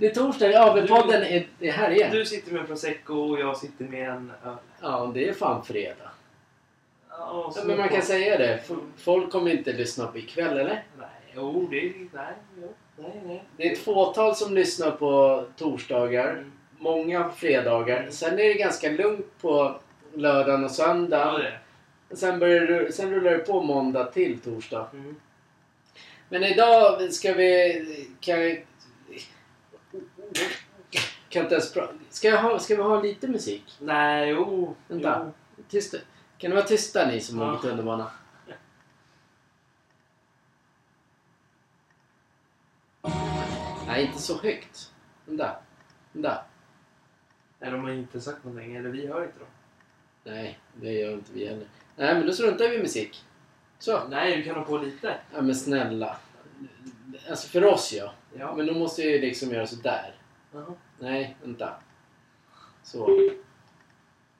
Det 0.00 0.06
är 0.06 0.14
torsdag. 0.14 0.50
Ja, 0.50 0.72
men 0.74 0.82
Du- 0.86 0.88
podden 0.88 1.22
är, 1.22 1.46
är 1.60 1.72
här 1.72 1.90
igen. 1.90 2.10
Du 2.12 2.24
sitter 2.24 2.52
med 2.52 2.60
en 2.60 2.66
prosecco 2.66 3.14
och 3.14 3.40
jag 3.40 3.56
sitter 3.56 3.84
med 3.84 4.08
en 4.10 4.32
öl. 4.44 4.54
Ja, 4.82 5.10
det 5.14 5.28
är 5.28 5.32
fan 5.32 5.64
fredag. 5.64 6.10
Ja, 7.10 7.52
Ja, 7.56 7.62
men 7.64 7.78
man 7.78 7.88
kan 7.88 8.02
säga 8.02 8.38
det. 8.38 8.60
Folk 8.96 9.30
kommer 9.32 9.50
inte 9.50 9.72
lyssna 9.72 10.06
på 10.06 10.18
ikväll, 10.18 10.58
eller? 10.58 10.84
Nej, 10.98 11.08
jo, 11.34 11.68
det 11.70 11.76
är... 11.80 11.92
Nej, 12.12 12.32
jo, 12.62 12.68
nej, 12.96 13.20
nej. 13.26 13.44
Det 13.56 13.68
är 13.68 13.72
ett 13.72 13.78
fåtal 13.78 14.36
som 14.36 14.54
lyssnar 14.54 14.90
på 14.90 15.44
torsdagar. 15.56 16.30
Mm. 16.30 16.52
Många 16.78 17.24
på 17.24 17.34
fredagar. 17.36 18.06
Sen 18.10 18.32
är 18.32 18.36
det 18.36 18.54
ganska 18.54 18.90
lugnt 18.90 19.26
på 19.40 19.80
lördagen 20.14 20.64
och 20.64 20.70
Ja, 20.70 20.74
söndagen. 20.74 21.40
det. 21.40 22.16
Sen, 22.16 22.38
börjar, 22.38 22.90
sen 22.90 23.10
rullar 23.10 23.30
det 23.30 23.38
på 23.38 23.62
måndag 23.62 24.04
till 24.04 24.38
torsdag. 24.40 24.86
Mm. 24.92 25.16
Men 26.28 26.44
idag 26.44 27.12
ska 27.12 27.32
vi... 27.34 28.08
Kan, 28.20 28.40
jag- 28.40 28.64
kan 31.28 31.42
inte 31.42 31.54
ens. 31.54 31.76
Ska, 32.10 32.28
jag 32.28 32.42
ha, 32.42 32.58
ska 32.58 32.76
vi 32.76 32.82
ha 32.82 33.02
lite 33.02 33.28
musik? 33.28 33.76
Nej, 33.80 34.28
jo. 34.28 34.76
Vänta. 34.88 35.32
Tysta. 35.68 35.98
Kan 36.38 36.50
ni 36.50 36.56
vara 36.56 36.66
tysta 36.66 37.06
ni 37.06 37.20
som 37.20 37.38
Ja. 37.40 37.54
åker 37.54 37.68
tunnelbana? 37.68 38.10
Nej, 43.86 44.04
inte 44.06 44.18
så 44.18 44.38
högt. 44.38 44.92
Vänta. 45.24 45.56
Vänta. 46.12 46.44
Nej, 47.58 47.70
de 47.70 47.84
har 47.84 47.90
inte 47.90 48.20
sagt 48.20 48.44
någonting. 48.44 48.76
Eller 48.76 48.88
vi 48.90 49.06
hör 49.06 49.24
inte 49.24 49.38
dem. 49.38 49.48
Nej, 50.24 50.58
det 50.74 50.92
gör 50.92 51.12
inte 51.12 51.32
vi 51.32 51.46
heller. 51.46 51.66
Nej, 51.96 52.14
men 52.14 52.26
då 52.26 52.32
struntar 52.32 52.68
vi 52.68 52.74
i 52.76 52.82
musik. 52.82 53.24
Så. 53.78 54.08
Nej, 54.08 54.36
du 54.36 54.42
kan 54.42 54.56
ha 54.56 54.64
på 54.64 54.78
lite. 54.78 55.16
Ja, 55.34 55.42
men 55.42 55.54
snälla. 55.54 56.16
Alltså 57.30 57.48
för 57.48 57.64
oss 57.64 57.92
ja. 57.92 58.12
Ja. 58.38 58.54
Men 58.56 58.66
då 58.66 58.74
måste 58.74 59.02
ju 59.02 59.20
liksom 59.20 59.50
göra 59.50 59.66
sådär. 59.66 60.14
Jaha. 60.52 60.64
Nej, 60.98 61.36
vänta. 61.42 61.70
Så. 62.82 63.30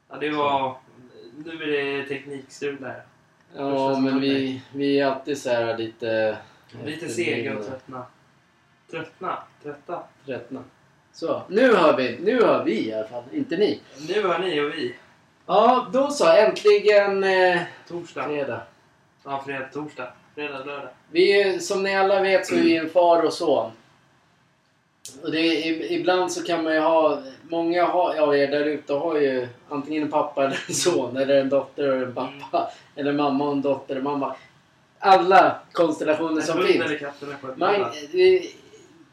Ja, 0.09 0.17
det 0.17 0.31
var... 0.31 0.77
Nu 1.45 1.53
är 1.53 1.97
det 1.97 2.07
teknikstrul 2.09 2.77
där. 2.81 3.03
Ja, 3.57 3.89
Första 3.89 4.01
men 4.01 4.21
vi, 4.21 4.63
vi 4.75 5.01
är 5.01 5.07
alltid 5.07 5.39
så 5.39 5.51
här 5.51 5.79
lite... 5.79 6.39
Lite 6.85 7.09
sega 7.09 7.59
och 7.59 7.67
tröttna. 7.67 8.07
Tröttna? 8.91 9.39
Trötta? 9.63 10.03
Tröttna. 10.27 10.65
Så, 11.13 11.43
nu 11.49 11.75
hör 11.75 11.97
vi. 11.97 12.19
Nu 12.21 12.43
hör 12.43 12.65
vi 12.65 12.89
i 12.89 12.95
alla 12.95 13.09
fall. 13.09 13.25
Inte 13.33 13.57
ni. 13.57 13.81
Nu 14.09 14.23
hör 14.23 14.39
ni 14.39 14.61
och 14.61 14.69
vi. 14.75 14.95
Ja, 15.47 15.89
då 15.93 16.11
så. 16.11 16.29
Äntligen 16.33 17.25
eh, 17.25 17.61
Torsdag. 17.89 18.25
fredag. 18.25 18.63
Ja, 19.25 19.43
fredag, 19.47 19.69
torsdag. 19.73 20.13
Fredag, 20.35 20.65
lördag. 20.65 20.89
Vi, 21.11 21.43
är- 21.43 21.59
som 21.59 21.83
ni 21.83 21.97
alla 21.97 22.21
vet 22.23 22.47
så 22.47 22.55
är 22.55 22.63
vi 22.63 22.77
en 22.77 22.91
far 22.91 23.23
och 23.23 23.33
son. 23.33 23.71
Och 25.23 25.31
det 25.33 25.67
ibland 25.93 26.33
så 26.33 26.43
kan 26.43 26.65
man 26.65 26.75
ju 26.75 26.81
ha... 26.81 27.23
Många 27.43 27.87
av 27.89 28.37
er 28.37 28.47
där 28.47 28.65
ute 28.65 28.93
har 28.93 29.17
ju 29.21 29.49
antingen 29.69 30.03
en 30.03 30.11
pappa 30.11 30.45
eller 30.45 30.65
en 30.69 30.75
son. 30.75 31.17
Eller 31.17 31.41
en 31.41 31.49
dotter 31.49 31.89
och 31.91 32.03
en 32.03 32.15
pappa. 32.15 32.71
Eller 32.97 33.13
mamma 33.13 33.45
och 33.45 33.53
en 33.53 33.63
dotter 33.63 33.97
och 33.97 34.03
mamma. 34.03 34.37
Alla 34.99 35.57
konstellationer 35.73 36.43
som 36.43 36.63
finns. 36.63 36.85
Man, 37.57 37.87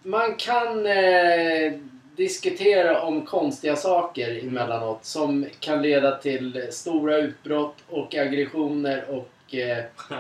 man 0.04 0.36
kan 0.36 0.86
eh, 0.86 1.74
diskutera 2.16 3.02
om 3.02 3.26
konstiga 3.26 3.76
saker 3.76 4.44
emellanåt 4.44 5.06
som 5.06 5.46
kan 5.60 5.82
leda 5.82 6.16
till 6.18 6.68
stora 6.72 7.18
utbrott 7.18 7.76
och 7.90 8.16
aggressioner 8.16 9.06
och 9.10 9.56
eh, 9.56 9.84
Ja. 10.10 10.16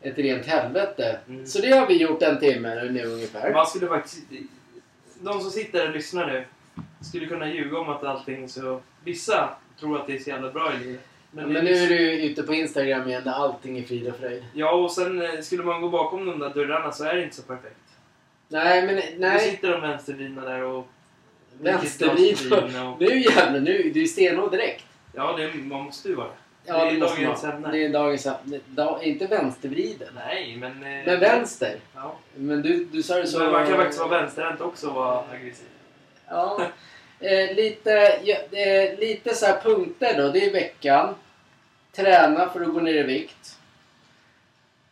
ett 0.00 0.18
rent 0.18 0.46
helvete. 0.46 1.18
Mm. 1.28 1.46
Så 1.46 1.58
det 1.62 1.70
har 1.70 1.86
vi 1.86 1.96
gjort 1.96 2.22
en 2.22 2.40
timme 2.40 2.74
nu, 2.74 2.90
nu 2.90 3.04
ungefär. 3.04 3.52
Man 3.52 3.66
skulle 3.66 3.86
faktiskt... 3.88 4.22
De 5.22 5.40
som 5.40 5.50
sitter 5.50 5.88
och 5.88 5.94
lyssnar 5.94 6.26
nu 6.26 6.44
skulle 7.00 7.26
kunna 7.26 7.48
ljuga 7.52 7.78
om 7.78 7.88
att 7.88 8.04
allting 8.04 8.48
så... 8.48 8.80
Vissa 9.04 9.54
tror 9.80 10.00
att 10.00 10.06
det 10.06 10.14
är 10.16 10.18
så 10.18 10.30
jävla 10.30 10.50
bra 10.52 10.72
i 10.74 10.84
livet. 10.84 11.00
Men, 11.30 11.52
men 11.52 11.64
nu 11.64 11.70
är 11.70 11.74
vissa- 11.74 11.88
du 11.94 12.12
ute 12.22 12.42
på 12.42 12.54
Instagram 12.54 13.08
igen 13.08 13.22
där 13.24 13.32
allting 13.32 13.78
är 13.78 13.82
frid 13.82 14.08
och 14.08 14.16
fröjd. 14.16 14.44
Ja, 14.54 14.72
och 14.72 14.90
sen 14.90 15.22
eh, 15.22 15.40
skulle 15.40 15.62
man 15.64 15.80
gå 15.82 15.88
bakom 15.88 16.26
de 16.26 16.38
där 16.38 16.50
dörrarna 16.54 16.92
så 16.92 17.04
är 17.04 17.14
det 17.14 17.22
inte 17.24 17.36
så 17.36 17.42
perfekt. 17.42 17.76
Nej, 18.48 18.86
men 18.86 18.94
Nu 18.96 19.02
nej. 19.18 19.40
sitter 19.50 19.68
de 19.72 19.80
vänstervridna 19.80 20.42
där 20.44 20.62
och... 20.62 20.86
Vänstervridna. 21.60 22.90
och... 22.90 23.00
Nu 23.00 23.18
jävlar, 23.20 23.60
nu, 23.60 23.90
du 23.94 24.02
är 24.02 24.06
stenhård 24.06 24.50
direkt. 24.50 24.84
Ja, 25.14 25.36
det, 25.36 25.54
man 25.54 25.84
måste 25.84 26.08
ju 26.08 26.14
vara. 26.14 26.28
Ja, 26.64 26.84
Det 26.84 26.90
är 26.90 26.98
måste 26.98 27.22
dagens 27.22 27.42
man. 27.42 27.52
ämne. 27.52 27.70
Det 27.70 27.84
är 27.84 27.88
dagens 27.88 28.26
ämne. 28.26 28.60
Da, 28.66 29.02
inte 29.02 29.26
vänstervriden. 29.26 30.08
Nej, 30.26 30.56
men... 30.56 30.70
eh, 30.72 31.06
Men 31.06 31.20
vänster. 31.20 31.76
Ja. 31.94 32.14
Men 32.34 32.62
du, 32.62 32.84
du 32.84 33.02
sa 33.02 33.14
det 33.16 33.26
så... 33.26 33.38
Men 33.38 33.52
man 33.52 33.66
kan 33.66 33.76
faktiskt 33.76 33.98
vara 34.00 34.20
vänsterhänt 34.20 34.60
också 34.60 34.88
och 34.88 34.94
vara 34.94 35.24
aggressiv. 35.32 35.66
Ja. 36.28 36.60
Eh, 37.20 37.54
lite, 37.56 37.90
ja, 38.24 38.36
eh, 38.58 38.98
lite 38.98 39.34
så 39.34 39.46
här 39.46 39.60
punkter 39.60 40.22
då. 40.22 40.28
Det 40.28 40.46
är 40.46 40.52
veckan. 40.52 41.14
Träna 41.92 42.48
för 42.50 42.60
att 42.60 42.72
gå 42.74 42.80
ner 42.80 42.94
i 42.94 43.02
vikt. 43.02 43.58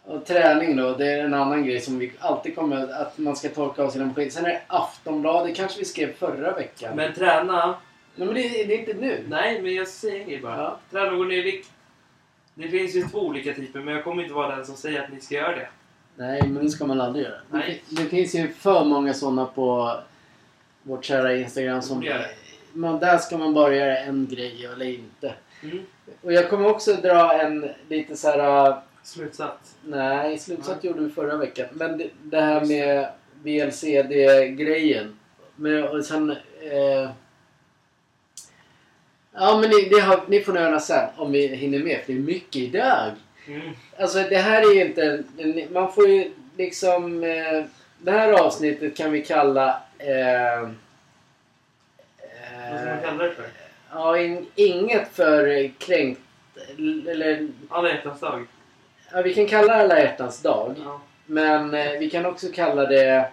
Och 0.04 0.26
träning 0.26 0.76
då, 0.76 0.92
det 0.92 1.06
är 1.12 1.24
en 1.24 1.34
annan 1.34 1.64
grej 1.66 1.80
som 1.80 1.98
vi 1.98 2.12
alltid 2.18 2.54
kommer 2.54 2.92
att 3.02 3.18
man 3.18 3.36
ska 3.36 3.48
torka 3.48 3.82
av 3.82 3.90
sina 3.90 4.04
maskiner. 4.06 4.30
Sen 4.30 4.44
är 4.46 4.48
det 4.50 4.60
Aftonbladet, 4.66 5.56
kanske 5.56 5.78
vi 5.78 5.84
skrev 5.84 6.12
förra 6.14 6.52
veckan. 6.54 6.96
Men 6.96 7.14
träna... 7.14 7.74
Nej, 8.26 8.26
men 8.26 8.34
det, 8.42 8.64
det 8.64 8.74
är 8.74 8.78
inte 8.78 8.94
nu. 8.94 9.24
Nej, 9.28 9.62
men 9.62 9.74
jag 9.74 9.88
säger 9.88 10.24
grej 10.26 10.40
bara. 10.40 10.56
Ja. 10.56 10.78
Träna 10.90 11.10
och 11.10 11.16
gå 11.18 11.24
ner 11.24 11.36
i 11.36 11.42
vikt. 11.42 11.70
Det 12.54 12.68
finns 12.68 12.94
ju 12.96 13.02
två 13.08 13.18
olika 13.18 13.54
typer, 13.54 13.80
men 13.80 13.94
jag 13.94 14.04
kommer 14.04 14.22
inte 14.22 14.34
vara 14.34 14.56
den 14.56 14.66
som 14.66 14.76
säger 14.76 15.02
att 15.02 15.12
ni 15.12 15.20
ska 15.20 15.34
göra 15.34 15.56
det. 15.56 15.68
Nej, 16.16 16.42
men 16.48 16.64
det 16.64 16.70
ska 16.70 16.86
man 16.86 17.00
aldrig 17.00 17.24
göra. 17.24 17.34
Det, 17.50 17.56
Nej. 17.58 17.82
fin- 17.88 17.96
det 17.96 18.04
finns 18.10 18.34
ju 18.34 18.48
för 18.48 18.84
många 18.84 19.14
sådana 19.14 19.46
på 19.46 19.96
vårt 20.82 21.04
kära 21.04 21.36
Instagram 21.36 21.82
som... 21.82 22.00
det. 22.00 22.26
Man, 22.72 22.98
där 22.98 23.18
ska 23.18 23.38
man 23.38 23.54
bara 23.54 23.74
göra 23.74 23.98
en 23.98 24.26
grej 24.30 24.66
eller 24.66 24.86
inte. 24.86 25.34
Mm. 25.62 25.82
Och 26.22 26.32
jag 26.32 26.50
kommer 26.50 26.68
också 26.68 26.92
dra 26.94 27.40
en 27.42 27.70
lite 27.88 28.16
så 28.16 28.28
här... 28.28 28.68
äh, 28.70 28.76
Slutsats. 29.02 29.76
Nej, 29.84 30.38
slutsats 30.38 30.78
Nej. 30.82 30.90
gjorde 30.92 31.02
vi 31.04 31.10
förra 31.10 31.36
veckan. 31.36 31.66
Men 31.72 31.98
det, 31.98 32.10
det 32.22 32.40
här 32.40 32.64
med 32.64 33.08
VLCD-grejen. 33.42 35.18
Och 35.92 36.04
sen... 36.04 36.30
Eh, 36.30 37.10
ja, 39.40 39.58
men 39.58 39.70
ni, 39.70 39.88
det 39.88 40.00
har, 40.00 40.20
ni 40.26 40.40
får 40.40 40.52
höra 40.52 40.80
sen 40.80 41.08
om 41.16 41.32
vi 41.32 41.46
hinner 41.46 41.78
med. 41.78 42.00
För 42.00 42.12
det 42.12 42.18
är 42.18 42.22
mycket 42.22 42.56
idag. 42.56 43.10
Mm. 43.46 43.70
Alltså 43.98 44.18
det 44.18 44.36
här 44.36 44.62
är 44.62 44.74
ju 44.74 44.84
inte... 44.84 45.22
Man 45.72 45.92
får 45.92 46.08
ju 46.08 46.30
liksom... 46.56 47.24
Eh, 47.24 47.64
det 47.98 48.10
här 48.10 48.32
avsnittet 48.32 48.96
kan 48.96 49.12
vi 49.12 49.24
kalla... 49.24 49.82
Eh, 49.98 50.68
Vad 52.70 52.80
ska 52.80 52.86
man 52.86 52.98
eh, 52.98 53.04
kalla 53.04 53.24
det 53.24 53.34
för? 53.34 53.44
ja, 53.92 54.18
in, 54.18 54.46
inget 54.54 55.08
för 55.12 55.70
kränkt... 55.78 56.20
Eller... 57.08 57.48
Alla 57.68 57.88
hjärtans 57.88 58.20
dag. 58.20 58.46
Ja, 59.12 59.22
vi 59.22 59.34
kan 59.34 59.46
kalla 59.46 59.74
det 59.74 59.82
alla 59.82 59.98
hjärtans 59.98 60.42
dag. 60.42 60.74
Ja. 60.84 61.00
Men 61.26 61.74
eh, 61.74 61.92
vi 61.98 62.10
kan 62.10 62.26
också 62.26 62.46
kalla 62.54 62.86
det 62.86 63.30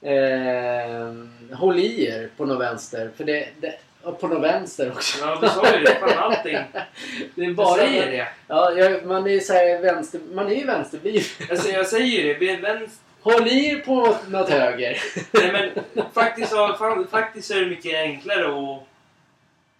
eh, 0.00 1.14
håll 1.52 1.78
i 1.78 2.06
er 2.06 2.28
på 2.36 2.44
något 2.44 2.60
vänster. 2.60 3.10
För 3.16 3.24
det, 3.24 3.48
det, 3.60 3.78
på 4.12 4.28
någon 4.28 4.42
vänster 4.42 4.90
också. 4.92 5.18
Ja, 5.26 5.38
du 5.40 5.48
sa 5.48 5.76
ju 5.76 5.84
det. 5.84 5.94
Fan 5.94 6.18
allting. 6.18 6.52
Det 7.34 7.42
är 7.42 7.46
Du 7.46 7.54
bara... 7.54 7.76
säger 7.76 8.10
det. 8.10 8.28
Ja, 8.48 8.72
jag, 8.72 9.06
man 9.06 9.26
är 9.26 9.40
så 9.40 9.52
här 9.52 9.82
vänster... 9.82 10.20
Man 10.32 10.46
är 10.46 10.54
ju 10.54 10.66
vänsterbil. 10.66 11.22
Alltså, 11.50 11.68
jag 11.68 11.86
säger 11.86 12.22
ju 12.22 12.32
det. 12.32 12.38
Vi 12.38 12.50
är 12.50 12.60
vänster. 12.60 13.04
Håll 13.20 13.46
i 13.48 13.66
er 13.66 13.78
på 13.78 14.16
något 14.28 14.48
höger. 14.50 14.98
Nej, 15.32 15.52
men 15.52 16.04
faktiskt, 16.12 16.50
fan, 16.50 17.06
faktiskt 17.10 17.50
är 17.50 17.60
det 17.60 17.66
mycket 17.66 17.94
enklare 17.94 18.44
att... 18.46 18.82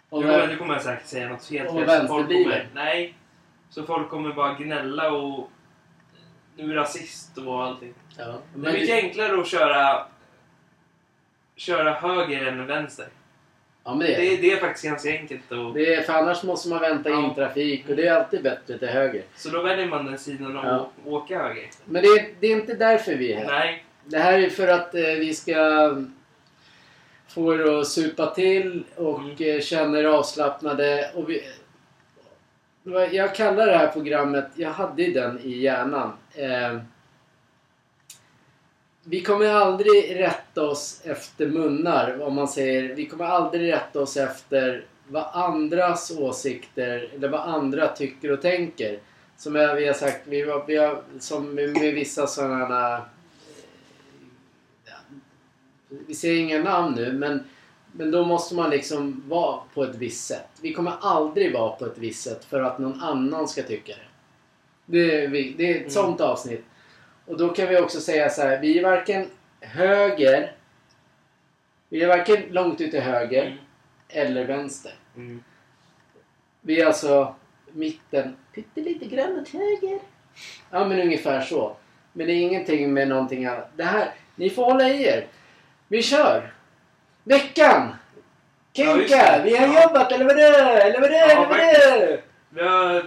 Och 0.09 0.23
Jo, 0.23 0.45
nu 0.47 0.55
kommer 0.57 0.73
jag 0.73 0.83
säkert 0.83 1.05
säga 1.07 1.29
något 1.29 1.49
helt 1.51 1.71
fel. 1.71 2.07
folk 2.07 2.27
kommer- 2.27 2.67
Nej. 2.73 3.13
Så 3.69 3.83
folk 3.83 4.09
kommer 4.09 4.33
bara 4.33 4.53
gnälla 4.53 5.11
och... 5.11 5.49
Nu 6.55 6.71
är 6.71 6.75
rasist 6.75 7.37
och 7.37 7.63
allting. 7.63 7.93
ja, 8.17 8.39
Det 8.55 8.67
är 8.69 8.73
mycket 8.73 8.87
det, 8.87 8.93
enklare 8.93 9.41
att 9.41 9.47
köra... 9.47 10.05
Köra 11.55 11.93
höger 11.93 12.45
än 12.45 12.67
vänster. 12.67 13.07
Ja, 13.89 13.95
men 13.95 14.07
det, 14.07 14.15
Det, 14.15 14.27
är, 14.27 14.37
är- 14.37 14.41
det 14.41 14.51
är 14.51 14.57
faktiskt 14.57 14.85
ganska 14.85 15.09
enkelt. 15.09 15.51
Och, 15.51 15.73
det 15.73 15.93
är, 15.95 16.01
för 16.01 16.13
annars 16.13 16.43
måste 16.43 16.69
man 16.69 16.79
vänta 16.81 17.09
in 17.09 17.15
Ja. 17.15 17.33
trafik 17.35 17.89
och 17.89 17.95
det 17.95 18.07
är 18.07 18.13
alltid 18.13 18.43
bättre 18.43 18.77
till 18.77 18.87
höger. 18.87 19.23
så 19.35 19.49
då 19.49 19.61
väljer 19.61 19.87
man 19.87 20.05
den 20.05 20.17
sidan 20.19 20.57
om 20.57 20.65
Ja. 20.65 20.89
åka 21.05 21.39
höger. 21.43 21.69
Men 21.85 22.01
det 22.01 22.07
är, 22.07 22.25
det 22.39 22.47
är 22.47 22.51
inte 22.51 22.73
därför 22.73 23.15
vi 23.15 23.33
är 23.33 23.37
här. 23.37 23.45
Nej. 23.47 23.83
Det 24.05 24.17
här 24.17 24.39
är 24.39 24.49
för 24.49 24.67
att 24.67 24.95
eh, 24.95 25.01
vi 25.01 25.33
ska 25.33 25.55
få 27.27 27.55
er 27.55 27.79
att 27.79 27.87
supa 27.87 28.25
till 28.35 28.83
och 28.95 29.19
Mm. 29.19 29.35
eh, 29.39 29.61
känna 29.61 29.99
er 29.99 30.03
avslappnade. 30.05 31.11
Och 31.15 31.29
vi, 31.29 31.43
jag 33.11 33.35
kallar 33.35 33.65
det 33.67 33.77
här 33.77 33.87
programmet, 33.87 34.47
jag 34.55 34.69
hade 34.69 35.07
den 35.11 35.39
i 35.43 35.49
hjärnan. 35.57 36.11
Eh, 36.35 36.79
vi 39.09 39.21
kommer 39.21 39.45
aldrig 39.45 40.19
rätta 40.19 40.63
oss 40.69 41.01
efter 41.03 41.47
munnar, 41.47 42.21
om 42.21 42.35
man 42.35 42.47
säger. 42.47 42.95
Vi 42.95 43.05
kommer 43.05 43.25
aldrig 43.25 43.71
rätta 43.73 43.99
oss 44.01 44.17
efter 44.17 44.85
vad 45.07 45.27
andras 45.33 46.11
åsikter 46.17 47.09
eller 47.15 47.27
vad 47.29 47.39
andra 47.41 47.87
tycker 47.87 48.31
och 48.31 48.41
tänker. 48.41 48.99
Som 49.37 49.55
jag, 49.55 49.75
vi 49.75 49.87
har 49.87 49.93
sagt, 49.93 50.21
vi, 50.27 50.41
har- 50.41 50.63
vi 50.67 50.75
har, 50.77 51.01
som 51.19 51.55
med, 51.55 51.69
med 51.69 51.93
vissa 51.93 52.27
sådana 52.27 53.01
vi 55.89 56.15
säger 56.15 56.39
inga 56.41 56.63
namn 56.63 56.95
nu 56.95 57.13
men, 57.13 57.43
men 57.91 58.11
då 58.11 58.25
måste 58.25 58.55
man 58.55 58.69
liksom 58.69 59.23
vara 59.27 59.59
på 59.73 59.83
ett 59.83 59.95
visst 59.95 60.27
sätt. 60.27 60.47
Vi 60.61 60.73
kommer 60.73 60.93
aldrig 61.01 61.53
vara 61.53 61.69
på 61.75 61.85
ett 61.85 61.97
visst 61.97 62.23
sätt 62.23 62.45
för 62.45 62.61
att 62.61 62.79
någon 62.79 63.01
annan 63.01 63.47
ska 63.47 63.63
tycka 63.63 63.93
det. 63.93 64.01
Det 64.85 65.23
är, 65.23 65.27
det 65.57 65.65
är 65.71 65.71
ett 65.75 65.77
Mm. 65.79 65.89
sånt 65.89 66.21
avsnitt. 66.21 66.65
Och 67.29 67.37
då 67.37 67.49
kan 67.49 67.67
vi 67.67 67.77
också 67.77 67.99
säga 68.01 68.29
så 68.29 68.41
här, 68.41 68.59
vi 68.61 68.79
är 68.79 68.83
varken 68.83 69.29
höger, 69.61 70.51
vi 71.89 72.01
är 72.03 72.07
varken 72.07 72.43
långt 72.49 72.81
ut 72.81 72.91
till 72.91 73.01
höger 73.01 73.45
Mm. 73.45 73.57
eller 74.27 74.45
vänster. 74.45 74.91
Mm. 75.15 75.43
Vi 76.61 76.81
är 76.81 76.85
alltså 76.85 77.35
mitten, 77.71 78.35
pyttelite 78.55 79.05
grann 79.05 79.39
åt 79.39 79.49
höger. 79.49 79.99
Ja 80.71 80.85
men 80.87 80.99
ungefär 80.99 81.41
så. 81.41 81.75
Men 82.13 82.27
det 82.27 82.33
är 82.33 82.41
ingenting 82.41 82.93
med 82.93 83.07
någonting 83.07 83.45
annat. 83.45 83.69
Det 83.75 83.83
här, 83.83 84.11
ni 84.35 84.49
får 84.49 84.65
hålla 84.65 84.89
i 84.89 85.03
er. 85.03 85.27
Vi 85.87 86.01
kör! 86.01 86.53
Veckan! 87.23 87.95
Ja, 88.73 88.85
Kenka! 88.97 89.37
det. 89.37 89.41
vi 89.43 89.57
har 89.57 89.67
Ja. 89.67 89.83
jobbat, 89.83 90.11
eller 90.11 90.25
vadå? 90.25 90.39
Eller 90.39 91.01
vadå? 91.01 91.13
Ja, 91.13 91.29
eller 91.31 91.47
vadå? 91.47 92.21
Vi 92.49 92.61
har... 92.61 93.03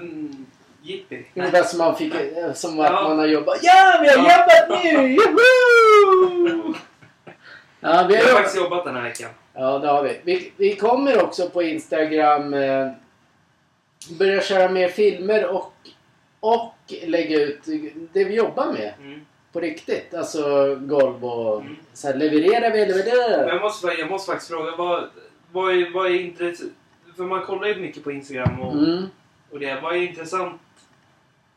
Jippi. 0.83 1.27
Ungefär 1.35 1.63
som 1.63 1.79
man 1.79 1.97
fick, 1.97 2.15
eh, 2.15 2.53
som 2.53 2.81
att 2.81 2.87
Ja. 2.87 3.03
man 3.09 3.19
har 3.19 3.27
jobbat. 3.27 3.59
Ja, 3.63 3.99
vi 4.03 4.09
har 4.09 4.17
Ja. 4.17 4.23
jobbat 4.39 4.85
nu! 4.85 5.09
Joho! 5.15 6.75
Ja, 7.81 8.07
vi 8.09 8.17
har 8.17 8.23
har 8.23 8.31
faktiskt 8.33 8.57
jobbat 8.57 8.85
den 8.85 8.95
här 8.95 9.03
veckan. 9.03 9.31
Ja, 9.55 9.79
det 9.79 9.89
har 9.89 10.03
vi. 10.03 10.21
vi. 10.25 10.53
Vi 10.57 10.77
kommer 10.77 11.23
också 11.25 11.51
på 11.51 11.63
Instagram 11.63 12.55
eh, 12.55 12.91
börja 14.19 14.41
köra 14.43 14.69
mer 14.69 14.89
filmer 14.89 15.47
och, 15.47 15.73
och 16.41 16.75
lägga 17.07 17.41
ut 17.41 17.61
det 18.13 18.25
vi 18.25 18.35
jobbar 18.35 18.67
med 18.73 18.93
Mm. 19.01 19.21
på 19.53 19.61
riktigt. 19.61 20.15
Alltså 20.15 20.75
golv 20.81 21.25
och 21.25 21.61
Mm. 21.61 21.77
så 21.93 22.07
här, 22.07 22.15
levererar 22.15 22.71
vi 22.71 22.81
eller 22.83 23.39
vad 23.45 23.55
jag 23.55 23.61
måste, 23.61 23.87
jag 23.87 24.11
måste 24.11 24.33
faktiskt 24.33 24.51
fråga, 24.51 24.77
vad, 24.79 25.05
vad, 25.53 25.73
är, 25.75 25.91
vad 25.95 26.07
är 26.07 26.21
intressant? 26.21 26.73
För 27.17 27.23
man 27.25 27.43
kollar 27.43 27.69
ju 27.69 27.75
mycket 27.77 28.05
på 28.05 28.13
Instagram 28.13 28.61
och, 28.61 28.73
mm. 28.73 29.05
och 29.51 29.59
det. 29.61 29.81
Vad 29.83 29.97
är 29.97 30.01
intressant? 30.01 30.61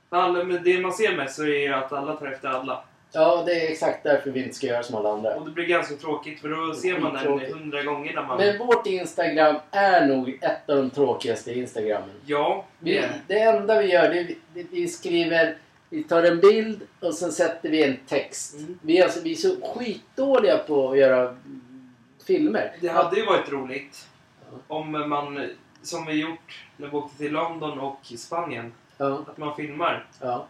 Alla, 0.10 0.44
men 0.44 0.64
det 0.64 0.82
man 0.82 0.94
ser 0.94 1.18
mest 1.18 1.36
så 1.36 1.44
är 1.44 1.60
ju 1.60 1.74
att 1.74 1.94
alla 1.94 2.14
tar 2.14 2.28
efter 2.28 2.48
alla. 2.48 2.84
Ja, 3.16 3.44
det 3.46 3.52
är 3.52 3.72
exakt 3.72 4.04
därför 4.04 4.32
vi 4.32 4.44
inte 4.44 4.56
ska 4.56 4.68
göra 4.68 4.84
som 4.84 4.96
alla 4.96 5.14
andra. 5.14 5.36
Och 5.36 5.46
det 5.46 5.52
blir 5.52 5.66
ganska 5.66 5.96
tråkigt 5.96 6.42
för 6.42 6.50
då 6.50 6.74
ser 6.74 7.00
man 7.00 7.14
den 7.14 7.54
hundra 7.54 7.84
gånger 7.84 8.14
när 8.14 8.24
man... 8.24 8.38
Men 8.38 8.58
vårt 8.58 8.88
Instagram 8.88 9.56
är 9.72 10.08
nog 10.08 10.40
ett 10.42 10.70
av 10.70 10.76
de 10.76 10.90
tråkigaste 10.90 11.54
Instagrammen. 11.54 12.10
Ja, 12.26 12.66
det 12.80 12.98
är 12.98 13.02
det. 13.02 13.14
det 13.28 13.40
enda 13.40 13.82
vi 13.82 13.92
gör 13.92 14.10
det 14.10 14.20
är 14.20 14.36
vi, 14.54 14.68
vi 14.72 14.88
skriver, 14.88 15.58
vi 15.90 16.04
tar 16.04 16.24
en 16.24 16.40
bild 16.40 16.82
och 17.00 17.14
sen 17.14 17.32
sätter 17.32 17.70
vi 17.70 17.84
en 17.84 17.98
text. 18.08 18.54
Mm. 18.60 18.80
Vi, 18.82 18.98
är 18.98 19.04
alltså, 19.04 19.22
vi 19.22 19.32
är 19.32 19.36
så 19.36 19.56
skitdåliga 19.76 20.58
på 20.58 20.92
att 20.92 20.98
göra 20.98 21.38
filmer. 22.28 22.78
Det 22.82 22.88
hade 22.88 23.20
ju 23.20 23.26
varit 23.26 23.52
roligt 23.52 24.08
om 24.68 24.92
man, 24.92 25.50
som 25.82 26.06
vi 26.06 26.14
gjort 26.14 26.66
när 26.78 26.88
vi 26.88 26.98
åkte 26.98 27.18
till 27.18 27.32
London 27.32 27.80
och 27.80 28.00
Spanien, 28.18 28.74
Ja, 28.98 29.26
att 29.28 29.38
man 29.38 29.56
filmar. 29.56 30.06
ja. 30.22 30.48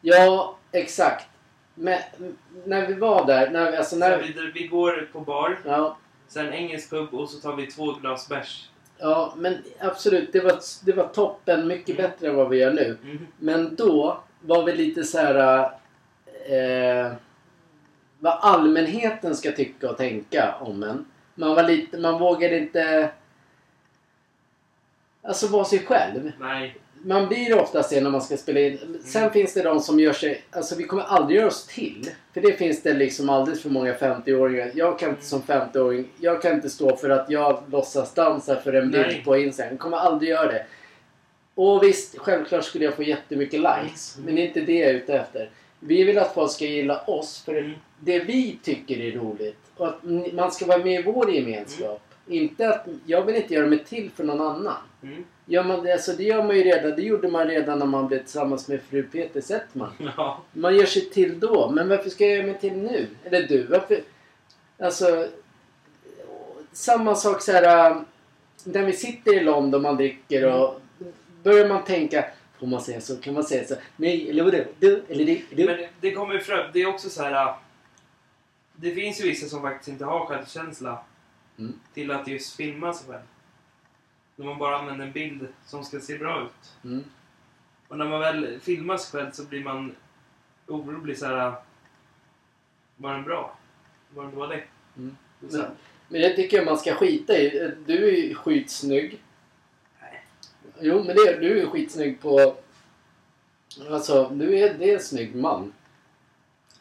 ja 0.00 0.56
exakt. 0.72 1.26
Men 1.74 1.98
när 2.64 2.86
vi 2.86 2.94
var 2.94 3.26
där, 3.26 3.50
när 3.50 3.76
alltså 3.76 3.90
Så 3.94 3.98
när, 3.98 4.18
vi, 4.18 4.50
vi 4.54 4.66
går 4.66 5.08
på 5.12 5.20
bar, 5.20 5.58
ja, 5.64 5.96
sen 6.28 6.52
engelsk 6.52 6.90
pub 6.90 7.14
och 7.14 7.30
så 7.30 7.38
tar 7.40 7.56
vi 7.56 7.66
två 7.66 7.92
glas 7.92 8.28
bärs. 8.28 8.70
ja, 8.98 9.34
men 9.36 9.58
absolut. 9.80 10.32
Det 10.32 10.40
var, 10.40 10.58
det 10.84 10.92
var 10.92 11.08
toppen. 11.08 11.66
Mycket 11.66 11.98
Mm. 11.98 12.10
bättre 12.10 12.28
än 12.28 12.36
vad 12.36 12.48
vi 12.48 12.58
gör 12.58 12.72
nu. 12.72 12.98
Mm. 13.02 13.26
Men 13.38 13.74
då 13.76 14.20
var 14.40 14.64
vi 14.64 14.72
lite 14.72 15.04
så 15.04 15.18
här... 15.18 15.62
Eh, 16.48 17.12
vad 18.18 18.38
allmänheten 18.40 19.36
ska 19.36 19.52
tycka 19.52 19.90
och 19.90 19.96
tänka 19.96 20.54
om 20.60 20.82
en. 20.82 21.04
Man 21.34 21.54
var 21.54 21.62
lite... 21.62 21.98
Man 21.98 22.18
vågade 22.18 22.58
inte... 22.58 23.10
Alltså 25.22 25.46
vara 25.46 25.64
sig 25.64 25.78
själv. 25.78 26.32
Nej. 26.40 26.76
Man 27.06 27.28
blir 27.28 27.58
oftast 27.60 27.90
det 27.90 28.00
när 28.00 28.10
man 28.10 28.22
ska 28.22 28.36
spela 28.36 28.60
in. 28.60 28.98
Sen 29.04 29.22
Mm. 29.22 29.32
finns 29.32 29.54
det 29.54 29.62
de 29.62 29.80
som 29.80 30.00
gör 30.00 30.12
sig... 30.12 30.42
Alltså 30.50 30.76
vi 30.76 30.84
kommer 30.84 31.02
aldrig 31.02 31.36
göra 31.38 31.48
oss 31.48 31.66
till. 31.66 32.10
För 32.34 32.40
det 32.40 32.52
finns 32.52 32.82
det 32.82 32.94
liksom 32.94 33.28
alldeles 33.30 33.62
för 33.62 33.70
många 33.70 33.94
50-åringar. 33.94 34.70
Jag 34.74 34.98
kan 34.98 35.10
inte 35.10 35.24
som 35.24 35.42
50-åring... 35.42 36.08
Jag 36.20 36.42
kan 36.42 36.52
inte 36.52 36.70
stå 36.70 36.96
för 36.96 37.10
att 37.10 37.30
jag 37.30 37.62
låtsas 37.70 38.14
dansa 38.14 38.56
för 38.60 38.72
en 38.72 38.90
bild 38.90 39.06
Nej. 39.06 39.22
på 39.24 39.36
Instagram. 39.36 39.72
Jag 39.72 39.80
kommer 39.80 39.96
aldrig 39.96 40.30
göra 40.30 40.52
det. 40.52 40.66
Och 41.54 41.82
visst, 41.82 42.18
självklart 42.18 42.64
skulle 42.64 42.84
jag 42.84 42.94
få 42.94 43.02
jättemycket 43.02 43.60
likes. 43.60 44.14
Mm. 44.16 44.26
Men 44.26 44.34
det 44.34 44.42
är 44.42 44.46
inte 44.46 44.60
det 44.60 44.78
jag 44.78 44.90
är 44.90 44.94
ute 44.94 45.14
efter. 45.14 45.50
Vi 45.80 46.04
vill 46.04 46.18
att 46.18 46.34
folk 46.34 46.50
ska 46.52 46.64
gilla 46.64 47.00
oss 47.00 47.42
för 47.44 47.54
Mm. 47.54 47.72
det 48.00 48.18
vi 48.18 48.58
tycker 48.62 49.00
är 49.00 49.12
roligt. 49.12 49.58
Och 49.76 49.88
att 49.88 50.02
man 50.32 50.52
ska 50.52 50.66
vara 50.66 50.78
med 50.78 51.00
i 51.00 51.02
vår 51.02 51.30
gemenskap. 51.30 52.00
Inte 52.26 52.68
att... 52.68 52.86
Jag 53.06 53.22
vill 53.24 53.36
inte 53.36 53.54
göra 53.54 53.66
mig 53.66 53.84
till 53.84 54.10
för 54.10 54.24
någon 54.24 54.40
annan. 54.40 54.76
Mm. 55.02 55.24
Gör 55.46 55.64
man 55.64 55.84
det, 55.84 55.92
alltså 55.92 56.12
det 56.12 56.22
gör 56.22 56.42
man 56.42 56.56
ju 56.56 56.62
redan. 56.62 56.90
Det 56.96 57.02
gjorde 57.02 57.28
man 57.28 57.46
redan 57.48 57.78
när 57.78 57.86
man 57.86 58.06
blev 58.08 58.18
tillsammans 58.18 58.68
med 58.68 58.80
fru 58.82 59.02
Peter 59.02 59.40
Settman. 59.40 59.92
Ja. 60.16 60.42
Man 60.52 60.76
gör 60.76 60.86
sig 60.86 61.10
till 61.10 61.40
då. 61.40 61.70
Men 61.70 61.88
varför 61.88 62.10
ska 62.10 62.24
jag 62.26 62.36
göra 62.36 62.46
mig 62.46 62.58
till 62.60 62.72
nu? 62.76 63.06
Eller 63.24 63.48
du, 63.48 63.62
varför? 63.66 64.00
Alltså... 64.78 65.28
Samma 66.72 67.14
sak 67.14 67.42
så 67.42 67.52
här... 67.52 67.90
äh, 67.90 67.96
När 68.64 68.82
vi 68.84 68.92
sitter 68.92 69.34
i 69.36 69.40
London 69.44 69.74
och 69.74 69.80
man 69.82 69.96
dricker 69.96 70.52
och... 70.52 70.80
Börjar 71.42 71.68
man 71.68 71.84
tänka... 71.84 72.24
Får 72.60 72.66
man 72.66 72.80
säga 72.80 73.00
så? 73.00 73.16
Kan 73.16 73.34
man 73.34 73.44
säga 73.44 73.64
så? 73.66 73.74
Nej, 73.96 74.30
eller 74.30 74.44
vadå? 74.44 74.58
Du, 74.78 75.02
eller 75.08 75.24
du, 75.24 75.40
du. 75.50 75.64
Men 75.64 75.76
det, 75.76 75.88
det 76.00 76.10
kommer 76.12 76.34
ju 76.34 76.40
fram, 76.40 76.66
det 76.72 76.82
är 76.82 76.86
också 76.86 77.10
så 77.10 77.22
här. 77.22 77.46
äh, 77.46 77.54
Det 78.76 78.90
finns 78.90 79.20
ju 79.20 79.24
vissa 79.28 79.46
som 79.46 79.62
faktiskt 79.62 79.88
inte 79.88 80.04
har 80.04 80.26
självkänsla 80.26 80.98
Mm. 81.58 81.80
till 81.94 82.10
att 82.10 82.28
just 82.28 82.56
filma 82.56 82.92
sig 82.94 83.08
själv. 83.08 83.22
När 84.36 84.46
man 84.46 84.58
bara 84.58 84.78
använder 84.78 85.06
en 85.06 85.12
bild 85.12 85.48
som 85.66 85.84
ska 85.84 86.00
se 86.00 86.18
bra 86.18 86.42
ut. 86.44 86.72
Mm. 86.84 87.04
Och 87.88 87.98
när 87.98 88.04
man 88.08 88.20
väl 88.20 88.60
filmar 88.60 88.96
sig 88.96 89.20
själv 89.20 89.32
så 89.32 89.44
blir 89.44 89.64
man 89.64 89.94
orolig 90.66 91.18
så 91.18 91.26
här. 91.26 91.46
äh, 91.48 91.54
Var 92.96 93.12
den 93.14 93.24
bra? 93.24 93.56
Var 94.14 94.24
den 94.24 94.34
dålig? 94.34 94.66
Mm. 94.96 95.16
Men, 95.40 95.66
men 96.08 96.20
det 96.20 96.36
tycker 96.36 96.56
jag 96.56 96.66
man 96.66 96.78
ska 96.78 96.94
skita 96.94 97.38
i. 97.38 97.70
Du 97.86 98.08
är 98.08 98.12
ju 98.22 98.34
skitsnygg. 98.34 99.22
Nej. 100.00 100.24
Jo, 100.80 101.04
men 101.04 101.16
det 101.16 101.22
är, 101.22 101.40
du 101.40 101.60
är 101.60 101.66
skitsnygg 101.66 102.20
på... 102.20 102.56
Alltså, 103.90 104.28
du 104.28 104.58
är, 104.58 104.74
det 104.74 104.90
är 104.90 104.94
en 104.94 105.02
snygg 105.02 105.34
man. 105.34 105.72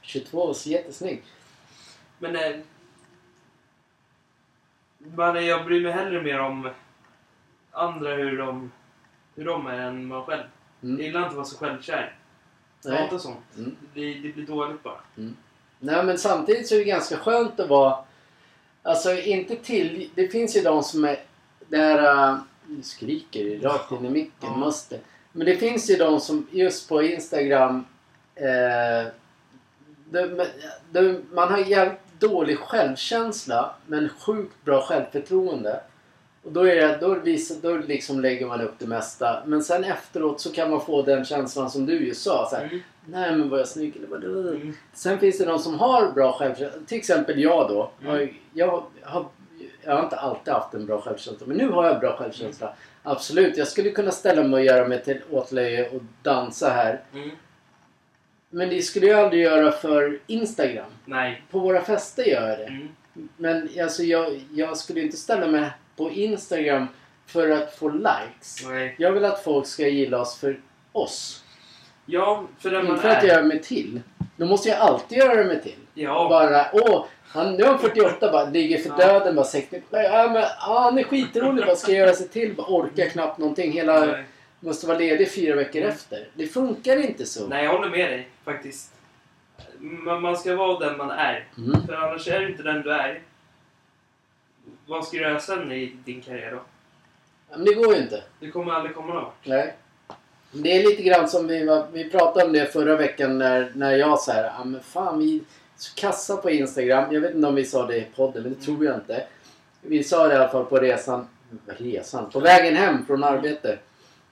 22, 0.01 0.53
så 0.53 0.70
jättesnygg. 0.70 1.24
Men 2.20 2.63
man, 5.15 5.45
jag 5.45 5.65
bryr 5.65 5.83
mig 5.83 5.91
hellre 5.91 6.22
mer 6.22 6.39
om 6.39 6.69
andra 7.72 8.15
hur 8.15 8.38
de, 8.38 8.72
hur 9.36 9.45
de 9.45 9.67
är 9.67 9.79
än 9.79 10.07
man 10.07 10.24
själv. 10.24 10.43
Jag 10.81 10.89
Mm. 10.89 11.01
gillar 11.01 11.19
inte 11.19 11.29
att 11.29 11.36
vara 11.36 11.45
så 11.45 11.57
självkär. 11.57 12.15
Jag 12.83 12.91
hatar 12.91 13.17
sånt. 13.17 13.38
Mm. 13.57 13.75
Det, 13.81 13.88
blir, 13.93 14.22
det 14.24 14.29
blir 14.33 14.45
dåligt 14.45 14.83
bara. 14.83 15.00
Nej, 15.79 16.05
men 16.05 16.17
samtidigt 16.17 16.67
så 16.67 16.75
är 16.75 16.79
det 16.79 16.83
ganska 16.86 17.17
skönt 17.17 17.60
att 17.60 17.69
vara... 17.69 17.98
Alltså 18.83 19.13
inte 19.19 19.55
till... 19.55 20.10
Det 20.15 20.27
finns 20.27 20.57
ju 20.57 20.62
de 20.62 20.83
som 20.83 21.05
är... 21.05 21.19
Det 21.69 21.77
här... 21.77 22.29
äh, 22.31 22.38
nu 22.67 22.83
skriker 22.83 23.43
det 23.43 23.67
rakt 23.67 23.91
in 23.91 24.05
i 24.05 24.10
micken. 24.10 24.31
Ja. 24.41 24.55
Måste. 24.57 25.00
Men 25.31 25.45
det 25.45 25.55
finns 25.55 25.89
ju 25.89 25.95
de 25.95 26.19
som 26.19 26.48
just 26.51 26.89
på 26.89 27.03
Instagram... 27.03 27.86
Eh, 28.36 29.12
de, 30.10 30.45
de, 30.91 31.22
man 31.31 31.51
har 31.51 31.57
jävligt 31.57 32.00
dålig 32.27 32.60
självkänsla 32.60 33.75
men 33.88 34.10
sjukt 34.10 34.65
bra 34.65 34.82
självförtroende. 34.82 35.80
Och 36.44 36.51
då, 36.51 36.68
är 36.68 36.75
det, 36.75 36.98
då, 37.01 37.13
visar, 37.13 37.56
då 37.62 37.77
liksom 37.77 38.20
lägger 38.20 38.46
man 38.46 38.62
upp 38.62 38.74
det 38.80 38.88
mesta. 38.88 39.44
Men 39.46 39.63
sen 39.63 39.84
efteråt 39.84 40.42
så 40.42 40.51
kan 40.51 40.70
man 40.70 40.86
få 40.86 41.01
den 41.01 41.25
känslan 41.25 41.70
som 41.70 41.86
du 41.86 42.06
ju 42.06 42.15
sa. 42.15 42.48
Så 42.50 42.56
här, 42.56 42.63
Mm. 42.63 42.80
Nej 43.06 43.32
men 43.32 43.50
var 43.50 43.58
jag 43.58 43.68
snygg 43.68 43.96
eller 43.96 44.08
vad 44.08 44.24
Mm. 44.24 44.74
Sen 44.94 45.20
finns 45.20 45.38
det 45.38 45.46
de 45.46 45.60
som 45.60 45.80
har 45.80 46.12
bra 46.12 46.32
självkänsla. 46.32 46.80
Till 46.88 46.98
exempel 46.98 47.39
jag 47.39 47.70
då. 47.70 47.92
Mm. 48.01 48.15
Jag, 48.18 48.30
jag, 48.53 48.86
har, 49.01 49.25
jag 49.82 49.96
har 49.96 50.03
inte 50.03 50.15
alltid 50.15 50.53
haft 50.53 50.74
en 50.74 50.86
bra 50.86 51.01
självkänsla. 51.01 51.48
Men 51.48 51.58
nu 51.58 51.70
har 51.70 51.86
jag 51.86 52.00
bra 52.00 52.18
självkänsla. 52.18 52.74
Absolut. 53.03 53.58
Jag 53.58 53.68
skulle 53.68 53.89
kunna 53.89 54.12
ställa 54.12 54.44
mig 54.44 54.53
och 54.53 54.65
göra 54.65 54.88
mig 54.88 55.03
till 55.03 55.22
åtlöje 55.32 55.89
och 55.89 56.01
dansa 56.22 56.70
här. 56.70 57.01
Mm. 58.53 58.67
Men 58.67 58.69
det 58.77 58.81
skulle 58.81 59.07
jag 59.07 59.19
aldrig 59.19 59.43
göra 59.43 59.72
för 59.72 60.19
Instagram. 60.27 60.89
Nej. 61.05 61.41
På 61.51 61.60
våra 61.60 61.81
fester 61.81 62.24
gör 62.24 62.50
jag 62.50 62.60
det. 62.60 62.65
Mm. 62.65 62.88
Men 63.38 63.69
alltså, 63.83 64.03
jag, 64.03 64.41
jag 64.53 64.77
skulle 64.77 65.01
inte 65.01 65.17
ställa 65.17 65.48
mig 65.48 65.69
på 65.98 66.12
Instagram 66.12 66.88
för 67.27 67.50
att 67.50 67.75
få 67.75 67.89
likes. 67.89 68.65
Nej. 68.67 68.95
Jag 68.98 69.12
vill 69.12 69.25
att 69.25 69.43
folk 69.43 69.67
ska 69.67 69.88
gilla 69.88 70.22
oss 70.22 70.39
för 70.39 70.60
oss. 70.91 71.43
Ja, 72.05 72.43
för 72.60 72.69
den 72.69 72.83
man 72.86 72.91
Inte 72.95 73.01
för 73.01 73.10
att 73.10 73.24
är. 73.24 73.27
göra 73.27 73.43
mig 73.43 73.62
till. 73.63 74.01
Då 74.38 74.45
måste 74.45 74.69
jag 74.69 74.77
alltid 74.79 75.17
göra 75.17 75.43
mig 75.43 75.62
till. 75.62 75.75
Ja. 75.93 76.27
Bara, 76.29 76.65
åh, 76.74 77.05
han, 77.27 77.53
nu 77.55 77.63
är 77.63 77.67
han 77.67 77.79
48 77.79 78.31
bara, 78.31 78.45
ligger 78.50 78.77
för 78.77 78.89
Ja. 78.89 78.95
döden 79.07 79.36
bara 79.36 79.45
60. 79.45 79.81
Ja, 79.89 80.29
men, 80.33 80.41
ja, 80.41 80.79
han 80.83 80.98
är 80.98 81.03
skitrolig, 81.03 81.65
vad 81.65 81.77
ska 81.77 81.91
jag 81.91 82.00
göra 82.00 82.15
sig 82.15 82.27
till? 82.27 82.55
Bara 82.55 82.67
orkar 82.67 83.05
knappt 83.10 83.38
någonting. 83.38 83.72
Hela, 83.72 84.05
Nej. 84.05 84.24
måste 84.60 84.88
vara 84.88 84.98
ledig 84.98 85.31
fyra 85.31 85.55
veckor 85.55 85.81
efter. 85.81 86.27
Det 86.33 86.48
funkar 86.48 86.98
inte 86.98 87.25
så. 87.25 87.48
Nej, 87.48 87.63
jag 87.65 87.72
håller 87.72 87.89
med 87.89 88.10
dig 88.12 88.29
faktiskt. 88.43 88.93
Man, 89.79 90.21
man 90.21 90.38
ska 90.38 90.55
vara 90.55 90.89
den 90.89 90.97
man 90.97 91.12
är. 91.12 91.47
Mm. 91.57 91.88
För 91.88 91.93
annars 91.93 92.27
är 92.27 92.39
du 92.39 92.51
inte 92.51 92.63
den 92.63 92.81
du 92.81 92.93
är. 92.93 93.21
Vad 94.85 95.05
ska 95.05 95.17
du 95.17 95.23
göra 95.23 95.39
sen 95.39 95.71
i 95.71 95.95
din 96.05 96.21
karriär 96.21 96.51
då? 96.51 96.62
Men 97.50 97.65
det 97.65 97.73
går 97.73 97.95
ju 97.95 98.01
inte. 98.01 98.23
Du 98.39 98.51
kommer 98.51 98.73
aldrig 98.73 98.95
komma 98.95 99.13
någon. 99.13 99.31
Nej. 99.43 99.75
Det 100.51 100.77
är 100.77 100.89
lite 100.89 101.03
grann 101.03 101.29
som 101.29 101.47
vi, 101.47 101.65
var, 101.65 101.88
vi 101.93 102.09
pratade 102.09 102.45
om 102.45 102.53
det 102.53 102.73
förra 102.73 102.95
veckan 102.95 103.38
när, 103.38 103.71
när 103.75 103.95
jag 103.95 104.19
sa 104.19 104.31
här, 104.31 104.51
ah, 104.59 104.63
men 104.63 104.81
fan 104.83 105.19
vi 105.19 105.43
så 105.75 105.95
kassa 105.95 106.38
på 106.38 106.50
Instagram. 106.50 107.13
Jag 107.13 107.21
vet 107.21 107.35
inte 107.35 107.47
om 107.47 107.55
vi 107.55 107.65
sa 107.65 107.88
det 107.88 107.97
i 107.97 108.07
podden, 108.15 108.43
men 108.43 108.53
det 108.53 108.59
tror 108.59 108.85
jag 108.85 108.95
inte. 108.95 109.23
Vi 109.81 110.03
sa 110.03 110.27
det 110.27 110.33
i 110.33 110.38
alla 110.38 110.50
fall 110.50 110.65
på 110.65 110.77
resan, 110.77 111.27
resan, 111.67 112.29
på 112.29 112.39
vägen 112.39 112.75
hem 112.75 113.05
från 113.05 113.23
arbete. 113.23 113.77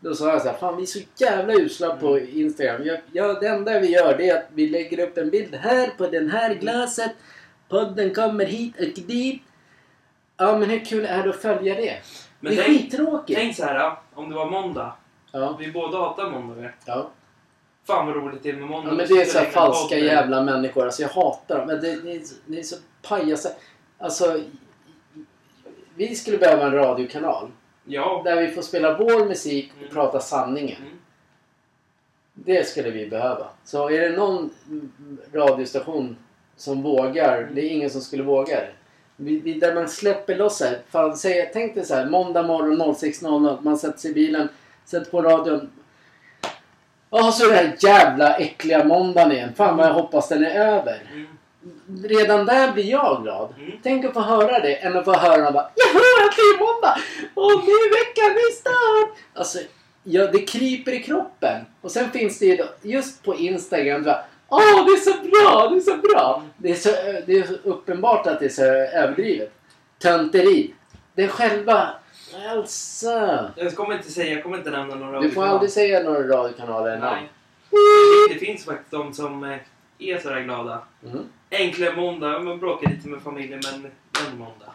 Då 0.04 0.16
sa 0.16 0.30
jag 0.30 0.42
så 0.42 0.48
här, 0.48 0.58
fan 0.58 0.78
vi 0.78 0.82
är 0.84 0.88
så 0.88 1.00
jävla 1.18 1.54
usla 1.54 1.96
på 1.96 2.20
Instagram. 2.20 2.82
Jag, 2.86 3.00
jag, 3.12 3.42
det 3.42 3.48
enda 3.48 3.80
vi 3.80 3.88
gör 3.92 4.18
det 4.18 4.30
är 4.30 4.38
att 4.38 4.48
vi 4.54 4.68
lägger 4.70 5.00
upp 5.08 5.18
en 5.18 5.30
bild 5.30 5.56
här 5.56 5.90
på 5.98 6.08
den 6.08 6.30
här 6.30 6.54
glaset. 6.54 7.12
Podden 7.70 8.14
kommer 8.14 8.46
hit 8.46 8.76
och 8.80 9.02
dit. 9.08 9.42
Ja 10.38 10.58
men 10.58 10.70
hur 10.70 10.86
kul 10.86 11.06
är 11.06 11.24
det 11.24 11.30
att 11.30 11.36
följa 11.42 11.76
det? 11.76 11.98
Men 12.40 12.56
det 12.56 12.62
är 12.62 12.64
tänk, 12.64 12.78
skittråkigt. 12.82 13.40
tänk 13.40 13.56
så 13.56 13.64
här, 13.64 13.96
om 14.14 14.30
det 14.30 14.36
var 14.36 14.50
måndag. 14.50 14.94
Ja, 15.32 15.58
Vi 15.60 15.72
båda 15.72 15.98
hatar 15.98 16.30
måndagar. 16.30 16.76
ja. 16.86 17.10
Fan 17.88 18.06
vad 18.08 18.16
roligt 18.16 18.44
det 18.44 18.50
är 18.50 18.54
med 18.54 18.68
måndag. 18.70 18.90
Ja, 18.92 18.96
men 18.96 19.08
det 19.08 19.22
är 19.22 19.26
så 19.26 19.40
en 19.40 19.46
falska 19.46 19.96
podd. 19.96 20.06
jävla 20.06 20.44
människor. 20.44 20.86
Alltså 20.86 21.02
jag 21.02 21.10
hatar 21.10 21.58
dem. 21.58 21.68
Men 21.68 21.82
det, 21.82 22.02
det, 22.02 22.12
är, 22.16 22.22
det 22.46 22.60
är 22.60 22.64
så 22.64 22.76
pajaser. 23.02 23.52
Alltså... 23.98 24.40
Vi 25.96 26.16
skulle 26.16 26.38
behöva 26.38 26.66
en 26.66 26.72
radiokanal. 26.72 27.52
Ja. 27.92 28.22
Där 28.26 28.42
vi 28.42 28.48
får 28.48 28.62
spela 28.62 28.98
vår 28.98 29.26
musik 29.26 29.72
och 29.76 29.82
Mm. 29.82 29.94
prata 29.94 30.20
sanningen. 30.20 30.78
Mm. 30.82 31.00
Det 32.34 32.68
skulle 32.68 32.90
vi 32.90 33.08
behöva. 33.10 33.48
Så 33.64 33.90
är 33.90 34.10
det 34.10 34.18
någon 34.18 34.50
mm, 34.68 35.18
radiostation 35.34 36.18
som 36.56 36.82
vågar. 36.82 37.50
Det 37.54 37.62
är 37.62 37.70
ingen 37.70 37.90
som 37.90 38.02
skulle 38.02 38.24
våga 38.24 38.56
det. 38.56 38.70
Vi, 39.16 39.54
där 39.54 39.76
man 39.76 39.90
släpper 39.90 40.36
loss 40.36 40.62
här. 40.62 40.80
Fan, 40.90 41.18
säg, 41.18 41.50
tänk 41.54 41.76
dig 41.76 41.86
så 41.86 41.96
här. 41.96 42.06
Måndag 42.10 42.44
morgon 42.44 42.82
06.00. 42.82 43.58
Man 43.62 43.78
sätter 43.78 44.00
sig 44.00 44.12
i 44.12 44.14
bilen. 44.14 44.50
Sätter 44.86 45.12
på 45.12 45.22
radion. 45.22 45.70
Och 47.10 47.34
så 47.34 47.48
den 47.48 47.56
här 47.56 47.76
jävla 47.80 48.36
äckliga 48.36 48.84
måndagen 48.84 49.32
igen. 49.32 49.54
Fan 49.56 49.78
vad 49.78 49.88
jag 49.88 49.94
hoppas 49.94 50.30
den 50.30 50.44
är 50.44 50.66
över. 50.68 51.02
Mm. 51.12 51.28
Redan 52.04 52.46
där 52.46 52.72
blir 52.72 52.84
jag 52.84 53.24
glad. 53.24 53.54
Mm. 53.58 53.72
Tänk 53.84 54.06
att 54.06 54.14
få 54.14 54.20
höra 54.20 54.60
det 54.60 54.76
än 54.76 54.98
att 54.98 55.06
få 55.06 55.14
höra 55.14 55.52
bara 55.52 55.70
Jaha, 55.76 56.02
äntligen 56.24 56.60
måndag! 56.60 56.98
Och 57.34 57.66
nu 57.66 57.72
är 57.72 58.06
veckan 58.06 58.38
i 58.38 58.54
start! 58.54 59.18
Alltså, 59.34 59.60
ja, 60.04 60.28
det 60.28 60.40
kryper 60.40 60.92
i 60.92 61.04
kroppen. 61.04 61.66
Och 61.82 61.92
sen 61.92 62.12
finns 62.12 62.40
det 62.40 62.46
ju 62.46 62.56
då, 62.56 62.66
just 62.82 63.24
på 63.24 63.36
Instagram 63.36 64.04
bara 64.04 64.24
Åh, 64.54 64.86
det 64.86 64.92
är 64.92 64.98
så 64.98 65.12
bra! 65.12 65.70
Det 65.70 65.76
är 65.76 65.80
så 65.80 65.98
bra! 65.98 66.44
Det 66.58 66.72
är 66.72 66.76
så, 66.76 66.90
det 67.26 67.40
är 67.40 67.44
så 67.44 67.54
uppenbart 67.54 68.28
att 68.28 68.40
det 68.40 68.46
är 68.46 68.50
så 68.50 68.64
överdrivet. 68.64 69.54
Tönteri. 70.00 70.74
Det 71.16 71.24
är 71.24 71.28
själva... 71.28 71.90
Elsa! 72.52 73.52
Jag 73.56 73.76
kommer 73.76 73.96
inte 73.96 74.12
säga, 74.12 74.34
jag 74.34 74.44
kommer 74.44 74.58
inte 74.58 74.70
nämna 74.70 74.96
några 74.96 75.22
Du 75.22 75.32
får 75.32 75.46
aldrig 75.46 75.72
säga 75.72 76.04
några 76.04 76.28
radiokanaler. 76.28 77.00
Nej. 77.00 77.30
Det 78.30 78.46
finns 78.46 78.66
faktiskt 78.66 78.92
de 78.92 79.14
som 79.14 79.44
eh, 79.44 79.58
är 80.00 80.18
sådär 80.18 80.42
glada. 80.42 80.82
Mm. 81.06 81.26
Enkla 81.52 81.92
måndag, 81.96 82.40
man 82.40 82.60
bråkar 82.60 82.90
lite 82.90 83.08
med 83.08 83.22
familjen 83.22 83.62
men 83.72 83.92
en 84.32 84.38
måndag. 84.38 84.74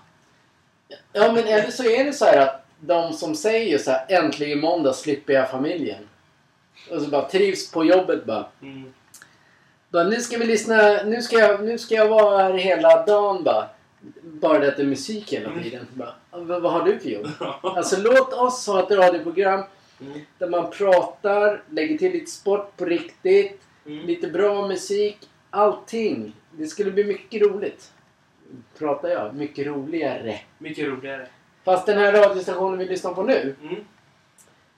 Ja 1.13 1.33
men 1.33 1.45
eller 1.45 1.71
så 1.71 1.85
är 1.85 2.05
det 2.05 2.13
så 2.13 2.25
här 2.25 2.39
att 2.41 2.67
de 2.81 3.13
som 3.13 3.35
säger 3.35 3.79
så 3.79 3.91
här 3.91 4.05
äntligen 4.09 4.61
måndag 4.61 4.93
slipper 4.93 5.33
jag 5.33 5.51
familjen. 5.51 6.09
Och 6.91 7.03
så 7.03 7.09
bara 7.11 7.29
trivs 7.29 7.71
på 7.73 7.85
jobbet 7.85 8.25
bara. 8.25 8.47
Mm. 8.63 8.93
bara 9.89 10.05
nu 10.05 10.21
ska 10.21 10.39
vi 10.39 10.45
lyssna, 10.45 11.03
nu 11.05 11.23
ska 11.23 11.39
jag, 11.39 11.65
nu 11.65 11.79
ska 11.79 11.95
jag 11.95 12.09
vara 12.09 12.43
här 12.43 12.53
hela 12.53 13.07
dagen 13.07 13.43
bara. 13.45 13.69
Bara 14.23 14.59
det 14.59 14.69
att 14.69 14.77
det 14.77 14.83
är 14.83 14.87
musik 14.87 15.33
hela 15.33 15.51
Mm. 15.51 15.63
tiden. 15.63 15.87
Bara, 15.95 16.15
vad, 16.31 16.63
vad 16.63 16.73
har 16.73 16.83
du 16.85 16.99
för 16.99 17.09
jobb? 17.09 17.27
Alltså 17.63 18.01
låt 18.01 18.33
oss 18.33 18.67
ha 18.67 18.83
ett 18.83 18.91
radioprogram 18.91 19.63
Mm. 20.01 20.21
där 20.39 20.49
man 20.49 20.71
pratar, 20.71 21.63
lägger 21.71 21.99
till 21.99 22.13
lite 22.13 22.31
sport 22.31 22.77
på 22.77 22.85
riktigt, 22.85 23.61
Mm. 23.87 24.07
lite 24.07 24.27
bra 24.29 24.69
musik, 24.69 25.19
allting. 25.51 26.33
Det 26.59 26.67
skulle 26.67 26.91
bli 26.91 27.05
mycket 27.05 27.43
roligt. 27.43 27.93
Pratar 28.79 29.09
jag? 29.09 29.35
Mycket 29.35 29.67
roligare. 29.67 30.41
Mycket 30.59 30.89
roligare. 30.89 31.27
Fast 31.65 31.87
den 31.87 31.99
här 31.99 32.13
radiostationen 32.13 32.79
vi 32.79 32.85
lyssnar 32.85 33.15
på 33.15 33.23
nu, 33.23 33.57
Mm. 33.63 33.85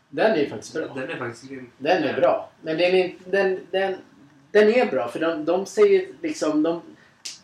den 0.09 0.33
är 0.33 0.37
ju 0.37 0.49
faktiskt 0.49 0.75
bra. 0.75 0.87
Den 0.95 1.11
är 1.11 1.17
faktiskt 1.17 1.51
grym. 1.51 1.71
Den 1.79 2.05
är 2.05 2.15
bra. 2.21 2.51
Men 2.63 2.79
den 2.79 2.95
är, 2.95 3.15
den, 3.25 3.61
den, 3.71 3.97
den 4.51 4.69
är 4.69 4.87
bra 4.91 5.09
för 5.09 5.21
de, 5.21 5.45
de 5.45 5.67
säger 5.67 6.09
liksom, 6.23 6.63
de, 6.63 6.83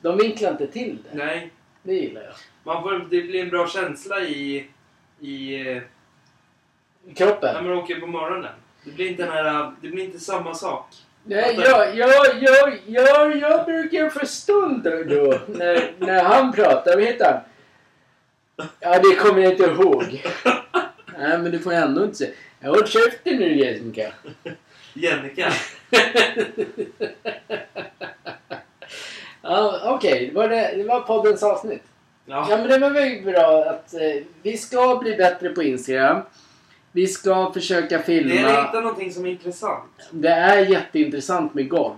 de 0.03 0.19
vinklar 0.19 0.51
inte 0.51 0.67
till 0.67 0.99
det. 1.13 1.17
Nej, 1.19 1.51
Det 1.83 1.95
gillar 1.95 2.23
jag. 2.23 2.35
man 2.65 2.83
får, 2.83 2.99
det 3.11 3.23
blir 3.23 3.43
en 3.43 3.49
bra 3.51 3.69
känsla 3.69 4.21
i, 4.21 4.69
i 5.21 5.55
eh, 5.71 5.83
när 7.05 7.15
Kroppen. 7.15 7.65
man 7.65 7.73
åker 7.79 8.01
på 8.01 8.07
morgonen. 8.07 8.53
Det 8.85 8.91
blir 8.91 9.11
inte, 9.11 9.23
den 9.23 9.33
här, 9.33 9.73
det 9.83 9.89
blir 9.89 10.05
inte 10.05 10.19
samma 10.21 10.55
sak. 10.55 10.87
Nej, 11.27 11.55
jag, 11.59 11.97
jag, 11.97 12.43
jag, 12.43 12.79
jag, 12.87 13.37
jag 13.37 13.65
brukar 13.65 14.09
förstå 14.09 14.69
då 15.09 15.39
när, 15.47 15.93
när 15.99 16.23
han 16.23 16.53
pratar. 16.53 16.95
Vad 16.97 17.05
heter 17.05 17.25
han? 17.33 17.41
Ja, 18.81 18.99
det 18.99 19.15
kommer 19.15 19.43
jag 19.43 19.53
inte 19.53 19.65
ihåg. 19.65 20.25
Nej, 21.19 21.39
men 21.39 21.51
du 21.51 21.59
får 21.59 21.73
ändå 21.73 22.05
inte 22.05 22.17
säga. 22.17 22.31
Jag 22.61 22.71
håll 22.71 22.87
käften 22.87 23.37
nu 23.37 23.57
Jessica. 23.57 24.13
Jennica. 24.95 25.53
Ja, 29.43 29.81
Okej, 29.85 30.27
det, 30.27 30.35
var 30.35 30.49
det, 30.49 30.73
det 30.77 30.85
var 30.85 31.01
poddens 31.01 31.43
avsnitt. 31.43 31.83
Ja 32.27 32.47
Ja. 32.51 32.57
men 32.57 32.69
det 32.69 32.79
var 32.79 32.91
väl 32.91 33.23
bra 33.25 33.65
att 33.65 33.95
eh, 33.95 34.23
vi 34.43 34.57
ska 34.57 34.97
bli 35.03 35.17
bättre 35.17 35.49
på 35.49 35.63
Instagram. 35.63 36.23
Vi 36.95 37.07
ska 37.07 37.53
försöka 37.53 37.89
Det 37.89 37.95
är 37.95 38.03
filma. 38.03 38.33
hitta 38.49 38.81
någonting 38.81 39.13
som 39.13 39.27
är 39.27 39.31
intressant. 39.31 39.91
Det 40.11 40.29
är 40.29 40.59
jätteintressant 40.71 41.55
med 41.55 41.69
golv. 41.69 41.95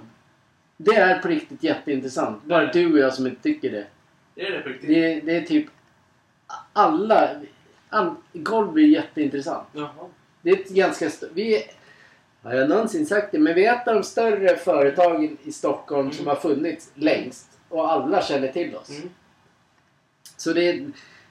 Det 0.77 0.97
är 0.97 1.19
på 1.19 1.29
riktigt 1.29 1.63
jätteintressant. 1.63 2.45
Bara 2.45 2.63
Nej. 2.63 2.71
du 2.73 2.93
och 2.93 2.99
jag 2.99 3.15
som 3.15 3.27
inte 3.27 3.43
tycker 3.43 3.71
det. 3.73 3.87
Det 4.35 4.47
är 4.47 4.53
det 4.53 4.61
på 4.61 4.69
riktigt. 4.69 4.89
Det, 4.89 5.13
är- 5.13 5.21
det 5.21 5.37
är 5.37 5.41
typ 5.43 5.67
alla. 6.73 7.31
All, 7.89 8.15
golv 8.33 8.73
blir 8.73 8.87
jätteintressant. 8.87 9.69
Jaha. 9.73 9.89
Det 10.43 10.51
är 10.51 10.55
ett 10.57 10.69
ganska 10.69 11.11
stort... 11.11 11.29
Vi 11.35 11.57
är, 11.57 11.63
har 12.43 12.55
jag 12.55 12.69
någonsin 12.69 13.07
sagt 13.07 13.33
det? 13.33 13.39
Men 13.39 13.55
vi 13.55 13.65
är 13.67 13.75
ett 13.75 13.89
av 13.89 13.95
de 13.95 14.03
större 14.03 14.57
företagen 14.57 15.37
i 15.43 15.53
Stockholm 15.53 16.11
som 16.13 16.21
Mm. 16.27 16.29
har 16.29 16.37
funnits 16.43 16.91
längst. 16.95 17.59
Och 17.69 17.93
alla 17.93 18.23
känner 18.23 18.49
till 18.49 18.77
oss. 18.77 18.91
Mm. 18.91 19.11
Så 20.37 20.53
det 20.53 20.69
är... 20.69 20.87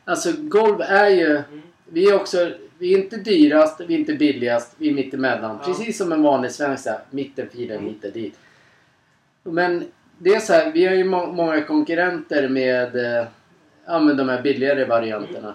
Alltså 0.05 0.31
golv 0.37 0.81
är 0.81 1.09
ju... 1.09 1.35
Mm. 1.37 1.61
Vi 1.85 2.09
är 2.09 2.15
också... 2.15 2.51
Vi 2.77 2.93
är 2.93 2.97
inte 2.97 3.17
dyrast, 3.17 3.81
vi 3.87 3.93
är 3.95 3.99
inte 3.99 4.13
billigast, 4.13 4.75
vi 4.77 4.89
är 4.89 4.93
mittemellan. 4.93 5.57
Ja. 5.61 5.65
Precis 5.65 5.97
som 5.97 6.11
en 6.11 6.21
vanlig 6.21 6.51
svensk 6.51 6.87
mittenfilen 7.11 7.77
Mm. 7.77 7.89
hit 7.89 8.03
och 8.05 8.11
dit. 8.11 8.39
Men 9.43 9.85
det 10.17 10.29
är 10.35 10.39
så 10.39 10.53
här, 10.53 10.71
vi 10.71 10.85
har 10.85 10.93
ju 10.95 11.03
må- 11.03 11.31
många 11.31 11.61
konkurrenter 11.63 12.49
med... 12.49 12.95
Eh, 12.95 13.27
Ja 13.87 13.99
men 13.99 14.17
de 14.17 14.29
här 14.29 14.41
billigare 14.41 14.85
varianterna. 14.85 15.53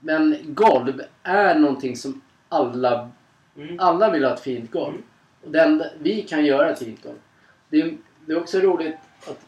Men 0.00 0.36
golv 0.44 1.02
är 1.22 1.54
någonting 1.58 1.96
som 1.96 2.20
alla, 2.48 3.10
Mm. 3.56 3.80
alla 3.80 4.10
vill 4.10 4.24
ha 4.24 4.34
ett 4.34 4.40
fint 4.40 4.70
golv. 4.70 4.94
Mm. 4.94 5.04
Och 5.44 5.50
det 5.50 5.60
enda, 5.62 5.86
vi 5.98 6.22
kan 6.22 6.44
göra 6.44 6.70
ett 6.70 6.78
fint 6.78 7.02
golv. 7.02 7.16
Det 7.68 7.80
är, 7.80 7.94
det 8.26 8.32
är 8.32 8.38
också 8.40 8.58
roligt 8.60 8.94
att 9.28 9.40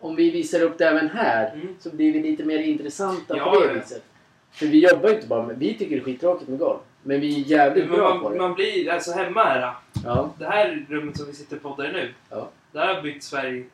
om 0.00 0.16
vi 0.16 0.30
visar 0.30 0.60
upp 0.62 0.78
det 0.78 0.88
även 0.88 1.08
här 1.08 1.52
Mm. 1.54 1.68
så 1.80 1.90
blir 1.90 2.12
vi 2.12 2.22
lite 2.22 2.44
mer 2.44 2.58
intressanta 2.58 3.36
Ja, 3.36 3.50
på 3.54 3.60
det 3.66 3.74
viset. 3.74 4.04
För 4.54 4.66
vi 4.66 4.88
jobbar 4.90 5.08
ju 5.08 5.14
inte 5.14 5.26
bara 5.26 5.46
med, 5.46 5.58
vi 5.58 5.74
tycker 5.78 5.96
det 5.96 6.02
är 6.02 6.04
skittråkigt 6.04 6.48
med 6.50 6.58
golv. 6.58 6.78
Men 7.02 7.20
vi 7.20 7.40
är 7.40 7.46
jävligt 7.46 7.88
Men 7.88 7.96
bra 7.98 8.12
på 8.18 8.22
man, 8.22 8.32
det. 8.32 8.38
man 8.38 8.54
blir, 8.54 8.90
alltså 8.90 9.12
hemma 9.12 9.44
här. 9.44 9.74
Ja. 10.04 10.34
Det 10.38 10.46
här 10.46 10.86
rummet 10.88 11.16
som 11.16 11.26
vi 11.26 11.32
sitter 11.32 11.56
och 11.56 11.62
poddar 11.62 11.88
i 11.88 11.92
nu. 11.92 12.14
Ja. 12.30 12.50
Där 12.72 12.86
har 12.86 12.94
jag 12.94 13.02
bytt 13.02 13.24
färg 13.26 13.66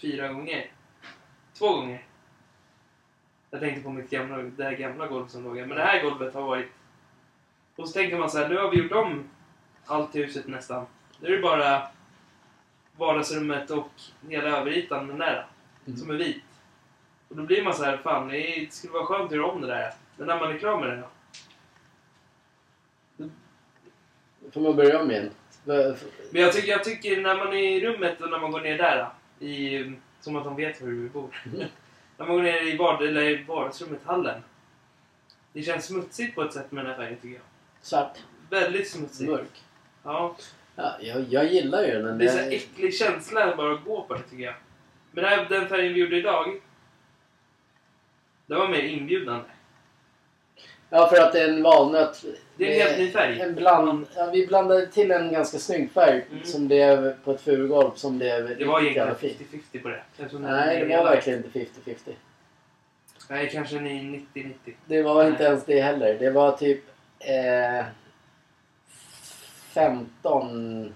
fyra 0.00 0.28
gånger. 0.28 0.66
Två 1.58 1.68
gånger. 1.68 2.04
Jag 3.50 3.60
tänkte 3.60 3.82
på 3.82 3.90
mitt 3.90 4.10
gamla, 4.10 4.36
det 4.38 4.64
här 4.64 4.72
gamla 4.72 5.06
golvet 5.06 5.30
som 5.30 5.44
låg 5.44 5.58
här. 5.58 5.66
Men 5.66 5.76
det 5.76 5.82
här 5.82 6.02
golvet 6.02 6.34
har 6.34 6.42
varit... 6.42 6.66
Och 7.76 7.88
så 7.88 7.92
tänker 7.92 8.18
man 8.18 8.30
så 8.30 8.38
här, 8.38 8.48
nu 8.48 8.56
har 8.56 8.70
vi 8.70 8.76
gjort 8.82 8.92
om 8.92 9.24
allt 9.86 10.16
i 10.16 10.22
huset 10.22 10.46
nästan. 10.46 10.86
Nu 11.20 11.28
är 11.28 11.36
det 11.36 11.42
bara 11.42 11.82
vardagsrummet 12.96 13.70
och 13.70 13.88
hela 14.28 14.48
överytan 14.58 15.06
den 15.08 15.18
där 15.18 15.46
Mm. 15.86 15.96
som 15.98 16.10
är 16.10 16.14
vit. 16.14 16.42
Och 17.28 17.36
då 17.36 17.42
blir 17.42 17.62
man 17.64 17.74
så 17.74 17.84
här, 17.84 17.96
fan 17.96 18.28
det 18.28 18.66
skulle 18.72 18.92
vara 18.92 19.04
skönt 19.06 19.30
att 19.30 19.36
göra 19.36 19.46
om 19.46 19.60
det 19.60 19.66
där. 19.66 19.92
Men 20.16 20.26
när 20.26 20.38
man 20.40 20.52
är 20.54 20.58
klar 20.58 20.80
med 20.80 20.88
det 20.88 20.96
då? 20.96 21.08
Får 24.50 24.60
man 24.60 24.76
börja 24.76 25.00
om 25.00 25.10
igen. 25.10 25.30
Men 25.64 25.96
jag 26.42 26.52
tycker, 26.52 26.68
jag 26.68 26.84
tycker 26.84 27.20
när 27.20 27.36
man 27.36 27.48
är 27.48 27.56
i 27.76 27.80
rummet 27.86 28.20
och 28.20 28.30
när 28.30 28.38
man 28.38 28.52
går 28.52 28.60
ner 28.60 28.78
där. 28.78 29.08
I, 29.40 29.92
som 30.20 30.36
att 30.36 30.44
de 30.44 30.56
vet 30.56 30.82
hur 30.82 31.02
vi 31.02 31.08
bor. 31.08 31.42
När 32.16 32.26
man 32.26 32.36
går 32.36 32.42
ner 32.42 32.62
i, 32.62 32.76
vard, 32.76 33.02
eller 33.02 33.22
i 33.22 33.42
vardagsrummet, 33.44 34.00
hallen. 34.04 34.40
Det 35.52 35.62
känns 35.62 35.86
smutsigt 35.86 36.34
på 36.34 36.42
ett 36.42 36.52
sätt 36.52 36.72
med 36.72 36.84
den 36.84 36.90
här 36.92 36.98
färgen 36.98 37.16
tycker 37.20 37.34
jag. 37.34 37.42
Svart. 37.82 38.18
Väldigt 38.50 38.90
smutsigt. 38.90 39.30
Mörk. 39.30 39.62
Ja, 40.02 40.36
Ja, 40.76 40.96
jag, 41.00 41.24
jag 41.30 41.52
gillar 41.52 41.82
ju 41.82 42.02
den. 42.02 42.18
det 42.18 42.24
är 42.24 42.28
så 42.28 42.38
här 42.38 42.50
äcklig 42.52 42.94
känsla 42.94 43.56
bara 43.56 43.74
att 43.74 43.84
gå 43.84 44.04
på 44.04 44.14
det 44.14 44.22
tycker 44.22 44.44
jag. 44.44 44.54
Men 45.12 45.24
här- 45.24 45.46
den 45.48 45.68
färgen 45.68 45.94
vi 45.94 46.00
gjorde 46.00 46.16
idag. 46.16 46.60
Den 48.46 48.58
var 48.58 48.68
mer 48.68 48.82
inbjudande. 48.82 49.48
Ja, 50.96 51.06
för 51.08 51.16
att 51.22 51.32
det 51.32 51.40
är 51.40 51.48
en 51.48 51.62
valnöt. 51.62 52.24
Det 52.56 52.64
är 52.64 52.82
en 52.82 52.88
helt 52.88 52.98
ny 52.98 53.10
färg. 53.10 53.40
En 53.40 53.54
bland, 53.54 54.06
ja, 54.16 54.30
vi 54.32 54.46
blandade 54.46 54.86
till 54.86 55.10
en 55.10 55.32
ganska 55.32 55.58
snygg 55.58 55.90
färg 55.92 56.24
Mm. 56.32 56.44
som 56.44 56.66
blev 56.66 57.14
på 57.24 57.32
ett 57.32 57.40
furugolv 57.40 57.90
som 57.94 58.18
blev 58.18 58.58
Det 58.58 58.64
var 58.64 58.80
egentligen 58.80 59.14
fint. 59.16 59.38
50-50 59.72 59.82
på 59.82 59.88
det. 59.88 60.00
Eftersom 60.18 60.42
Nej, 60.42 60.76
det 60.78 60.84
var 60.84 60.90
hela- 60.90 61.10
verkligen 61.10 61.38
inte 61.44 61.58
50-50. 61.58 62.12
Nej, 63.30 63.50
kanske 63.52 63.80
ni 63.80 64.26
90-90. 64.34 64.74
Det 64.86 65.02
var 65.02 65.22
Nej. 65.22 65.32
inte 65.32 65.44
ens 65.44 65.64
det 65.64 65.80
heller. 65.80 66.14
Det 66.18 66.30
var 66.30 66.52
typ 66.56 66.84
eh, 67.18 67.84
15 69.72 70.94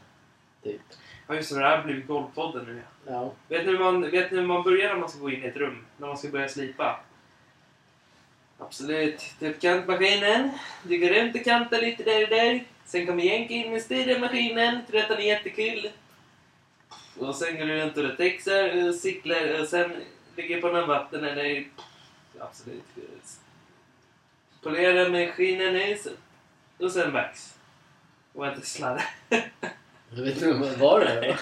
typ. 0.63 0.81
Ja 1.29 1.35
just 1.35 1.51
det, 1.55 1.59
det 1.61 1.65
här 1.67 1.77
har 1.77 1.85
blivit 1.85 2.07
Golvpodden 2.07 2.65
nu 2.65 2.83
ja. 3.07 3.13
Ja. 3.13 3.33
Vet 3.49 3.67
ni, 3.67 3.73
hur 3.73 3.79
man, 3.79 4.11
vet 4.11 4.31
ni 4.31 4.39
hur 4.41 4.47
man 4.47 4.63
börjar 4.63 4.89
när 4.89 5.01
man 5.01 5.09
ska 5.09 5.21
gå 5.21 5.31
in 5.31 5.45
i 5.45 5.47
ett 5.47 5.57
rum? 5.57 5.85
När 5.97 6.07
man 6.07 6.19
ska 6.19 6.29
börja 6.29 6.49
slipa? 6.49 7.01
Absolut. 8.59 9.25
Typ 9.41 9.61
kantmaskinen. 9.61 10.51
Du 10.83 10.99
går 10.99 11.09
runt 11.09 11.35
och 11.35 11.45
kantar 11.45 11.81
lite 11.81 12.03
där 12.03 12.23
och 12.23 12.29
där. 12.29 12.65
Sen 12.85 13.07
kommer 13.07 13.23
Jenke 13.23 13.55
in 13.55 13.73
med 13.73 13.83
styrmaskinen. 13.83 14.87
Tror 14.87 15.01
att 15.01 15.09
han 15.09 15.19
är 15.19 15.23
jättekul. 15.23 15.91
Och 17.19 17.35
sen 17.35 17.57
går 17.57 17.65
du 17.65 17.81
runt 17.81 17.97
och 17.97 18.17
texar 18.17 18.89
och 18.89 18.95
cyklar 18.95 19.61
och 19.61 19.69
sen 19.69 19.91
ligger 20.37 20.61
på 20.61 20.69
någon 20.69 20.89
vatten 20.89 21.25
eller... 21.25 21.69
Absolut. 22.41 22.85
Polera 24.63 25.09
maskinen 25.09 25.73
nu. 25.75 25.97
Och 26.79 26.93
sen 26.93 27.13
vax. 27.13 27.55
Och 28.33 28.47
inte 28.47 28.67
sladda. 28.67 29.03
Jag 30.11 30.23
vet 30.23 30.43
inte 30.43 30.53
vad 30.53 30.79
var 30.79 31.01
det? 31.01 31.29
va? 31.29 31.39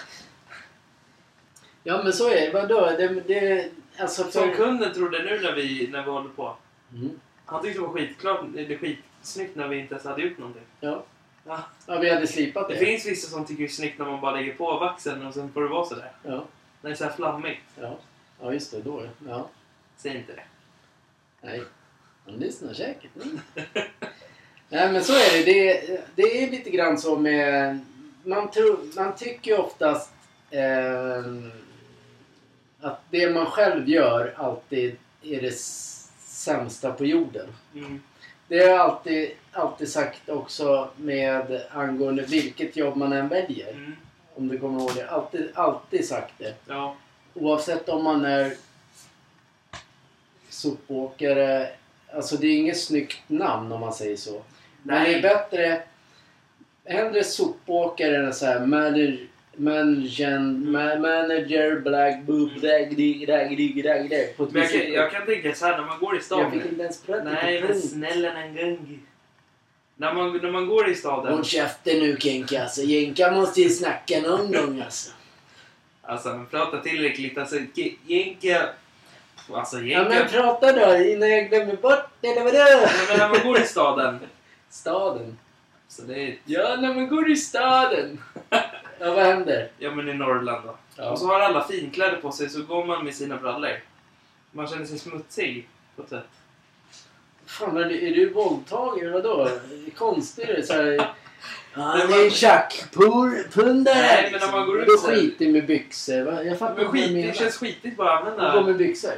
Ja 1.82 2.02
men 2.02 2.12
så 2.12 2.30
är 2.30 2.40
det. 2.40 2.50
Vadå? 2.52 2.80
Det, 2.98 3.08
det, 3.08 3.70
alltså 3.98 4.30
Som 4.30 4.48
för... 4.48 4.54
kunden 4.54 4.94
trodde 4.94 5.22
nu 5.22 5.40
när 5.40 5.52
vi, 5.52 5.88
när 5.92 6.02
vi 6.02 6.10
håller 6.10 6.28
på. 6.28 6.56
Mm. 6.94 7.20
Han 7.44 7.62
tyckte 7.62 7.80
det 7.80 7.86
var 7.86 7.92
skitklart, 7.94 8.40
eller 8.56 8.78
skitsnyggt 8.78 9.56
när 9.56 9.68
vi 9.68 9.78
inte 9.78 9.94
ens 9.94 10.04
hade 10.04 10.22
gjort 10.22 10.38
någonting. 10.38 10.62
Ja. 10.80 11.04
Ja. 11.46 11.64
ja, 11.86 11.98
vi 11.98 12.10
hade 12.10 12.26
slipat 12.26 12.68
Det 12.68 12.74
det. 12.74 12.80
finns 12.80 13.06
vissa 13.06 13.28
som 13.28 13.46
tycker 13.46 13.62
det 13.62 13.68
är 13.68 13.72
snyggt 13.72 13.98
när 13.98 14.06
man 14.06 14.20
bara 14.20 14.34
lägger 14.36 14.54
på 14.54 14.78
vaxen 14.78 15.26
och 15.26 15.34
sen 15.34 15.52
får 15.52 15.62
det 15.62 15.68
vara 15.68 15.84
sådär. 15.84 16.12
Ja. 16.22 16.46
När 16.80 16.90
det 16.90 16.90
är 16.90 16.94
såhär 16.94 17.12
flammigt. 17.12 17.60
Ja. 17.80 17.98
ja, 18.40 18.52
just 18.52 18.70
det. 18.70 18.80
Då 18.80 19.02
ja. 19.28 19.48
Säg 19.96 20.16
inte 20.16 20.32
det. 20.32 20.42
Nej. 21.40 21.62
Han 22.24 22.34
lyssnar 22.34 22.74
säkert. 22.74 23.10
Nej. 23.14 23.40
Nej 24.68 24.92
men 24.92 25.04
så 25.04 25.12
är 25.12 25.44
det. 25.44 25.52
det. 25.52 26.00
Det 26.14 26.44
är 26.44 26.50
lite 26.50 26.70
grann 26.70 26.98
så 26.98 27.16
med... 27.18 27.80
Man, 28.24 28.50
tror, 28.50 28.78
man 28.96 29.16
tycker 29.16 29.60
oftast 29.60 30.12
eh, 30.50 31.24
att 32.80 33.00
det 33.10 33.30
man 33.34 33.46
själv 33.46 33.88
gör 33.88 34.34
alltid 34.36 34.96
är 35.22 35.40
det 35.40 35.52
sämsta 36.46 36.92
på 36.92 37.06
jorden. 37.06 37.46
Mm. 37.74 38.02
Det 38.48 38.58
har 38.58 38.68
jag 38.68 38.80
alltid, 38.80 39.30
alltid 39.52 39.88
sagt 39.88 40.28
också 40.28 40.90
med 40.96 41.62
angående 41.70 42.22
vilket 42.22 42.76
jobb 42.76 42.96
man 42.96 43.12
än 43.12 43.28
väljer. 43.28 43.70
Mm. 43.72 43.96
Om 44.34 44.48
du 44.48 44.58
kommer 44.58 44.80
ihåg 44.80 44.94
det. 44.94 45.10
Alltid, 45.10 45.50
alltid 45.54 46.08
sagt 46.08 46.32
det. 46.38 46.54
Ja. 46.66 46.96
Oavsett 47.34 47.88
om 47.88 48.04
man 48.04 48.24
är 48.24 48.52
sopåkare. 50.48 51.68
Alltså 52.14 52.36
det 52.36 52.46
är 52.46 52.56
inget 52.56 52.80
snyggt 52.80 53.22
namn 53.26 53.72
om 53.72 53.80
man 53.80 53.92
säger 53.92 54.16
så. 54.16 54.42
Men 54.82 55.04
det 55.04 55.08
är 55.08 55.12
Nej. 55.12 55.22
bättre... 55.22 55.82
Hellre 56.84 57.24
sopåkare 57.24 58.26
än 58.26 58.34
så 58.34 58.46
här 58.46 58.66
manager... 58.66 59.26
Manager, 59.58 60.38
ma- 60.38 60.98
manager, 60.98 61.80
black 61.80 62.22
boob, 62.26 62.50
rag, 62.62 62.96
dig, 62.96 63.26
rag, 63.28 63.56
dig, 63.56 63.82
rag, 63.84 64.10
dig. 64.10 64.34
På 64.36 64.44
ett 64.44 64.52
Men 64.52 64.62
jag 64.62 64.70
kan, 64.72 64.92
jag 64.92 65.10
kan 65.10 65.26
tänka 65.26 65.54
så 65.54 65.66
här 65.66 65.78
när 65.78 65.84
man 65.86 65.98
går 65.98 66.14
i 66.14 66.16
Jag 66.16 66.24
stan. 66.24 66.50
fick 66.52 66.64
inte 66.64 66.82
ens 66.82 67.02
prata 67.02 67.24
Nej 67.24 67.62
men 67.62 67.80
snälla 67.80 68.32
nån 68.34 68.54
gång. 68.56 68.98
När 69.96 70.14
man, 70.14 70.36
när 70.42 70.50
man 70.50 70.66
går 70.66 70.88
i 70.90 70.94
staden. 70.94 71.32
Håll 71.32 71.44
käften 71.44 71.98
nu 71.98 72.16
Kenka 72.20 72.62
alltså. 72.62 72.82
Jänka 72.82 73.30
måste 73.30 73.60
ju 73.60 73.68
snacka 73.70 74.20
någon 74.20 74.52
gång 74.52 74.80
alltså. 74.80 75.10
Alltså 76.02 76.28
men 76.28 76.46
prata 76.46 76.80
tillräckligt. 76.80 77.38
Alltså 77.38 77.56
Jenka... 78.06 78.68
Alltså 79.52 79.76
Ja 79.76 79.82
Jenka... 79.84 80.08
men 80.08 80.28
prata 80.28 80.72
då 80.72 80.96
innan 81.04 81.30
jag 81.30 81.48
glömmer 81.48 81.76
bort 81.76 82.08
det 82.20 82.28
eller 82.28 82.44
vadå? 82.44 82.86
Men 83.08 83.18
när 83.18 83.28
man 83.28 83.46
går 83.46 83.60
i 83.60 83.64
staden. 83.64 84.18
Staden. 84.70 85.38
Så 85.88 86.02
det 86.02 86.14
är... 86.22 86.38
Ja, 86.44 86.76
när 86.80 86.94
man 86.94 87.08
går 87.08 87.30
i 87.30 87.36
staden. 87.36 88.18
Ja, 88.98 89.14
vad 89.14 89.24
händer? 89.24 89.68
Ja 89.78 89.90
men 89.90 90.08
i 90.08 90.14
Norrland 90.14 90.66
då. 90.66 90.76
Ja. 90.96 91.10
Och 91.10 91.18
så 91.18 91.26
har 91.26 91.40
alla 91.40 91.64
finkläder 91.64 92.16
på 92.16 92.32
sig 92.32 92.48
så 92.48 92.62
går 92.62 92.84
man 92.84 93.04
med 93.04 93.14
sina 93.14 93.36
brallor. 93.36 93.80
Man 94.50 94.66
känner 94.66 94.86
sig 94.86 94.98
smutsig 94.98 95.68
på 95.96 96.02
ett 96.02 96.08
sätt. 96.08 96.26
Fan, 97.46 97.76
är 97.76 97.84
du, 97.84 98.06
är 98.06 98.14
du 98.14 98.32
våldtagen? 98.32 99.12
Vadå? 99.12 99.44
Det 99.44 99.90
är 99.90 99.90
konstigt 99.90 100.46
det. 100.46 100.66
Så 100.66 100.72
här, 100.72 100.86
ja, 100.86 101.14
Nej, 101.96 102.06
det 102.08 102.14
är 102.14 102.24
en 102.24 102.30
tjackpundare. 102.30 103.94
Nej, 103.94 104.28
men 104.32 104.40
när 104.40 104.52
man 104.52 104.66
går 104.66 104.82
ut 104.82 105.00
så 105.00 105.06
skiter 105.06 105.48
med 105.48 105.66
byxor. 105.66 106.22
Va? 106.22 106.42
Jag 106.42 106.58
fattar 106.58 106.82
Men 106.82 106.92
skit, 106.92 107.08
du 107.08 107.22
det 107.22 107.36
känns 107.36 107.56
skitigt 107.56 107.96
bara 107.96 108.18
att 108.18 108.24
Gå 108.24 108.30
använda. 108.42 108.66
med 108.66 108.76
byxor. 108.76 109.12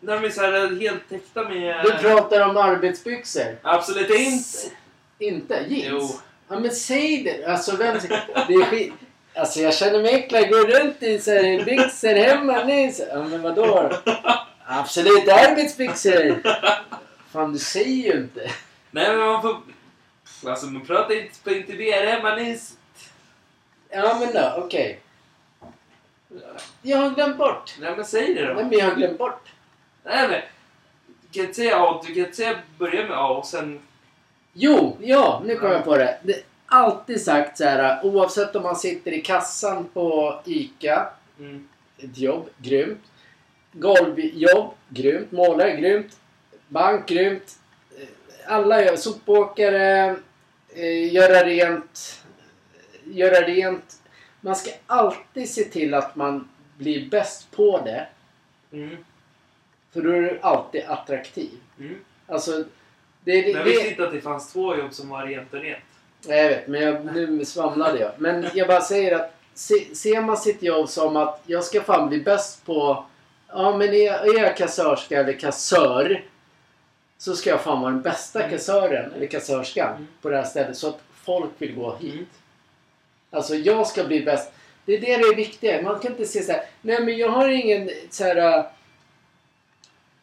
När 0.00 0.20
de 0.20 0.26
är 0.26 0.30
så 0.30 0.40
här 0.40 0.80
helt 0.80 1.08
täckta 1.08 1.48
med... 1.48 1.84
Du 1.84 1.92
pratar 1.92 2.48
om 2.48 2.56
arbetsbyxor. 2.56 3.58
Absolut 3.62 4.10
inte. 4.10 4.76
Inte? 5.18 5.64
Jeans? 5.68 6.12
Jo. 6.12 6.20
Ja, 6.48 6.60
men 6.60 6.70
säg 6.70 7.22
det. 7.22 7.46
Alltså, 7.46 7.76
vem... 7.76 7.98
Det 8.48 8.54
är 8.54 8.64
skit... 8.64 8.92
Alltså 9.34 9.60
jag 9.60 9.74
känner 9.74 10.02
mig 10.02 10.14
äcklad. 10.14 10.48
Går 10.50 10.66
runt 10.66 11.02
i 11.02 11.18
så 11.18 11.30
här 11.30 11.64
byxor 11.64 12.14
hemma 12.14 12.64
nu. 12.64 12.92
Så... 12.92 13.02
Ja 13.10 13.24
men 13.24 13.42
vadå? 13.42 13.90
Absolut 14.66 15.28
arbetsbyxor. 15.28 16.42
Fan 17.32 17.52
du 17.52 17.58
säger 17.58 18.12
ju 18.12 18.20
inte. 18.20 18.50
Nej 18.90 19.08
men 19.08 19.18
man 19.18 19.42
får... 19.42 19.56
Alltså 20.46 20.66
man 20.66 20.86
pratar 20.86 21.14
inte 21.14 21.40
på 21.44 21.50
intervjuer, 21.50 22.22
man 22.22 22.38
är... 22.38 22.58
Ja 23.90 24.18
men 24.20 24.32
då, 24.32 24.64
okej. 24.64 25.00
Jag 26.82 26.98
har 26.98 27.10
glömt 27.10 27.36
bort. 27.38 27.74
Nej 27.80 27.96
men 27.96 28.04
säg 28.04 28.34
det 28.34 28.44
Nej 28.44 28.54
då. 28.54 28.54
men 28.54 28.78
jag 28.78 28.86
har 28.86 28.94
glömt 28.94 29.18
bort. 29.18 29.48
Nej 30.04 30.28
men... 30.28 30.40
Du 31.22 31.38
kan 31.38 31.42
inte 31.42 31.54
säga 31.54 31.76
A, 31.82 32.02
du 32.06 32.14
kan 32.14 32.24
inte 32.24 32.36
säga 32.36 32.58
börja 32.78 33.08
med 33.08 33.18
A 33.18 33.28
och 33.28 33.46
sen... 33.46 33.80
Jo, 34.52 34.96
ja, 35.00 35.42
nu 35.44 35.56
kom 35.56 35.70
jag 35.70 35.84
på 35.84 35.96
det. 35.96 36.18
det 36.22 36.42
alltid 36.70 37.22
sagt 37.22 37.58
så 37.58 37.64
här, 37.64 38.04
oavsett 38.04 38.56
om 38.56 38.62
man 38.62 38.76
sitter 38.76 39.12
i 39.12 39.20
kassan 39.20 39.88
på 39.92 40.40
ICA, 40.44 41.08
Mm. 41.38 41.68
ett 41.98 42.18
jobb, 42.18 42.48
grymt. 42.58 43.04
Golvjobb, 43.72 44.74
grymt. 44.88 45.32
Målare, 45.32 45.76
grymt. 45.76 46.20
Bank, 46.68 47.08
grymt. 47.08 47.58
Eh, 47.98 48.52
Alla 48.54 48.84
gör, 48.84 48.96
sopåkare, 48.96 50.16
eh, 50.74 51.12
göra 51.14 51.44
rent, 51.46 52.24
göra 53.04 53.40
rent. 53.46 54.02
Man 54.40 54.56
ska 54.56 54.70
alltid 54.86 55.50
se 55.50 55.64
till 55.64 55.94
att 55.94 56.16
man 56.16 56.48
blir 56.78 57.10
bäst 57.10 57.50
på 57.50 57.80
det. 57.84 58.06
Mm. 58.72 58.96
För 59.92 60.02
då 60.02 60.10
är 60.10 60.20
du 60.20 60.38
alltid 60.42 60.84
attraktiv. 60.86 61.50
Mm. 61.78 61.96
Alltså, 62.26 62.50
det, 63.24 63.42
det, 63.42 63.42
Men 63.42 63.52
jag 63.52 63.64
visste 63.64 63.88
inte 63.88 64.04
att 64.04 64.12
det 64.12 64.20
fanns 64.20 64.52
två 64.52 64.76
jobb 64.76 64.94
som 64.94 65.08
var 65.08 65.26
rent 65.26 65.54
och 65.54 65.60
rent. 65.60 65.82
Nej, 66.26 66.42
jag 66.42 66.48
vet, 66.48 66.68
men 66.68 66.82
jag, 66.82 67.04
nu 67.14 67.44
svamlade 67.44 67.98
jag. 67.98 68.10
Men 68.18 68.46
jag 68.54 68.68
bara 68.68 68.80
säger 68.80 69.16
att 69.16 69.34
se, 69.54 69.94
ser 69.94 70.20
man 70.20 70.36
sitt 70.36 70.62
jobb 70.62 70.88
som 70.88 71.16
att 71.16 71.42
jag 71.46 71.64
ska 71.64 71.80
fan 71.80 72.08
bli 72.08 72.20
bäst 72.20 72.66
på... 72.66 73.04
Ja, 73.48 73.76
men 73.76 73.88
är, 73.88 74.12
är 74.12 74.42
jag 74.42 74.56
kassörska 74.56 75.20
eller 75.20 75.32
kassör 75.32 76.24
så 77.18 77.36
ska 77.36 77.50
jag 77.50 77.60
fan 77.60 77.80
vara 77.80 77.92
den 77.92 78.02
bästa 78.02 78.38
Mm. 78.38 78.50
kassören 78.50 79.12
eller 79.12 79.26
kassörskan 79.26 79.88
Mm. 79.94 80.06
på 80.22 80.28
det 80.30 80.36
här 80.36 80.44
stället 80.44 80.76
så 80.76 80.88
att 80.88 81.00
folk 81.24 81.50
vill 81.58 81.74
gå 81.74 81.96
hit. 81.96 82.12
Mm. 82.12 82.26
Alltså 83.30 83.54
jag 83.54 83.86
ska 83.86 84.04
bli 84.04 84.20
bäst. 84.20 84.52
Det 84.84 84.94
är 84.94 85.00
det 85.00 85.16
det 85.16 85.22
är 85.22 85.34
viktiga. 85.34 85.82
Man 85.82 85.98
kan 86.00 86.10
inte 86.12 86.24
se 86.24 86.42
så 86.42 86.52
här. 86.52 86.64
Nej 86.82 87.02
men 87.04 87.16
jag 87.18 87.28
har 87.28 87.48
ingen 87.48 87.90
så 88.10 88.24
här 88.24 88.58
uh, 88.58 88.64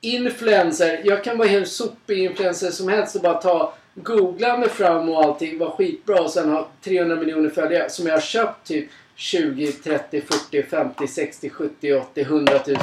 influencer. 0.02 1.02
Jag 1.04 1.24
kan 1.24 1.38
vara 1.38 1.48
helt 1.48 1.68
sopig 1.68 2.18
influencer 2.24 2.72
som 2.72 2.88
helst 2.90 3.16
och 3.16 3.22
bara 3.22 3.42
ta 3.42 3.74
googla 4.04 4.58
mig 4.58 4.70
fram 4.70 5.10
och 5.10 5.24
allting 5.24 5.58
vara 5.58 5.72
skitbra 5.72 6.22
och 6.22 6.30
sen 6.32 6.50
ha 6.50 6.70
300 6.82 7.16
miljoner 7.16 7.50
följare 7.50 7.90
som 7.90 8.06
jag 8.08 8.14
har 8.14 8.22
köpt 8.22 8.68
typ 8.68 8.90
20, 9.16 9.72
30, 9.72 10.22
40, 10.22 10.64
50, 10.64 11.08
60, 11.08 11.50
70, 11.50 11.94
80, 11.94 12.22
100 12.22 12.54
000. 12.68 12.78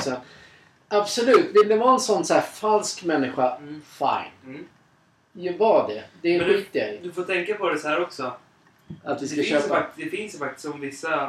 Absolut, 0.88 1.50
vill 1.54 1.68
det 1.68 1.76
vara 1.76 1.92
en 1.94 2.00
sån 2.00 2.24
så 2.24 2.34
här 2.34 2.40
falsk 2.40 3.04
människa, 3.04 3.56
Mm. 3.56 3.82
fine. 3.98 4.50
Mm. 4.54 4.66
Ju 5.32 5.56
var 5.56 5.88
det. 5.88 6.04
Det 6.22 6.38
du- 6.38 6.44
skiter 6.44 6.80
jag 6.80 6.94
i. 6.94 6.98
Du 7.02 7.12
får 7.12 7.22
tänka 7.24 7.54
på 7.54 7.70
det 7.70 7.78
så 7.78 7.88
här 7.88 8.02
också. 8.02 8.32
Att 9.04 9.22
vi 9.22 9.26
Det 9.26 9.26
ska 9.26 9.34
finns, 9.36 9.46
ju 9.48 9.52
köpa. 9.68 9.86
det 9.96 10.04
finns 10.06 10.34
ju 10.34 10.38
faktiskt 10.38 10.66
som 10.68 10.80
vissa 10.80 11.24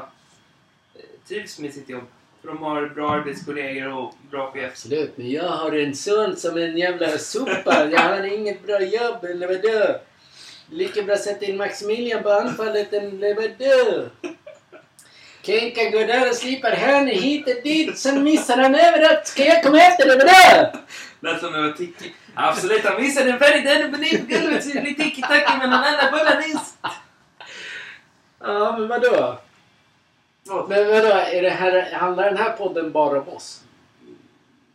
eh, 0.95 1.01
trivs 1.27 1.59
med 1.59 1.73
sitt 1.73 1.89
jobb. 1.89 2.03
För 2.45 2.53
de 2.53 2.63
har 2.63 2.87
bra 2.87 3.11
arbetskollegor 3.11 3.97
och 3.97 4.13
bra 4.31 4.51
chef. 4.51 4.71
Absolut, 4.71 5.17
men 5.17 5.31
jag 5.31 5.43
har 5.43 5.71
en 5.71 5.95
son 5.95 6.35
som 6.35 6.57
en 6.57 6.77
jävla 6.77 7.17
sopa. 7.17 7.87
Jag 7.91 7.99
har 7.99 8.23
inget 8.23 8.65
bra 8.67 8.81
jobb, 8.81 9.23
eller 9.23 9.47
vadå? 9.47 9.99
Lika 10.69 11.03
bra 11.03 11.17
sätta 11.17 11.45
in 11.45 11.57
Maximilian 11.57 12.23
på 12.23 12.29
anfallet 12.29 12.93
eller 12.93 13.35
vadå? 13.35 14.09
Kenka 15.41 15.89
går 15.89 16.05
där 16.05 16.29
och 16.29 16.35
slipar 16.35 16.71
hörnor 16.71 17.11
hit 17.11 17.47
och 17.47 17.63
dit, 17.63 17.97
sen 17.97 18.23
missar 18.23 18.57
han 18.57 18.75
överallt. 18.75 19.27
Ska 19.27 19.45
jag 19.45 19.63
komma 19.63 19.81
efter 19.81 20.03
eller 20.03 20.17
vadå? 20.17 20.79
Lät 21.19 21.39
som 21.39 21.53
jag 21.53 21.61
var 21.61 21.71
tiki. 21.71 22.13
Absolut, 22.35 22.85
han 22.85 23.01
missade 23.01 23.31
en 23.31 23.39
färg 23.39 23.61
där 23.61 23.87
uppe 23.87 23.97
ner 23.97 24.17
på 24.17 24.25
golvet 24.25 24.63
så 24.63 24.69
det 24.73 24.81
blir 24.81 24.93
tiki-taki 24.93 25.57
mellan 25.57 25.83
alla 25.83 26.11
bollar 26.11 26.41
nyss. 26.47 26.73
Ja, 28.39 28.77
men 28.77 28.87
vadå? 28.87 29.39
Men 30.49 30.87
vadå, 30.87 31.07
är 31.07 31.41
det 31.41 31.49
här, 31.49 31.91
handlar 31.91 32.25
den 32.25 32.37
här 32.37 32.51
podden 32.51 32.91
bara 32.91 33.21
om 33.21 33.29
oss? 33.29 33.61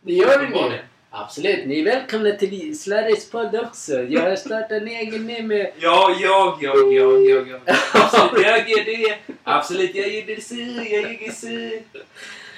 Det 0.01 0.13
gör 0.13 0.39
den 0.39 0.71
ju. 0.71 0.77
Absolut, 1.09 1.65
ni 1.65 1.79
är 1.79 1.85
välkomna 1.85 2.31
till 2.31 2.79
Slarris 2.79 3.29
podd 3.29 3.55
också. 3.55 4.03
Jag 4.03 4.21
har 4.21 4.35
startat 4.35 4.71
en 4.71 4.87
egen 4.87 5.27
nu 5.27 5.43
med 5.43 5.71
Ja, 5.79 6.17
jag, 6.21 6.57
jag, 6.61 6.93
jag, 6.93 7.23
jag, 7.23 7.47
jag. 7.47 7.61
Absolut, 7.93 8.45
jag 8.45 8.69
gör 8.69 8.85
det. 8.85 9.17
Absolut, 9.43 9.95
jag 9.95 10.07
gör 10.09 10.21
det 10.21 10.41
si, 10.41 10.89
jag 10.91 11.11
ljuger 11.11 11.31
si. 11.31 11.83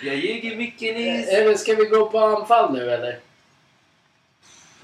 Jag 0.04 0.16
ljuger 0.16 0.56
mycket 0.56 0.96
nyss. 0.96 1.28
Eller 1.28 1.56
ska 1.56 1.76
vi 1.76 1.86
gå 1.86 2.10
på 2.10 2.20
anfall 2.20 2.74
nu 2.74 2.92
eller? 2.92 3.20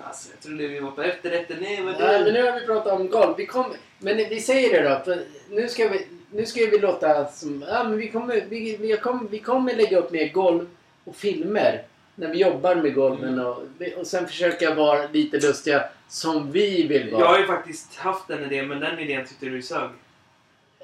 Alltså, 0.04 0.30
jag 0.34 0.42
trodde 0.44 0.68
vi 0.68 0.80
var 0.80 0.92
på 0.92 1.02
efterrätten. 1.02 1.58
Nej, 1.62 1.82
vad 1.82 2.00
Nej, 2.00 2.24
men 2.24 2.34
nu 2.34 2.44
har 2.44 2.60
vi 2.60 2.66
pratat 2.66 3.00
om 3.00 3.10
golv. 3.10 3.34
Vi 3.38 3.46
kommer, 3.46 3.78
men 4.00 4.18
vi 4.18 4.42
säger 4.42 4.84
det 4.84 4.90
då. 4.90 5.02
För 5.06 5.24
nu, 5.50 5.68
ska 5.68 5.88
vi, 5.88 6.08
nu 6.32 6.46
ska 6.46 6.60
vi 6.60 6.80
låta 6.80 7.28
som... 7.28 7.66
Ja, 7.68 7.84
men 7.84 7.98
vi, 7.98 8.08
kommer, 8.08 8.46
vi, 8.50 8.78
vi, 8.78 8.98
kommer, 8.98 9.30
vi 9.30 9.40
kommer 9.40 9.76
lägga 9.76 9.98
upp 9.98 10.12
mer 10.12 10.30
golv 10.30 10.68
och 11.04 11.16
filmer 11.16 11.84
när 12.16 12.28
vi 12.28 12.38
jobbar 12.38 12.76
med 12.76 12.96
golven. 12.96 13.34
Mm. 13.34 13.46
Och, 13.46 13.64
och 13.98 14.08
sen 14.08 14.28
försöka 14.28 14.74
vara 14.74 15.08
lite 15.08 15.38
lustiga 15.38 15.84
som 16.08 16.52
vi 16.52 16.88
vill 16.88 17.12
vara. 17.12 17.22
Jag 17.22 17.28
har 17.28 17.40
ju 17.40 17.46
faktiskt 17.46 17.96
haft 17.96 18.30
en 18.30 18.44
idé, 18.44 18.64
men 18.64 18.80
den 18.80 19.00
idén 19.00 19.26
tyckte 19.26 19.46
du 19.46 19.62
sög. 19.62 19.90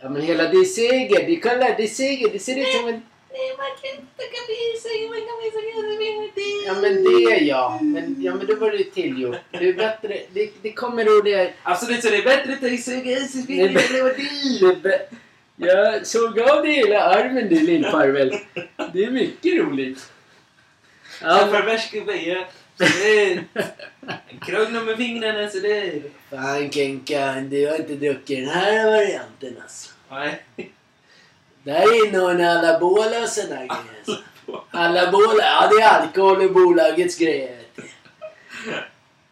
Ja, 0.02 0.10
men 0.10 0.22
hela 0.22 0.44
det 0.44 0.58
är 0.58 0.64
seger. 0.64 1.28
Det, 1.28 1.40
kolla, 1.40 1.76
det 1.78 1.84
är 1.84 1.88
seger. 1.88 2.30
Det 2.32 2.40
ser 2.40 2.60
ut 2.60 2.68
som 2.68 2.88
en... 2.88 3.02
Ja, 6.68 6.74
men 6.82 7.04
det 7.04 7.34
är 7.34 7.42
jag. 7.42 7.84
Men, 7.84 8.16
ja, 8.20 8.36
men 8.36 8.48
då 8.48 8.56
var 8.56 8.72
det 8.72 8.84
tillgjort. 8.84 9.36
Det 9.52 9.70
är 9.70 9.74
bättre. 9.74 10.22
Det, 10.34 10.52
det 10.62 10.72
kommer 10.72 11.06
roligare. 11.06 11.54
Absolut, 11.64 12.02
så 12.04 12.10
det 12.10 12.18
är 12.18 12.24
bättre 12.24 12.54
att 12.54 12.62
ta 12.62 12.68
i 12.68 12.78
sig 12.78 13.02
Det 13.04 13.14
är 13.14 14.14
fingret 14.14 15.10
Det 15.56 15.70
är 15.70 15.92
Jag 15.94 16.08
såg 16.08 16.40
av 16.40 16.62
dig 16.62 16.74
hela 16.74 17.04
armen 17.04 17.50
du 17.50 17.60
lillfarvel. 17.60 18.38
Det 18.94 19.04
är 19.04 19.12
mycket 19.12 19.60
roligt. 19.60 20.12
Ja, 21.22 21.42
Ja, 21.42 21.48
pervers 21.52 21.92
gubbe, 21.92 22.16
ja. 22.16 22.46
Sådär. 22.78 23.44
Krångla 24.46 24.82
med 24.82 24.98
fingrarna 24.98 25.50
sådär. 25.50 26.02
fan 26.30 26.72
Kenka, 26.72 27.36
du 27.36 27.68
har 27.68 27.76
inte 27.76 27.96
druckit 27.96 28.40
den 28.40 28.50
här 28.50 28.86
varianten 28.92 29.58
alltså. 29.62 29.92
Nej. 30.12 30.44
Där 31.64 32.08
innehåller 32.08 32.58
anabola 32.58 33.24
och 33.24 33.30
sådana 33.30 33.56
grejer. 33.56 33.72
Alltså. 33.98 34.24
Anabola, 34.72 35.44
ja 35.44 35.70
det 35.72 35.82
är 35.84 36.02
alkohol 36.02 36.42
och 36.42 36.54
bolagets 36.54 37.18
grejer. 37.18 37.60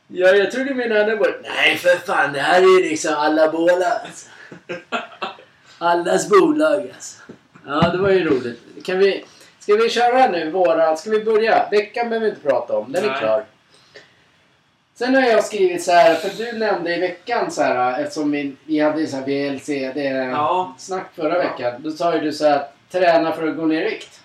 Ja, 0.08 0.28
jag 0.28 0.52
tror 0.52 0.66
du 0.66 0.74
menar 0.74 0.96
anabola. 0.96 1.34
Nej 1.56 1.78
för 1.78 2.06
fan, 2.06 2.34
det 2.34 2.40
här 2.42 2.62
är 2.62 2.90
liksom 2.90 3.14
anabola 3.14 3.86
alltså. 3.86 4.30
Allas 5.84 6.30
bolag 6.30 6.82
alltså. 6.96 7.22
Ja, 7.66 7.90
det 7.90 7.98
var 7.98 8.10
ju 8.10 8.24
roligt. 8.30 8.60
Kan 8.86 9.00
vi, 9.00 9.26
ska 9.60 9.76
vi 9.76 9.90
köra 9.90 10.28
nu 10.28 10.52
våra... 10.52 10.96
Ska 10.98 11.10
vi 11.10 11.24
börja? 11.24 11.68
Veckan 11.72 12.10
behöver 12.10 12.26
vi 12.26 12.30
inte 12.36 12.48
prata 12.50 12.78
om. 12.78 12.92
Den 12.92 13.04
är 13.04 13.10
Nej. 13.10 13.20
klar. 13.20 13.46
Sen 14.96 15.16
har 15.16 15.22
jag 15.22 15.44
skrivit 15.46 15.84
så 15.84 15.92
här, 15.92 16.16
för 16.16 16.44
du 16.44 16.60
nämnde 16.60 16.96
i 16.96 17.00
veckan 17.00 17.52
så 17.52 17.62
här, 17.62 18.02
eftersom 18.02 18.32
vi, 18.32 18.56
vi 18.66 18.80
hade 18.80 19.08
så 19.08 19.18
här 19.18 19.24
VLC, 19.26 19.66
det 19.68 20.08
är 20.08 20.30
Ja. 20.30 20.76
förra 21.16 21.34
Ja. 21.38 21.50
veckan. 21.50 21.82
Då 21.84 21.92
sa 21.92 22.16
ju 22.16 22.22
du 22.22 22.32
så 22.34 22.48
här, 22.48 22.68
träna 22.92 23.32
för 23.32 23.48
att 23.48 23.56
gå 23.58 23.66
ner 23.66 23.82
i 23.82 23.90
vikt. 23.90 24.22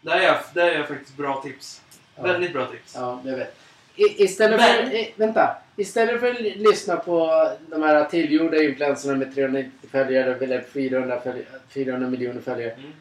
Där 0.00 0.16
är 0.16 0.22
jag, 0.22 0.36
där 0.54 0.66
är 0.66 0.78
jag 0.78 0.88
faktiskt 0.88 1.16
bra 1.16 1.40
tips. 1.42 1.82
Ja. 2.16 2.22
Väldigt 2.22 2.52
bra 2.52 2.66
tips. 2.66 2.94
Ja, 2.94 3.20
jag 3.24 3.36
vet. 3.36 3.56
I, 3.96 4.24
istället, 4.24 4.62
för, 4.62 4.82
Men- 4.82 4.92
i, 4.92 5.12
vänta. 5.16 5.56
Istället 5.76 6.20
för 6.20 6.30
att 6.30 6.40
lyssna 6.40 6.96
på 6.96 7.48
de 7.70 7.82
här 7.82 8.04
tillgjorda 8.04 8.62
influenserna 8.62 9.16
med 9.16 9.34
390 9.34 9.70
följare 9.90 10.44
eller 10.44 10.60
400, 10.60 11.20
följ, 11.20 11.44
400 11.68 12.10
miljoner 12.10 12.40
följare. 12.40 12.72
Mm. 12.72 12.92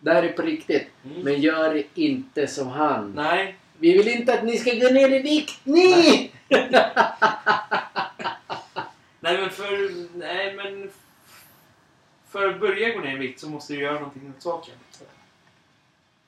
Det 0.00 0.12
här 0.12 0.22
är 0.22 0.32
på 0.32 0.42
riktigt. 0.42 0.86
Mm. 1.04 1.22
Men 1.22 1.40
gör 1.40 1.82
inte 1.94 2.46
som 2.46 2.68
han. 2.68 3.12
Nej. 3.16 3.56
Vi 3.78 3.92
vill 3.92 4.08
inte 4.08 4.34
att 4.34 4.44
ni 4.44 4.58
ska 4.58 4.70
gå 4.74 4.88
ner 4.88 5.12
i 5.12 5.18
vikt. 5.18 5.60
Ni! 5.64 6.30
Nej 6.48 6.60
men 9.40 9.50
för... 9.50 10.18
Nej 10.18 10.54
men... 10.54 10.90
För 12.30 12.48
att 12.48 12.60
börja 12.60 12.94
gå 12.94 13.00
ner 13.00 13.14
i 13.14 13.18
vikt 13.18 13.40
så 13.40 13.48
måste 13.48 13.72
du 13.72 13.80
göra 13.80 13.94
någonting 13.94 14.32
åt 14.36 14.42
saken. 14.42 14.74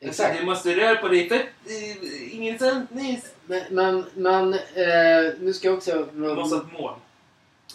Exakt. 0.09 0.38
Du 0.40 0.45
måste 0.47 0.77
röra 0.77 0.97
på 0.97 1.09
dig 1.09 1.29
fett... 1.29 1.47
eh, 1.66 2.35
Ingen 2.37 2.59
sant 2.59 2.90
nyss. 2.90 3.25
Men, 3.47 3.62
men, 3.71 4.05
men 4.14 4.55
eh, 4.55 5.33
nu 5.40 5.53
ska 5.53 5.69
jag 5.69 5.77
också... 5.77 6.07
Du 6.12 6.35
måste 6.35 6.57
ha 6.57 6.62
ett 6.62 6.73
mål. 6.81 6.92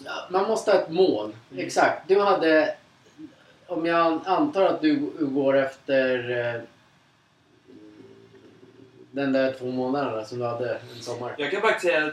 Ja, 0.04 0.12
Man 0.30 0.48
måste 0.48 0.70
ha 0.72 0.78
ett 0.78 0.90
mål. 0.90 1.32
Mm. 1.52 1.66
Exakt. 1.66 2.08
Du 2.08 2.20
hade... 2.20 2.74
Om 3.66 3.86
jag 3.86 4.20
antar 4.24 4.62
att 4.64 4.80
du 4.82 4.96
går 5.20 5.56
efter 5.56 6.30
eh, 6.54 6.60
den 9.10 9.32
där 9.32 9.52
två 9.58 9.66
månaderna 9.66 10.24
som 10.24 10.38
du 10.38 10.44
hade 10.44 10.74
en 10.74 11.02
sommar. 11.02 11.34
Jag 11.38 11.50
kan 11.50 11.60
bara 11.62 11.78
säga... 11.80 12.10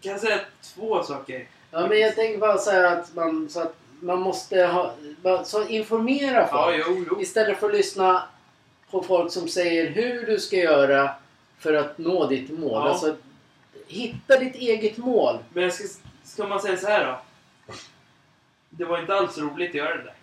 Kan 0.00 0.18
säga 0.18 0.40
två 0.74 1.02
saker. 1.02 1.48
Ja, 1.70 1.86
men 1.86 2.00
jag 2.00 2.14
tänker 2.14 2.38
bara 2.38 2.58
här 2.72 2.84
att 2.96 3.14
man, 3.14 3.48
så 3.50 3.60
att 3.60 3.74
man 4.00 4.18
måste 4.20 4.62
ha... 4.66 4.94
Så 5.44 5.66
informera 5.68 6.48
Ja, 6.52 6.64
folk. 6.64 6.84
jo, 6.88 7.04
jo. 7.10 7.20
Istället 7.20 7.58
för 7.58 7.66
att 7.66 7.74
lyssna 7.76 8.22
på 8.90 9.02
folk 9.02 9.32
som 9.32 9.48
säger 9.48 9.90
hur 9.90 10.26
du 10.26 10.40
ska 10.40 10.56
göra 10.56 11.14
för 11.58 11.74
att 11.74 11.98
nå 11.98 12.26
ditt 12.26 12.50
mål. 12.50 12.72
Ja. 12.72 12.88
Alltså, 12.88 13.16
hitta 13.86 14.38
ditt 14.38 14.54
eget 14.54 14.96
mål. 14.96 15.38
Men 15.52 15.62
jag 15.62 15.74
ska, 15.74 15.84
ska 16.24 16.46
man 16.46 16.60
säga 16.60 16.76
så 16.76 16.86
här 16.86 17.06
då? 17.06 17.20
Det 18.70 18.84
var 18.84 19.00
inte 19.00 19.14
alls 19.14 19.38
roligt 19.38 19.70
att 19.70 19.74
göra 19.74 19.96
det 19.96 20.02
där. 20.02 20.14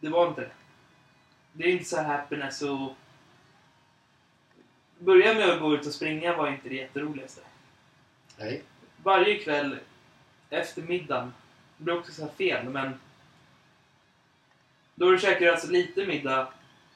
Det 0.00 0.08
var 0.08 0.28
inte 0.28 0.40
det. 0.40 0.50
Det 1.52 1.64
är 1.64 1.68
inte 1.68 1.84
så 1.84 2.02
happiness 2.02 2.62
och... 2.62 2.94
Börja 4.98 5.34
med 5.34 5.50
att 5.50 5.60
gå 5.60 5.74
ut 5.74 5.86
och 5.86 5.92
springa 5.92 6.36
var 6.36 6.48
inte 6.48 6.68
det 6.68 6.74
jätteroligaste. 6.74 7.40
Nej. 8.36 8.62
Varje 9.02 9.38
kväll 9.38 9.78
efter 10.50 10.82
middagen, 10.82 11.34
det 11.76 11.84
blir 11.84 11.98
också 11.98 12.12
så 12.12 12.22
här 12.22 12.30
fel 12.30 12.68
men... 12.68 13.00
Då 14.94 15.10
du 15.10 15.18
käkar 15.18 15.46
alltså 15.46 15.70
lite 15.70 16.06
middag 16.06 16.48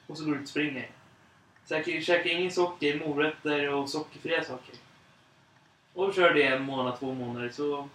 och 0.07 0.17
så 0.17 0.23
går 0.25 0.31
du 0.31 0.37
ut 0.37 0.43
och 0.43 0.49
springer. 0.49 0.89
Käka, 1.69 2.01
käka 2.01 2.29
ingen 2.29 2.51
socker, 2.51 2.99
morötter 3.07 3.69
och 3.73 3.89
sockerfria 3.89 4.43
saker. 4.43 4.75
Och 5.93 6.13
kör 6.13 6.33
det 6.33 6.43
en 6.43 6.61
månad, 6.63 6.99
två 6.99 7.13
månader 7.13 7.49
så... 7.49 7.89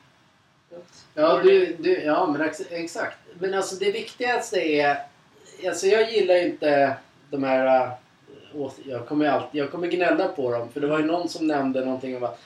Ja, 1.15 1.41
du, 1.43 1.77
du, 1.79 1.93
ja 2.03 2.27
men 2.27 2.41
ex- 2.49 2.71
exakt. 2.71 3.19
Men 3.41 3.55
alltså 3.55 3.77
det 3.77 3.93
viktigaste 3.93 4.57
är... 4.61 4.99
Alltså 5.69 5.87
jag 5.87 6.13
gillar 6.13 6.35
ju 6.35 6.47
inte 6.47 6.97
de 7.31 7.45
här... 7.45 7.91
åt- 8.55 8.79
jag 8.85 9.07
kommer 9.09 9.29
alltid, 9.29 9.61
jag 9.61 9.71
kommer 9.71 9.87
gnälla 9.89 10.29
på 10.29 10.51
dem. 10.53 10.69
För 10.73 10.81
det 10.81 10.87
var 10.87 10.99
ju 10.99 11.05
någon 11.05 11.29
som 11.29 11.47
nämnde 11.47 11.85
någonting 11.85 12.17
om 12.17 12.25
att 12.25 12.41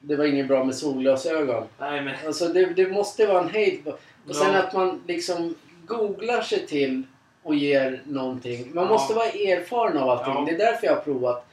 det 0.00 0.16
var 0.16 0.24
inget 0.24 0.48
bra 0.48 0.64
med 0.64 0.74
solglasögon. 0.74 1.66
Nej 1.78 2.00
men... 2.02 2.14
Alltså 2.26 2.48
det, 2.48 2.66
det 2.66 2.88
måste 2.88 3.26
vara 3.26 3.42
en 3.42 3.48
hejd. 3.50 3.86
Och 4.28 4.36
sen 4.36 4.52
Ja. 4.52 4.58
att 4.62 4.72
man 4.72 5.02
liksom 5.06 5.54
googlar 5.86 6.42
sig 6.42 6.66
till 6.66 7.02
och 7.44 7.54
ger 7.54 8.02
någonting. 8.06 8.70
Man 8.74 8.84
Ja. 8.84 8.90
måste 8.90 9.14
vara 9.14 9.26
erfaren 9.26 9.98
av 9.98 10.10
allting. 10.10 10.34
Ja. 10.34 10.44
Det 10.48 10.54
är 10.54 10.58
därför 10.72 10.86
jag 10.86 10.94
har 10.94 11.00
provat 11.02 11.46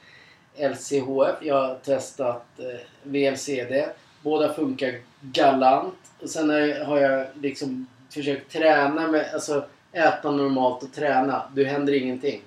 LCHF. 0.56 1.36
Jag 1.40 1.54
har 1.54 1.74
testat 1.74 2.44
eh, 2.58 2.80
VLCD. 3.02 3.84
Båda 4.22 4.54
funkar 4.54 4.94
galant. 5.20 5.94
Och 6.20 6.30
sen 6.30 6.50
har 6.50 6.58
jag, 6.58 6.84
har 6.84 6.98
jag 7.00 7.26
liksom 7.40 7.86
försökt 8.10 8.52
träna 8.52 9.08
med, 9.08 9.30
alltså 9.34 9.64
äta 9.92 10.30
normalt 10.30 10.82
och 10.82 10.92
träna. 10.92 11.42
Det 11.54 11.64
händer 11.64 11.92
ingenting. 11.92 12.42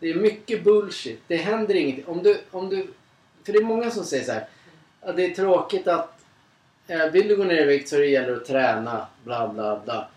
Det 0.00 0.10
är 0.10 0.14
mycket 0.14 0.64
bullshit. 0.64 1.20
Det 1.26 1.36
händer 1.36 1.74
ingenting. 1.74 2.04
Om 2.06 2.22
du, 2.22 2.40
om 2.50 2.68
du, 2.68 2.86
för 3.46 3.52
det 3.52 3.58
är 3.58 3.64
många 3.64 3.90
som 3.90 4.04
säger 4.04 4.24
så 4.24 4.32
här. 4.32 4.44
Att 5.00 5.16
det 5.16 5.24
är 5.24 5.34
tråkigt 5.34 5.88
att 5.88 6.16
Eh, 6.86 7.06
vill 7.06 7.28
du 7.28 7.36
gå 7.36 7.44
ner 7.44 7.62
i 7.62 7.64
vikt 7.64 7.88
så 7.88 7.96
det 7.96 8.06
gäller 8.06 8.32
att 8.36 8.44
träna, 8.44 9.06
bla 9.24 9.48
bla 9.48 9.80
bla. 9.84 10.08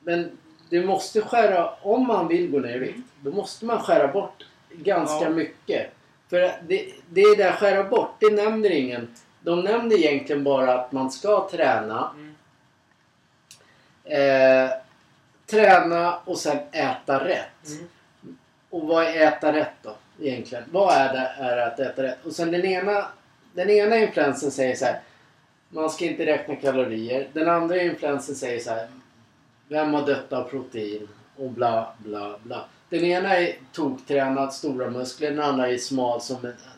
Men 0.00 0.30
du 0.70 0.84
måste 0.84 1.20
skära, 1.20 1.70
om 1.82 2.06
man 2.06 2.28
vill 2.28 2.50
gå 2.50 2.58
ner 2.58 2.74
i 2.74 2.78
vikt, 2.78 3.08
då 3.20 3.30
måste 3.30 3.64
man 3.64 3.78
skära 3.78 4.08
bort 4.08 4.44
ganska 4.72 5.24
Ja. 5.24 5.30
mycket. 5.30 5.90
För 6.30 6.40
det, 6.40 6.92
det 7.10 7.20
är 7.20 7.36
där 7.36 7.52
skära 7.52 7.84
bort, 7.84 8.14
det 8.20 8.30
nämner 8.34 8.70
ingen. 8.70 9.14
De 9.40 9.60
nämner 9.60 9.96
egentligen 9.96 10.44
bara 10.44 10.74
att 10.80 10.92
man 10.92 11.10
ska 11.10 11.48
träna. 11.50 12.10
Mm. 12.16 12.34
Eh, 14.04 14.70
träna 15.46 16.18
och 16.24 16.38
sen 16.38 16.58
äta 16.72 17.24
rätt. 17.24 17.66
Mm. 17.68 17.88
Och 18.70 18.86
vad 18.86 19.04
är 19.04 19.26
äta 19.26 19.52
rätt 19.52 19.72
då? 19.82 19.96
Egentligen. 20.20 20.64
Vad 20.72 20.94
är 20.94 21.12
det 21.12 21.44
är 21.44 21.56
att 21.56 21.80
äta 21.80 22.02
rätt? 22.02 22.18
Och 22.26 22.32
sen 22.32 22.50
den 22.50 22.64
ena, 22.64 23.06
den 23.52 23.70
ena 23.70 23.96
influensen 23.96 24.50
säger 24.50 24.76
så 24.76 24.84
här. 24.84 25.00
Man 25.68 25.90
ska 25.90 26.04
inte 26.04 26.26
räkna 26.26 26.56
kalorier. 26.56 27.28
Den 27.32 27.48
andra 27.48 27.82
influensen 27.82 28.34
säger 28.34 28.60
så 28.60 28.70
här. 28.70 28.88
Vem 29.68 29.94
har 29.94 30.06
dött 30.06 30.32
av 30.32 30.42
protein? 30.44 31.08
Och 31.36 31.50
bla 31.50 31.86
bla 31.98 32.36
bla. 32.42 32.64
Den 32.88 33.04
ena 33.04 33.36
är 33.36 33.56
toktränad, 33.72 34.52
stora 34.54 34.90
muskler. 34.90 35.30
Den 35.30 35.40
andra 35.40 35.68
är 35.68 35.78
smal 35.78 36.20
som 36.20 36.36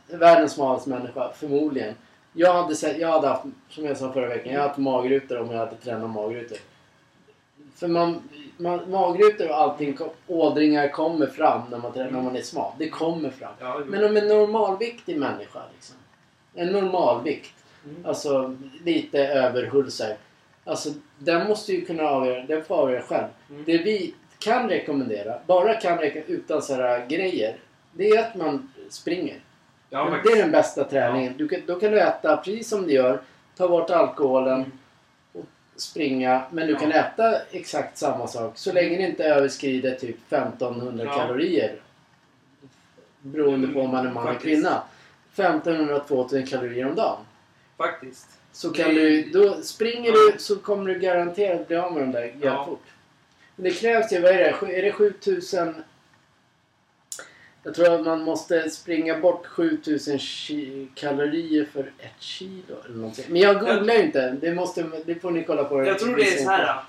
en, 0.09 0.19
världens 0.19 0.53
smalaste 0.53 0.91
människa. 0.91 1.33
Förmodligen. 1.35 1.95
Jag 2.33 2.55
hade, 2.63 2.75
sett, 2.75 2.99
jag 2.99 3.09
hade 3.09 3.29
haft, 3.29 3.45
som 3.69 3.85
jag 3.85 3.97
sa 3.97 4.13
förra 4.13 4.29
veckan, 4.29 4.53
jag 4.53 4.61
hade 4.61 4.69
haft 4.69 4.79
magrutor 4.81 5.39
om 5.41 5.51
jag 5.51 5.59
hade 5.59 5.77
tränat 5.77 6.11
magrutor. 6.11 6.59
För 7.77 7.89
man, 7.89 8.23
man, 8.57 8.91
magrutor 8.91 9.49
och 9.49 9.57
allting, 9.57 9.99
ådringar 10.27 10.89
kommer 10.89 11.27
fram 11.27 11.63
när 11.71 11.79
man, 11.79 11.93
trä- 11.93 12.11
när 12.11 12.23
man 12.23 12.37
är 12.37 12.43
smal. 12.43 12.73
Det 12.79 12.89
kommer 12.89 13.31
fram. 13.31 13.53
Ja. 13.61 13.81
Men 13.87 14.05
om 14.05 14.17
en 14.17 14.29
normalviktig 14.29 15.19
människa, 15.19 15.61
liksom, 15.75 15.97
en 16.55 16.69
normalvikt, 16.69 17.55
Mm. 17.85 18.07
alltså 18.07 18.57
lite 18.85 19.19
över 19.29 19.67
hulsar. 19.67 20.17
Alltså 20.71 20.91
den 21.19 21.49
måste 21.49 21.73
ju 21.73 21.85
kunna 21.85 22.03
avgöra, 22.03 22.43
den 22.43 22.65
får 22.65 22.75
avgöra 22.75 23.03
själv. 23.03 23.27
Mm. 23.51 23.65
Det 23.65 23.79
vi 23.79 24.15
kan 24.39 24.69
rekommendera, 24.69 25.39
bara 25.47 25.75
kan 25.75 25.99
rekommendera 25.99 26.37
utan 26.39 26.63
sådana 26.63 27.07
grejer, 27.07 27.57
det 27.93 28.09
är 28.11 28.19
att 28.21 28.35
man 28.35 28.73
springer. 28.89 29.41
Ja, 29.91 30.19
det 30.25 30.31
är 30.33 30.37
den 30.43 30.51
bästa 30.51 30.85
träningen. 30.85 31.35
Du 31.37 31.49
kan, 31.49 31.61
då 31.67 31.81
kan 31.81 31.91
du 31.91 32.01
äta 32.01 32.37
precis 32.37 32.69
som 32.69 32.87
du 32.87 32.93
gör, 32.93 33.21
ta 33.57 33.69
bort 33.69 33.91
alkoholen, 33.91 34.73
Mm. 35.35 35.47
springa, 35.77 36.43
men 36.51 36.67
du 36.67 36.73
Ja. 36.73 36.79
kan 36.79 36.93
äta 36.93 37.39
exakt 37.51 37.99
samma 37.99 38.27
sak 38.27 38.53
så 38.59 38.73
länge 38.73 38.97
det 38.97 39.03
inte 39.03 39.25
överskrider 39.25 39.95
typ 39.95 40.17
1500 40.29 41.05
Ja. 41.05 41.15
kalorier. 41.19 41.75
Beroende 43.23 43.69
på 43.69 43.81
om 43.81 43.91
man 43.91 44.07
är 44.07 44.13
man 44.13 44.29
eller 44.29 44.39
kvinna. 44.41 44.83
1500-2000 45.35 46.47
kalorier 46.47 46.87
om 46.89 46.95
dagen. 46.95 47.19
Faktiskt. 47.77 48.40
Så 48.53 48.71
kan 48.71 48.95
du, 48.95 49.23
då 49.23 49.63
springer 49.63 50.13
du 50.13 50.39
så 50.39 50.57
kommer 50.59 50.95
du 50.95 51.01
garanterat 51.01 51.69
bli 51.69 51.77
av 51.77 51.93
med 51.93 52.03
de 52.03 52.13
där 52.13 52.23
jävligt 52.23 52.45
Ja. 52.45 52.65
fort. 52.67 52.83
Men 53.57 53.65
det 53.65 53.71
krävs 53.71 54.13
ju, 54.13 54.21
vad 54.21 54.31
är 54.31 54.37
det? 54.37 54.79
Är 54.79 54.83
det 54.83 54.93
7000? 54.93 55.75
Jag 57.63 57.75
tror 57.75 57.95
att 57.95 58.07
man 58.07 58.23
måste 58.23 58.71
springa 58.71 59.19
bort 59.19 59.47
7000 59.47 60.19
ki- 60.19 60.89
kalorier 60.95 61.65
för 61.73 61.93
ett 61.99 62.11
kilo 62.23 62.77
eller 62.85 62.97
någonting. 62.97 63.25
Men 63.29 63.41
jag 63.41 63.61
googlar 63.61 63.95
ju 63.95 64.03
inte. 64.03 64.31
Det, 64.41 64.55
måste, 64.55 64.83
det 65.07 65.15
får 65.15 65.31
ni 65.31 65.45
kolla 65.45 65.65
på. 65.65 65.85
Jag 65.85 65.99
tror 65.99 66.17
det 66.17 66.23
är 66.35 66.45
så 66.45 66.51
här. 66.51 66.83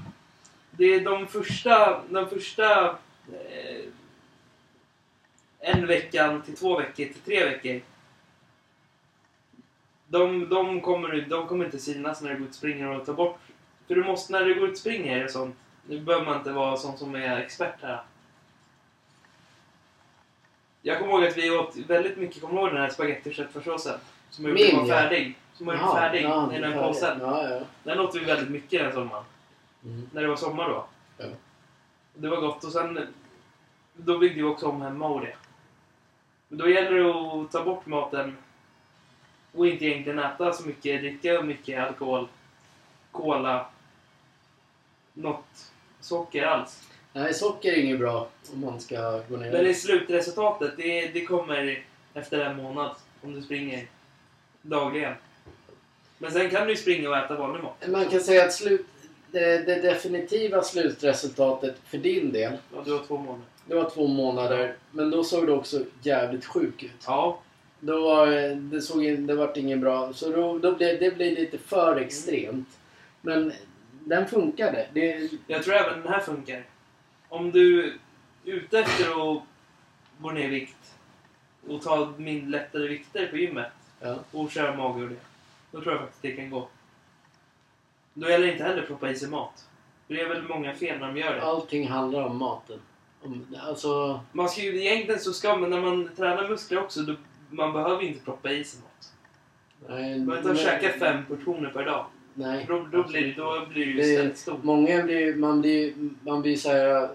Det 0.72 0.86
är 0.86 1.00
de 1.02 1.28
första, 1.28 2.02
de 2.10 2.30
första 2.30 2.90
eh, 3.34 3.86
en 5.60 5.88
veckan 5.88 6.42
till 6.42 6.56
två 6.56 6.78
veckor 6.80 6.94
till 7.06 7.14
tre 7.26 7.46
veckor. 7.46 7.82
De, 10.12 10.50
de, 10.50 10.82
kommer, 10.82 11.26
de 11.30 11.48
kommer 11.48 11.66
inte 11.66 11.80
synas 11.80 12.22
när 12.22 12.30
du 12.30 12.36
går 12.36 12.44
ut 12.44 12.50
och 12.50 12.56
springer 12.56 12.88
och 12.88 13.06
tar 13.06 13.14
bort. 13.14 13.40
För 13.88 13.96
du 13.96 14.04
måste, 14.04 14.34
när 14.34 14.46
du 14.46 14.56
går 14.56 14.68
ut 14.68 14.72
och 14.72 14.78
springer 14.78 15.26
och 15.26 15.32
sånt. 15.32 15.56
Nu 15.88 16.00
behöver 16.00 16.26
man 16.26 16.38
inte 16.38 16.52
vara 16.52 16.78
sån 16.78 16.98
som 16.98 17.16
är 17.16 17.38
expert 17.38 17.82
här. 17.82 18.02
Jag 20.82 21.00
kommer 21.00 21.14
ihåg 21.14 21.24
att 21.24 21.38
vi 21.38 21.52
åt 21.52 21.76
väldigt 21.76 22.18
mycket, 22.18 22.42
kommer 22.42 22.54
du 22.54 22.62
ihåg 22.62 22.70
den 22.70 22.82
här 22.82 22.90
spagetti 22.90 23.30
och 23.30 23.34
köttfärssåsen? 23.34 24.00
Som 24.30 24.46
jag 24.46 24.60
gjorde 24.60 24.78
var 24.78 24.88
ja. 24.88 24.94
färdig. 24.96 25.38
Som 25.54 25.68
gjorde 25.68 25.80
Jaha, 25.80 25.96
färdig 25.96 26.24
ja, 26.24 26.56
i 26.56 26.60
den 26.60 26.74
påsen. 26.74 27.18
Ja, 27.22 27.50
ja. 27.50 27.60
Den 27.84 28.00
åt 28.00 28.16
vi 28.16 28.20
väldigt 28.20 28.50
mycket 28.50 28.84
den 28.84 28.94
sommaren. 28.94 29.24
Mm. 29.84 30.10
När 30.14 30.22
det 30.22 30.28
var 30.28 30.36
sommar 30.36 30.70
då. 30.70 30.86
Ja. 31.18 31.26
Det 32.14 32.28
var 32.28 32.42
gott 32.42 32.64
och 32.64 32.72
sen 32.72 33.08
då 33.94 34.18
byggde 34.18 34.36
vi 34.36 34.44
också 34.44 34.68
om 34.68 34.82
hemma 34.82 35.08
och 35.08 35.22
det. 35.22 35.36
Men 36.48 36.58
Då 36.58 36.70
gäller 36.70 37.00
det 37.00 37.10
att 37.10 37.52
ta 37.52 37.64
bort 37.64 37.86
maten 37.86 38.38
och 39.56 39.68
inte 39.68 39.86
egentligen 39.86 40.20
äta 40.20 40.54
så 40.54 40.68
mycket, 40.68 41.02
dricka 41.02 41.42
mycket 41.42 41.80
alkohol, 41.88 42.28
cola, 43.12 43.66
något 45.14 45.72
socker 46.00 46.44
alls. 46.44 46.88
Nej, 47.14 47.34
socker 47.34 47.72
är 47.74 47.78
inget 47.78 48.00
bra 48.00 48.28
om 48.54 48.62
man 48.62 48.80
ska 48.80 49.22
gå 49.30 49.38
ner. 49.38 49.52
Men 49.52 49.64
det 49.64 49.74
slutresultatet, 49.74 50.78
det, 50.78 51.08
det 51.08 51.26
kommer 51.26 51.84
efter 52.14 52.40
en 52.40 52.58
månad 52.58 52.96
om 53.22 53.34
du 53.34 53.42
springer 53.42 53.88
dagligen. 54.62 55.14
Men 56.18 56.32
sen 56.32 56.50
kan 56.50 56.66
du 56.66 56.70
ju 56.74 56.78
springa 56.78 57.10
och 57.10 57.18
äta 57.18 57.36
vanlig 57.36 57.64
mat. 57.64 57.88
Man 57.88 58.06
kan 58.06 58.20
säga 58.20 58.46
att 58.46 58.54
slut, 58.54 58.86
det, 59.32 59.66
det 59.66 59.82
definitiva 59.82 60.64
slutresultatet 60.64 61.76
för 61.86 61.98
din 61.98 62.32
del, 62.32 62.58
Ja, 62.76 62.82
du 62.86 62.92
har 62.94 63.04
två 63.06 63.18
månader. 63.18 63.44
det 63.66 63.76
var 63.76 63.90
två 63.90 64.08
månader. 64.08 64.76
Men 64.92 65.10
då 65.12 65.24
såg 65.24 65.48
du 65.48 65.52
också 65.52 65.80
jävligt 66.02 66.46
sjuk 66.46 66.84
ut. 66.84 67.04
Ja, 67.06 67.40
Då 67.84 68.04
var, 68.04 68.28
det, 68.56 68.82
såg, 68.82 69.04
in- 69.04 69.28
det 69.28 69.36
vart 69.36 69.58
ingen 69.58 69.82
bra. 69.82 70.14
Så 70.14 70.30
då, 70.30 70.58
då 70.58 70.76
blev 70.76 71.00
det 71.00 71.16
blev 71.16 71.34
lite 71.34 71.58
för 71.58 71.96
extremt. 71.96 72.68
Men 73.22 73.54
den 74.06 74.28
funkade. 74.28 74.88
Det, 74.94 75.30
Jag 75.48 75.64
tror 75.64 75.76
även 75.76 76.02
den 76.02 76.14
här 76.14 76.20
funkar. 76.20 76.64
Om 77.30 77.52
du 77.52 77.84
är 77.86 77.94
ute 78.46 78.80
efter 78.80 79.06
att 79.06 79.44
gå 80.20 80.32
ner 80.32 80.46
i 80.46 80.48
vikt 80.48 80.96
och 81.68 81.82
ta 81.82 82.14
min 82.18 82.52
lättare 82.52 82.88
vikter 82.88 83.28
på 83.28 83.38
gymmet 83.38 83.72
ja. 84.00 84.16
och 84.32 84.52
köra 84.52 84.76
mage 84.76 85.04
och 85.04 85.10
det. 85.10 85.16
Då 85.72 85.82
tror 85.82 85.94
jag 85.94 86.02
faktiskt 86.02 86.22
det 86.22 86.32
kan 86.32 86.50
gå. 86.50 86.68
Då 88.14 88.30
gäller 88.30 88.46
det 88.46 88.52
inte 88.52 88.64
heller 88.64 88.82
att 88.82 88.88
proppa 88.88 89.10
i 89.10 89.16
sig 89.16 89.30
mat. 89.30 89.68
För 90.08 90.14
det 90.14 90.22
är 90.22 90.30
väl 90.30 90.44
många 90.44 90.76
fel 90.76 91.00
när 91.00 91.08
de 91.08 91.18
gör 91.18 91.36
det. 91.36 91.42
Allting 91.42 91.88
handlar 91.88 92.24
om 92.24 92.38
maten. 92.38 92.80
Om, 93.22 93.56
alltså, 93.62 94.20
Man 94.32 94.50
ska 94.50 94.62
ju, 94.62 94.86
egentligen 94.86 95.20
så 95.20 95.34
ska 95.34 95.56
man, 95.56 95.70
när 95.70 95.82
man 95.82 96.10
tränar 96.16 96.50
muskler 96.50 96.84
också, 96.84 97.02
då, 97.02 97.16
man 97.52 97.74
behöver 97.74 98.04
inte 98.04 98.26
proppa 98.26 98.52
i 98.52 98.64
sig 98.64 98.80
mat. 98.82 99.14
nej, 99.90 100.18
Man 100.18 100.28
behöver 100.28 100.50
inte 100.50 100.64
käka 100.64 100.90
fem 101.00 101.26
portioner 101.26 101.70
per 101.70 101.86
dag. 101.86 102.06
Nej. 102.34 102.66
Då, 102.70 102.88
då, 102.92 103.04
blir, 103.04 103.22
det- 103.28 103.34
då 103.34 103.66
blir 103.70 103.86
det 103.86 103.92
ju 103.92 103.98
Det- 103.98 104.04
ständigt 104.16 104.38
stort. 104.38 104.64
Många 104.64 105.04
blir, 105.04 105.36
man 105.36 105.62
blir, 105.62 105.94
man 106.22 106.42
blir 106.42 106.56
så 106.56 106.70
här 106.70 107.10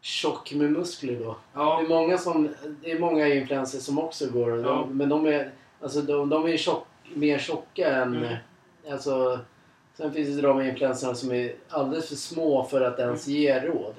tjock 0.00 0.52
med 0.52 0.72
muskler 0.72 1.18
då. 1.20 1.30
Det 1.32 1.36
Ja, 1.54 1.80
är 1.82 1.88
många, 1.88 2.18
som, 2.18 2.48
det 2.82 2.90
är 2.92 2.98
många 2.98 3.28
influencers 3.28 3.82
som 3.82 3.98
också 3.98 4.30
går. 4.30 4.58
Ja. 4.58 4.64
De, 4.68 4.96
men 4.96 5.08
de 5.08 5.26
är, 5.26 5.50
alltså 5.80 6.02
de, 6.02 6.28
de 6.28 6.46
är 6.46 6.56
tjock, 6.56 6.86
mer 7.14 7.38
tjocka 7.38 7.88
än... 8.02 8.16
Mm. 8.16 8.34
Alltså, 8.90 9.38
sen 9.94 10.12
finns 10.12 10.36
det 10.36 10.42
de 10.42 10.60
influencerna 10.62 11.14
som 11.14 11.32
är 11.32 11.54
alldeles 11.68 12.08
för 12.08 12.16
små 12.16 12.64
för 12.64 12.80
att 12.80 12.98
ens 12.98 13.26
Mm. 13.26 13.40
ge 13.40 13.60
råd. 13.60 13.94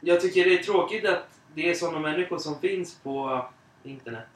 Jag 0.00 0.20
tycker 0.20 0.44
det 0.44 0.58
är 0.58 0.62
tråkigt 0.62 1.06
att 1.08 1.28
det 1.54 1.70
är 1.70 1.74
sådana 1.74 1.98
människor 1.98 2.38
som 2.38 2.58
finns 2.60 2.94
på 3.02 3.46
internet. 3.86 4.26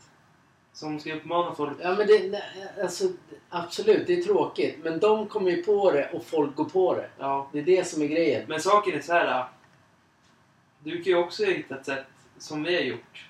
Som 0.72 1.00
ska 1.00 1.14
uppmana 1.14 1.54
folk. 1.54 1.78
Ja, 1.82 1.94
men 1.94 2.06
det, 2.06 2.30
nej, 2.30 2.42
alltså, 2.82 3.04
absolut, 3.48 4.06
det 4.06 4.18
är 4.18 4.22
tråkigt. 4.22 4.78
Men 4.84 4.98
de 4.98 5.26
kommer 5.28 5.50
ju 5.50 5.62
på 5.62 5.90
det 5.90 6.10
och 6.12 6.24
folk 6.24 6.54
går 6.54 6.64
på 6.64 6.94
det. 6.94 7.08
Ja. 7.18 7.48
Det 7.52 7.58
är 7.58 7.62
det 7.62 7.86
som 7.86 8.02
är 8.02 8.06
grejen. 8.06 8.44
Men 8.48 8.60
saken 8.60 8.94
är 8.94 9.00
så 9.00 9.12
här. 9.12 9.44
Du 10.82 10.90
kan 10.96 11.04
ju 11.04 11.16
också 11.16 11.44
hitta 11.44 11.76
ett 11.78 11.86
sätt 11.86 12.06
som 12.38 12.62
vi 12.62 12.74
har 12.74 12.82
gjort. 12.82 13.26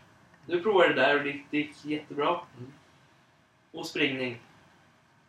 Du 0.47 0.63
provade 0.63 0.89
det 0.89 1.01
där 1.01 1.19
och 1.19 1.25
det, 1.25 1.41
det 1.51 1.59
gick 1.59 1.85
jättebra. 1.85 2.29
Mm. 2.29 2.73
Och 3.73 3.87
springning. 3.87 4.41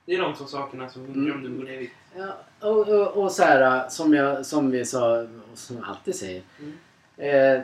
Det 0.05 0.13
är 0.15 0.21
de 0.21 0.33
två 0.35 0.45
sakerna 0.45 0.89
som 0.89 1.05
funkar 1.05 1.21
Mm. 1.21 1.35
om 1.35 1.43
du 1.43 1.57
går 1.57 1.63
ner 1.63 1.73
i 1.73 1.77
vikt. 1.77 1.95
Ja, 2.15 2.37
och, 2.59 2.87
och, 2.89 3.07
och 3.23 3.31
så 3.31 3.43
här, 3.43 3.89
som, 3.89 4.13
jag, 4.13 4.45
som 4.45 4.71
vi 4.71 4.85
sa, 4.85 5.21
och 5.21 5.57
som 5.57 5.75
jag 5.75 5.85
alltid 5.85 6.15
säger. 6.15 6.41
Mm. 6.59 6.77
Eh, 7.17 7.61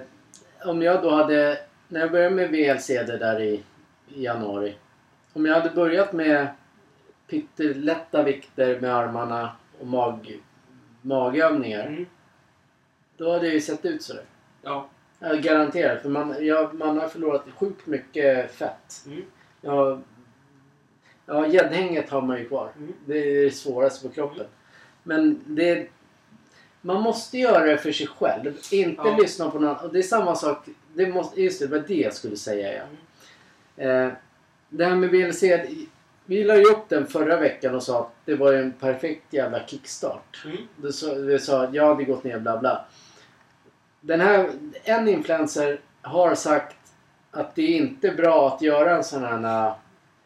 om 0.69 0.81
jag 0.81 1.03
då 1.03 1.09
hade 1.09 1.59
när 1.87 1.99
jag 1.99 2.11
började 2.11 2.35
med 2.35 2.49
VLCD 2.49 3.07
där 3.19 3.41
i, 3.41 3.63
i 4.07 4.23
januari. 4.23 4.75
Om 5.33 5.45
jag 5.45 5.53
hade 5.53 5.75
börjat 5.75 6.13
med 6.13 6.47
pyttelätta 7.29 8.23
vikter 8.23 8.79
med 8.79 8.95
armarna 8.95 9.51
och 9.79 9.87
mag, 9.87 10.39
magövningar. 11.01 11.85
Mm. 11.87 12.05
Då 13.17 13.31
hade 13.31 13.45
jag 13.45 13.53
ju 13.53 13.61
sett 13.61 13.85
ut 13.85 14.03
sådär. 14.03 14.23
Ja. 14.61 14.89
Jag 15.19 15.41
garanterar. 15.41 15.99
För 15.99 16.09
man, 16.09 16.45
jag, 16.45 16.73
man 16.73 16.97
har 16.97 17.07
förlorat 17.07 17.45
sjukt 17.55 17.87
mycket 17.87 18.51
fett. 18.51 19.03
Mm. 19.05 19.21
Ja, 19.61 19.99
ja 21.25 21.47
gäddhänget 21.47 22.09
har 22.09 22.21
man 22.21 22.37
ju 22.39 22.47
kvar. 22.47 22.71
Mm. 22.77 22.93
Det 23.05 23.17
är 23.17 23.43
det 23.43 23.51
svåraste 23.51 24.07
på 24.07 24.13
kroppen. 24.13 24.45
Men 25.03 25.41
det... 25.45 25.87
Man 26.81 27.01
måste 27.01 27.37
göra 27.37 27.65
det 27.65 27.77
för 27.77 27.91
sig 27.91 28.07
själv. 28.07 28.57
Inte 28.71 29.01
Ja. 29.05 29.17
lyssna 29.17 29.51
på 29.51 29.59
någon. 29.59 29.75
Och 29.75 29.93
det 29.93 29.99
är 29.99 30.03
samma 30.03 30.35
sak. 30.35 30.65
Det 30.97 31.07
måste, 31.07 31.41
just 31.41 31.59
det, 31.59 31.67
det 31.67 31.77
var 31.77 31.87
det 31.87 31.95
jag 31.95 32.13
skulle 32.13 32.37
säga. 32.37 32.73
Ja. 32.73 32.83
Mm. 33.77 34.07
Eh, 34.07 34.13
det 34.69 34.85
här 34.85 34.95
med 34.95 35.09
VLC. 35.09 35.43
Vi 36.25 36.43
la 36.43 36.55
ju 36.55 36.63
upp 36.63 36.89
den 36.89 37.07
förra 37.07 37.39
veckan 37.39 37.75
och 37.75 37.83
sa 37.83 37.99
att 37.99 38.13
det 38.25 38.35
var 38.35 38.53
en 38.53 38.71
perfekt 38.71 39.33
jävla 39.33 39.65
kickstart. 39.65 40.41
Mm. 40.45 40.57
Du 40.75 40.91
sa, 40.91 41.15
du 41.15 41.39
sa 41.39 41.63
att 41.63 41.73
jag 41.73 41.87
hade 41.87 42.03
gått 42.03 42.23
ner 42.23 42.39
bla 42.39 42.57
bla. 42.57 42.85
Den 44.01 44.21
här, 44.21 44.49
en 44.83 45.07
influencer 45.07 45.79
har 46.01 46.35
sagt 46.35 46.75
att 47.31 47.55
det 47.55 47.61
är 47.61 47.77
inte 47.77 48.11
bra 48.11 48.47
att 48.47 48.61
göra 48.61 48.97
en 48.97 49.03
sån 49.03 49.23
här, 49.23 49.73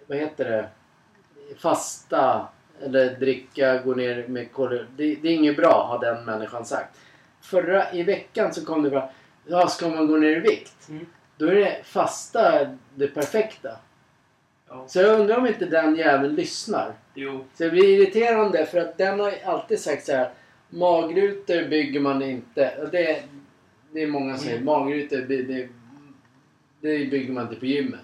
vad 0.08 0.18
heter 0.18 0.46
det, 0.46 0.70
fasta 1.58 2.48
eller 2.84 3.16
dricka, 3.16 3.82
gå 3.82 3.96
ner 3.96 4.28
med 4.28 4.52
kol. 4.52 4.70
Det, 4.70 5.16
det 5.16 5.28
är 5.28 5.34
inget 5.34 5.58
bra 5.58 5.88
har 5.88 6.00
den 6.00 6.26
människan 6.26 6.66
sagt. 6.66 7.00
Förra, 7.42 7.92
i 7.92 8.04
veckan 8.04 8.54
så 8.54 8.66
kom 8.66 8.84
det 8.84 8.90
bara, 8.90 9.10
ja 9.46 9.68
ska 9.68 9.90
man 9.90 10.08
gå 10.08 10.18
ner 10.18 10.38
i 10.38 10.40
vikt? 10.40 10.90
Mm. 10.90 11.06
Då 11.38 11.48
är 11.48 11.56
det 11.56 11.78
fasta 11.84 12.68
det 12.96 13.08
perfekta. 13.08 13.70
Ja. 14.70 14.86
Så 14.88 15.00
jag 15.00 15.20
undrar 15.20 15.38
om 15.38 15.48
inte 15.48 15.66
den 15.66 15.96
jäveln 15.96 16.36
lyssnar. 16.36 16.94
Jo. 17.14 17.46
Så 17.54 17.64
det 17.64 17.70
blir 17.70 18.00
irriterande 18.00 18.66
för 18.66 18.78
att 18.78 18.98
den 18.98 19.20
har 19.20 19.34
alltid 19.46 19.80
sagt 19.80 20.06
så 20.06 20.12
här. 20.12 20.30
Magrutor 20.70 21.70
bygger 21.70 22.00
man 22.00 22.22
inte. 22.22 22.88
Det, 22.92 23.24
det 23.92 24.04
är 24.04 24.08
många 24.08 24.38
som 24.38 24.44
säger 24.44 24.58
Mm. 24.58 24.66
magrutor 24.66 25.18
det, 25.18 25.42
det, 25.44 25.70
bygger 27.06 27.34
man 27.34 27.44
inte 27.44 27.56
på 27.56 27.66
gymmet. 27.66 28.00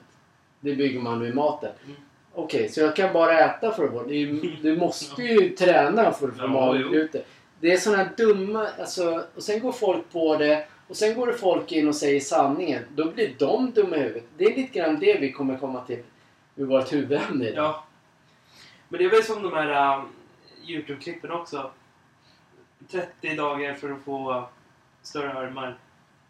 Det 0.60 0.76
bygger 0.76 1.00
man 1.00 1.19
med 1.19 1.36
maten. 1.36 1.71
Mm. 1.86 1.97
Okej, 2.34 2.69
så 2.69 2.82
jag 2.82 2.95
kan 2.95 3.13
bara 3.13 3.39
äta 3.39 3.71
för 3.71 3.86
att 3.86 3.91
få 3.91 4.00
är 4.13 4.58
Du 4.62 4.78
måste 4.78 5.21
ju 5.21 5.50
träna 5.50 6.12
för 6.12 6.28
att 6.28 6.38
få 6.38 6.43
Ja, 6.43 6.47
magrutor. 6.47 7.21
Det 7.60 7.73
är 7.73 7.78
här 7.95 8.10
dumma... 8.17 8.67
Alltså, 8.80 9.23
och 9.36 9.43
sen 9.43 9.60
går 9.60 9.71
folk 9.71 10.12
på 10.12 10.38
det. 10.38 10.65
Och 10.88 10.97
sen 10.97 11.15
går 11.15 11.28
det 11.28 11.34
folk 11.34 11.71
in 11.71 11.88
och 11.88 11.95
säger 11.95 12.19
sanningen. 12.19 12.84
Då 12.95 13.12
blir 13.12 13.36
de 13.39 13.71
dumma 13.71 13.95
i 13.95 14.00
huvudet. 14.00 14.23
Det 14.38 14.45
är 14.45 14.56
lite 14.56 14.80
grann 14.80 15.00
det 15.00 15.19
vi 15.19 15.32
kommer 15.32 15.58
komma 15.58 15.86
till 15.86 16.04
med 16.56 16.67
vårt 16.67 16.93
huvudämne 16.93 17.45
idag. 17.50 17.63
Ja. 17.65 17.84
Men 18.89 18.97
det 19.00 19.06
är 19.06 19.10
väl 19.10 19.23
som 19.23 19.43
de 19.43 19.54
här 19.54 19.97
um, 20.00 20.06
Youtube-klippen 20.67 21.32
också. 21.32 21.71
30 22.91 23.36
dagar 23.36 23.73
för 23.73 23.91
att 23.91 24.02
få 24.02 24.50
större 25.02 25.34
armar. 25.34 25.78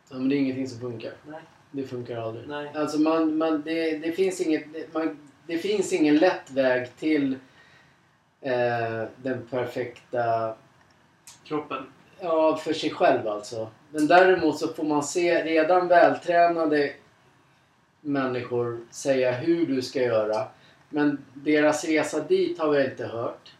Ja, 0.09 0.15
men 0.17 0.29
det 0.29 0.35
är 0.35 0.37
ingenting 0.37 0.67
som 0.67 0.79
funkar. 0.79 1.13
Nej. 1.27 1.39
Det 1.71 1.83
funkar 1.83 2.17
aldrig. 2.17 2.47
Nej. 2.47 2.71
Alltså 2.75 2.99
man, 2.99 3.37
man, 3.37 3.61
det, 3.61 3.97
det, 3.97 4.11
finns 4.11 4.41
inget, 4.41 4.73
det- 4.73 4.93
man, 4.93 5.17
det 5.47 5.57
finns 5.57 5.93
ingen 5.93 6.17
lätt 6.17 6.51
väg 6.51 6.95
till 6.97 7.33
eh, 8.41 9.03
den 9.17 9.47
perfekta... 9.49 10.55
Kroppen. 11.43 11.85
Ja, 12.19 12.57
för 12.57 12.73
sig 12.73 12.89
själv 12.91 13.27
alltså. 13.27 13.67
Men 13.91 14.07
däremot 14.07 14.59
så 14.59 14.67
får 14.67 14.83
man 14.83 15.03
se 15.03 15.43
redan 15.43 15.87
vältränade 15.87 16.93
människor 18.01 18.79
säga 18.91 19.31
hur 19.31 19.65
du 19.65 19.81
ska 19.81 20.01
göra. 20.01 20.47
Men 20.89 21.25
deras 21.33 21.85
resa 21.85 22.19
dit 22.19 22.59
har 22.59 22.69
vi 22.69 22.85
inte 22.85 23.05
hört. 23.05 23.51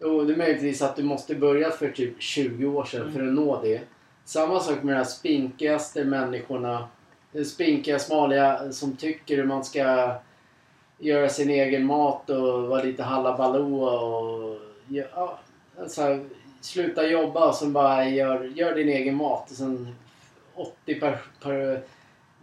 Jo, 0.00 0.24
det 0.24 0.32
är 0.32 0.36
möjligtvis 0.36 0.82
att 0.82 0.96
du 0.96 1.02
måste 1.02 1.34
börja 1.34 1.70
för 1.70 1.90
typ 1.90 2.22
20 2.22 2.66
år 2.66 2.84
sedan 2.84 3.00
Mm. 3.02 3.12
för 3.14 3.26
att 3.26 3.32
nå 3.34 3.62
det. 3.62 3.80
Samma 4.24 4.60
sak 4.60 4.82
med 4.82 4.94
de 4.94 4.98
här 4.98 5.04
spinkigaste 5.04 6.04
människorna. 6.04 6.88
Spinkiga, 7.46 7.98
smaliga 7.98 8.72
som 8.72 8.96
tycker 8.96 9.44
man 9.44 9.64
ska 9.64 10.14
göra 10.98 11.28
sin 11.28 11.50
egen 11.50 11.84
mat 11.86 12.30
och 12.30 12.68
vara 12.68 12.82
lite 12.82 13.02
halabaloo 13.02 13.84
och 13.84 14.58
ja, 14.88 15.38
alltså, 15.80 16.18
sluta 16.60 17.06
jobba 17.06 17.48
och 17.48 17.54
sen 17.54 17.72
bara 17.72 18.08
gör, 18.08 18.44
gör 18.44 18.74
din 18.74 18.88
egen 18.88 19.14
mat 19.14 19.50
och 19.50 19.56
sen 19.56 19.94
80 20.54 21.00
per, 21.00 21.18
per 21.42 21.82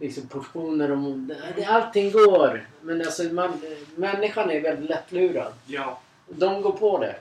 liksom 0.00 0.28
portioner 0.28 0.92
och 0.92 1.66
allting 1.66 2.12
går. 2.12 2.66
Men 2.80 3.00
alltså 3.00 3.22
man, 3.22 3.60
människan 3.96 4.50
är 4.50 4.60
väldigt 4.60 4.90
lättlurad. 4.90 5.52
Ja. 5.66 6.00
De 6.28 6.62
går 6.62 6.72
på 6.72 6.98
det. 6.98 7.16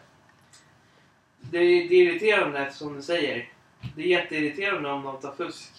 Det 1.39 1.58
är, 1.58 1.89
det 1.89 1.95
är 1.95 2.03
irriterande 2.03 2.71
som 2.71 2.95
du 2.95 3.01
säger. 3.01 3.49
Det 3.95 4.01
är 4.01 4.08
jätteirriterande 4.08 4.89
om 4.89 5.03
de 5.03 5.17
tar 5.17 5.31
fusk. 5.31 5.71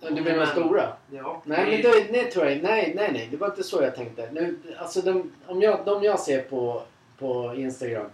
Du 0.00 0.10
menar 0.10 0.36
Men- 0.36 0.46
stora? 0.46 0.92
Ja. 1.10 1.42
Nej, 1.44 1.82
men 1.82 1.92
det, 1.92 2.12
det 2.12 2.30
tror 2.30 2.46
jag 2.46 2.62
Nej, 2.62 2.92
nej, 2.96 3.10
nej. 3.12 3.28
Det 3.30 3.36
var 3.36 3.46
inte 3.46 3.62
så 3.62 3.82
jag 3.82 3.94
tänkte. 3.94 4.28
Nu, 4.32 4.58
alltså 4.78 5.00
de, 5.00 5.32
om 5.46 5.62
jag, 5.62 5.84
de 5.84 6.02
jag 6.02 6.20
ser 6.20 6.42
på, 6.42 6.82
på 7.18 7.54
Instagram. 7.56 8.06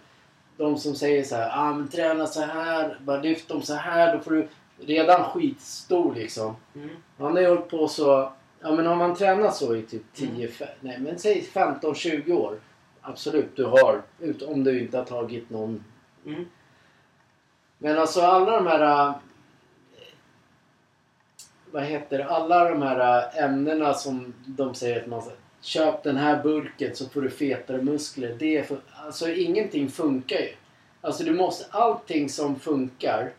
De 0.56 0.78
som 0.78 0.94
säger 0.94 1.24
så 1.24 1.36
här. 1.36 1.50
Ah, 1.54 1.72
men 1.72 1.88
träna 1.88 2.26
så 2.26 2.40
här. 2.40 2.98
Bara 3.04 3.20
lyft 3.22 3.48
dem 3.48 3.62
så 3.62 3.74
här. 3.74 4.16
Då 4.16 4.22
får 4.22 4.30
du 4.30 4.48
redan 4.80 5.24
skitstor 5.24 6.14
liksom. 6.14 6.56
Mm. 6.74 6.88
Han 7.18 7.32
har 7.32 7.40
ju 7.40 7.48
hållit 7.48 7.68
på 7.68 7.88
så. 7.88 8.32
Ja 8.60 8.72
men 8.72 8.86
om 8.86 8.98
man 8.98 9.14
tränar 9.14 9.50
så 9.50 9.74
i 9.76 9.82
typ 9.82 10.02
10, 10.14 10.48
fe- 10.48 10.66
nej 10.80 10.98
men 11.00 11.18
säg 11.18 11.48
15-20 11.52 12.32
år. 12.32 12.58
Absolut, 13.00 13.56
du 13.56 13.64
har. 13.64 14.02
Ut, 14.20 14.42
om 14.42 14.64
du 14.64 14.80
inte 14.80 14.98
har 14.98 15.04
tagit 15.04 15.50
någon 15.50 15.84
Mm. 16.26 16.44
men 17.78 17.98
alltså 17.98 18.20
alla 18.20 18.50
de 18.50 18.66
här... 18.66 19.08
äh, 19.08 19.14
Vad 21.70 21.82
heter 21.82 22.18
det? 22.18 22.24
Alla 22.24 22.68
de 22.70 22.82
här 22.82 23.18
äh, 23.38 23.44
ämnena 23.44 23.94
som 23.94 24.34
de 24.46 24.74
säger 24.74 25.00
att 25.02 25.06
man. 25.06 25.22
Köp 25.66 26.02
den 26.02 26.16
här 26.16 26.42
burken 26.42 26.96
så 26.96 27.08
får 27.08 27.20
du 27.20 27.30
fetare 27.30 27.82
muskler. 27.82 28.36
Det 28.38 28.56
är 28.56 28.62
för, 28.62 28.78
alltså 29.06 29.28
ingenting 29.28 29.88
funkar 29.88 30.36
ju. 30.36 30.52
Alltså 31.00 31.24
du 31.24 31.34
måste... 31.34 31.64
Allting 31.70 32.28
som 32.28 32.60
funkar. 32.60 33.32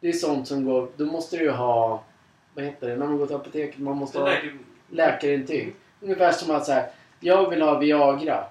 Det 0.00 0.08
är 0.08 0.12
sånt 0.12 0.48
som 0.48 0.64
går... 0.64 0.88
Då 0.96 1.04
måste 1.04 1.36
du 1.36 1.42
ju 1.42 1.50
ha... 1.50 2.04
Vad 2.54 2.64
heter 2.64 2.88
det? 2.88 2.96
När 2.96 3.06
man 3.06 3.18
går 3.18 3.26
till 3.26 3.36
apoteket. 3.36 3.78
Man 3.78 3.96
måste 3.96 4.18
Så 4.18 4.24
ha 4.24 4.34
läkarintyg. 4.90 5.74
Ungefär 6.00 6.32
som 6.32 6.50
att 6.50 6.66
säga 6.66 6.86
jag 7.20 7.50
vill 7.50 7.62
ha 7.62 7.78
Viagra. 7.78 8.44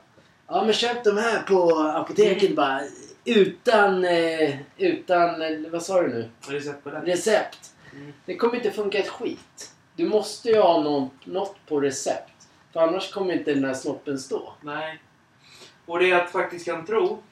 Ja 0.48 0.63
men 0.63 0.74
köp 0.74 1.04
de 1.04 1.17
här 1.17 1.41
på 1.41 1.80
apoteket 1.80 2.55
bara. 2.55 2.82
Utan, 3.26 4.05
eh, 4.05 4.55
utan, 4.78 5.41
eh, 5.41 5.72
vad 5.72 5.84
sa 5.84 6.01
du 6.01 6.08
nu? 6.08 6.30
Recept 6.47 6.84
på 6.84 6.89
det. 6.89 6.99
Recept. 6.99 7.72
Mm. 7.93 8.14
Det 8.26 8.36
kommer 8.36 8.55
inte 8.55 8.72
funka 8.72 8.97
ett 8.97 9.10
skit. 9.10 9.72
Du 9.95 10.05
måste 10.05 10.49
ju 10.49 10.60
ha 10.60 10.84
någon, 10.84 11.10
något 11.24 11.55
på 11.68 11.80
recept. 11.80 12.36
För 12.78 12.84
annars 12.84 13.11
kommer 13.11 13.34
inte 13.34 13.53
den 13.53 13.65
här 13.65 13.73
snoppen 13.73 14.19
stå. 14.19 14.53
Nej. 14.61 14.99
Och 15.86 15.99
det 15.99 16.07
jag 16.07 16.30
faktiskt 16.30 16.65
kan 16.65 16.86
tro. 16.86 17.23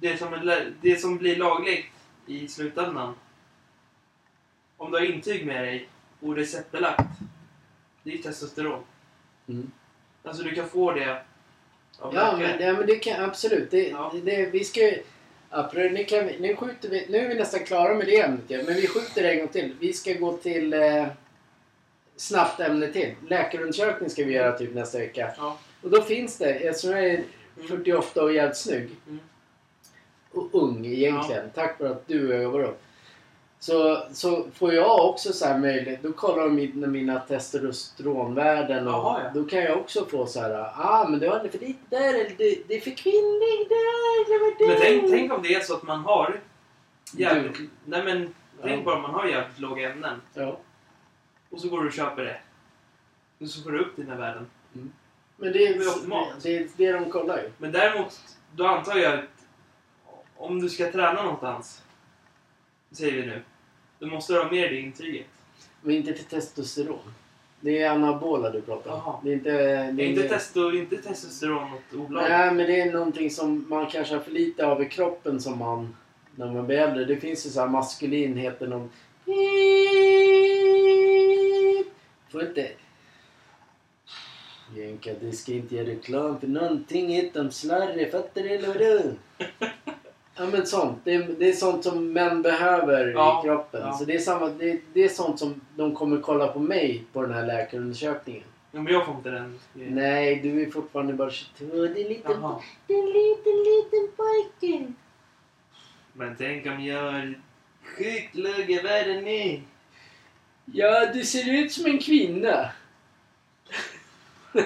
Det 0.00 0.16
som, 0.16 0.32
är, 0.32 0.72
det 0.80 0.96
som 0.96 1.18
blir 1.18 1.36
lagligt 1.36 1.86
i 2.26 2.48
slutändan. 2.48 3.14
Om 4.76 4.90
du 4.90 4.98
har 4.98 5.04
intyg 5.04 5.46
med 5.46 5.64
dig 5.64 5.88
och 6.20 6.36
receptbelagt. 6.36 7.08
Det 8.02 8.14
är 8.14 8.18
testosteron. 8.18 8.82
Mm. 9.48 9.70
Alltså 10.22 10.42
du 10.42 10.54
kan 10.54 10.68
få 10.68 10.92
det 10.92 11.22
av 11.98 12.14
Ja 12.14 12.36
men, 12.38 12.60
ja, 12.60 12.72
men 12.72 12.86
det 12.86 12.96
kan 12.96 13.24
absolut. 13.24 13.70
Det, 13.70 13.88
Ja. 13.88 14.14
det, 14.24 14.46
vi 14.46 14.64
ska 14.64 14.80
ju... 14.80 15.02
Apropå, 15.50 15.88
nu, 15.94 16.04
kan 16.04 16.26
vi, 16.26 16.38
nu, 16.40 16.56
skjuter 16.56 16.88
vi, 16.88 17.06
nu 17.08 17.18
är 17.18 17.28
vi 17.28 17.34
nästan 17.34 17.64
klara 17.64 17.94
med 17.94 18.06
det 18.06 18.20
ämnet 18.20 18.44
ja, 18.48 18.60
men 18.66 18.74
vi 18.74 18.86
skjuter 18.86 19.22
det 19.22 19.32
en 19.32 19.38
gång 19.38 19.48
till. 19.48 19.74
Vi 19.80 19.92
ska 19.92 20.12
gå 20.12 20.36
till 20.36 20.72
eh, 20.74 21.06
snabbt 22.16 22.60
ämne 22.60 22.88
till. 22.88 23.14
Läkarundersökning 23.28 24.10
ska 24.10 24.24
vi 24.24 24.32
göra 24.32 24.58
typ 24.58 24.74
nästa 24.74 24.98
vecka. 24.98 25.32
Ja. 25.36 25.58
Och 25.82 25.90
då 25.90 26.02
finns 26.02 26.38
det, 26.38 26.50
eftersom 26.50 26.90
jag 26.90 27.04
är 27.06 27.24
48 27.68 28.22
och 28.22 28.32
jävligt 28.32 28.56
snygg. 28.56 28.90
Mm. 29.06 29.20
Och 30.32 30.48
ung 30.52 30.86
egentligen. 30.86 31.50
Tack 31.54 31.80
vare 31.80 31.90
att 31.90 32.08
du 32.08 32.34
övar 32.34 32.62
upp. 32.62 32.82
Så, 33.58 34.02
så 34.12 34.46
får 34.54 34.74
jag 34.74 35.08
också 35.08 35.32
så 35.32 35.46
här 35.46 35.58
möjlighet. 35.58 36.02
Då 36.02 36.12
kollar 36.12 36.42
de 36.42 36.54
mina, 36.54 36.86
mina 36.86 37.20
testosteronvärden 37.20 38.88
och 38.88 38.92
Jaha, 38.94 39.20
ja. 39.24 39.30
då 39.34 39.44
kan 39.44 39.58
jag 39.58 39.78
också 39.78 40.04
få 40.04 40.26
så 40.26 40.40
här. 40.40 40.72
Ah 40.76 41.06
men 41.08 41.20
du 41.20 41.28
hade 41.28 41.48
för 41.48 41.58
lite 41.58 41.78
där 41.88 42.08
eller 42.14 42.34
det, 42.38 42.58
det 42.68 42.76
är 42.76 42.80
för 42.80 42.96
kvinnlig 42.96 43.68
där. 43.68 44.68
Men 44.68 44.76
tänk, 44.80 45.10
tänk 45.10 45.32
om 45.32 45.42
det 45.42 45.54
är 45.54 45.60
så 45.60 45.74
att 45.74 45.82
man 45.82 46.00
har 46.00 46.40
jävligt... 47.12 47.56
Du- 47.56 47.68
Nej 47.84 48.04
men 48.04 48.34
tänk 48.62 48.84
bara 48.84 48.96
om 48.96 49.02
man 49.02 49.14
har 49.14 49.26
jävligt 49.26 49.58
låga 49.58 49.90
ämnen. 49.92 50.20
Ja. 50.34 50.58
Och 51.52 51.60
så 51.60 51.68
går 51.68 51.80
du 51.80 51.86
och 51.86 51.92
köper 51.92 52.24
det. 52.24 52.40
Och 53.38 53.48
så 53.48 53.62
får 53.62 53.70
du 53.70 53.78
upp 53.78 53.96
dina 53.96 54.16
värden. 54.16 54.46
Men 55.36 55.52
det 55.52 55.66
är, 55.66 55.78
Det 55.78 55.84
är 55.84 55.88
optimalt. 55.88 56.42
det, 56.42 56.56
är 56.56 56.68
det 56.76 56.92
de 56.92 57.10
kollar 57.10 57.38
ju. 57.38 57.50
Men 57.58 57.72
däremot, 57.72 58.20
då 58.56 58.66
antar 58.66 58.96
jag 58.96 59.18
att 59.18 59.24
om 60.36 60.60
du 60.60 60.68
ska 60.68 60.92
träna 60.92 61.22
någonstans, 61.22 61.82
säger 62.90 63.12
vi 63.12 63.26
nu, 63.26 63.42
då 63.98 64.06
måste 64.06 64.32
du 64.32 64.38
ha 64.38 64.50
med 64.50 64.70
dig 64.70 64.80
intyget. 64.80 65.26
Men 65.82 65.94
inte 65.94 66.14
för 66.14 66.24
testosteron. 66.24 67.14
Det 67.60 67.82
är 67.82 67.90
anabola 67.90 68.50
du 68.50 68.60
pratar 68.60 68.90
om. 68.90 69.14
Det 69.24 69.30
är 69.30 69.34
inte... 69.34 69.50
Det 69.50 69.62
är 69.70 69.92
Det 69.92 70.02
är 70.02 70.08
inte, 70.08 70.28
testo, 70.28 70.72
inte 70.72 70.96
testosteron 70.96 71.70
något 71.70 71.94
olagligt? 71.94 72.30
Nej, 72.30 72.54
men 72.54 72.66
det 72.66 72.80
är 72.80 72.92
någonting 72.92 73.30
som 73.30 73.66
man 73.68 73.86
kanske 73.86 74.14
har 74.14 74.20
för 74.22 74.30
lite 74.30 74.66
av 74.66 74.82
i 74.82 74.88
kroppen 74.88 75.40
som 75.40 75.58
man... 75.58 75.96
När 76.34 76.52
man 76.52 76.66
blir 76.66 76.78
äldre. 76.78 77.04
Det 77.04 77.16
finns 77.16 77.46
ju 77.46 77.50
så 77.50 77.60
här 77.60 77.68
maskulin, 77.68 78.36
heter 78.36 78.66
någon... 78.66 78.90
Får 82.32 82.42
inte... 82.42 82.68
Jänka, 84.76 85.10
du 85.20 85.32
ska 85.32 85.52
inte 85.52 85.74
göra 85.76 85.86
reklam 85.86 86.40
för 86.40 86.46
någonting 86.46 87.16
utom 87.20 87.50
slarre. 87.50 88.10
Fattar 88.10 88.42
du 88.42 88.48
eller 88.50 88.68
vadå? 88.68 89.12
Ja 90.36 90.46
men 90.46 90.66
sånt. 90.66 90.98
Det 91.04 91.14
är, 91.14 91.34
det 91.38 91.48
är 91.48 91.52
sånt 91.52 91.84
som 91.84 92.12
män 92.12 92.42
behöver 92.42 93.06
Ja, 93.12 93.40
i 93.40 93.46
kroppen. 93.46 93.80
ja. 93.80 93.92
Så 93.92 94.04
det 94.04 94.14
är, 94.14 94.18
samma, 94.18 94.48
det, 94.48 94.80
det 94.92 95.04
är 95.04 95.08
sånt 95.08 95.38
som 95.38 95.60
de 95.76 95.94
kommer 95.94 96.20
kolla 96.20 96.48
på 96.48 96.58
mig 96.58 97.04
på 97.12 97.22
den 97.22 97.32
här 97.32 97.46
läkarundersökningen. 97.46 98.42
Ja, 98.72 98.80
men 98.82 98.92
jag 98.92 99.06
får 99.06 99.14
inte 99.14 99.30
den 99.30 99.58
grejen. 99.74 99.94
Nej, 99.94 100.36
du 100.42 100.62
är 100.62 100.70
fortfarande 100.70 101.12
bara 101.14 101.30
22. 101.30 101.64
Det 101.76 101.76
är 101.76 101.86
en 101.86 102.08
liten, 102.08 102.32
Jaha. 102.32 102.60
det 102.86 102.94
är 102.94 102.98
en 102.98 103.06
liten, 103.06 103.52
liten 103.62 104.16
pojke. 104.16 104.92
Men 106.12 106.36
tänk 106.38 106.66
om 106.66 106.84
jag 106.84 107.12
har 107.12 107.34
sjukt 107.96 108.34
låga 108.34 108.82
värden 108.82 109.24
nu. 109.24 109.60
Ja, 110.64 111.06
du 111.06 111.24
ser 111.24 111.52
ut 111.52 111.72
som 111.72 111.86
en 111.86 111.98
kvinna. 111.98 112.70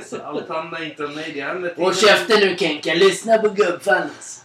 Så 0.05 0.23
allt 0.25 0.49
handlar 0.49 0.85
inte 0.85 1.05
om 1.05 1.15
mig. 1.15 1.33
Det 1.35 1.41
handlar 1.41 1.69
till 1.69 1.83
Håll 1.83 1.95
käften 1.95 2.41
nu 2.41 2.57
Kenka, 2.57 2.95
lyssna 2.95 3.39
på 3.39 3.49
gubbfannis. 3.49 4.45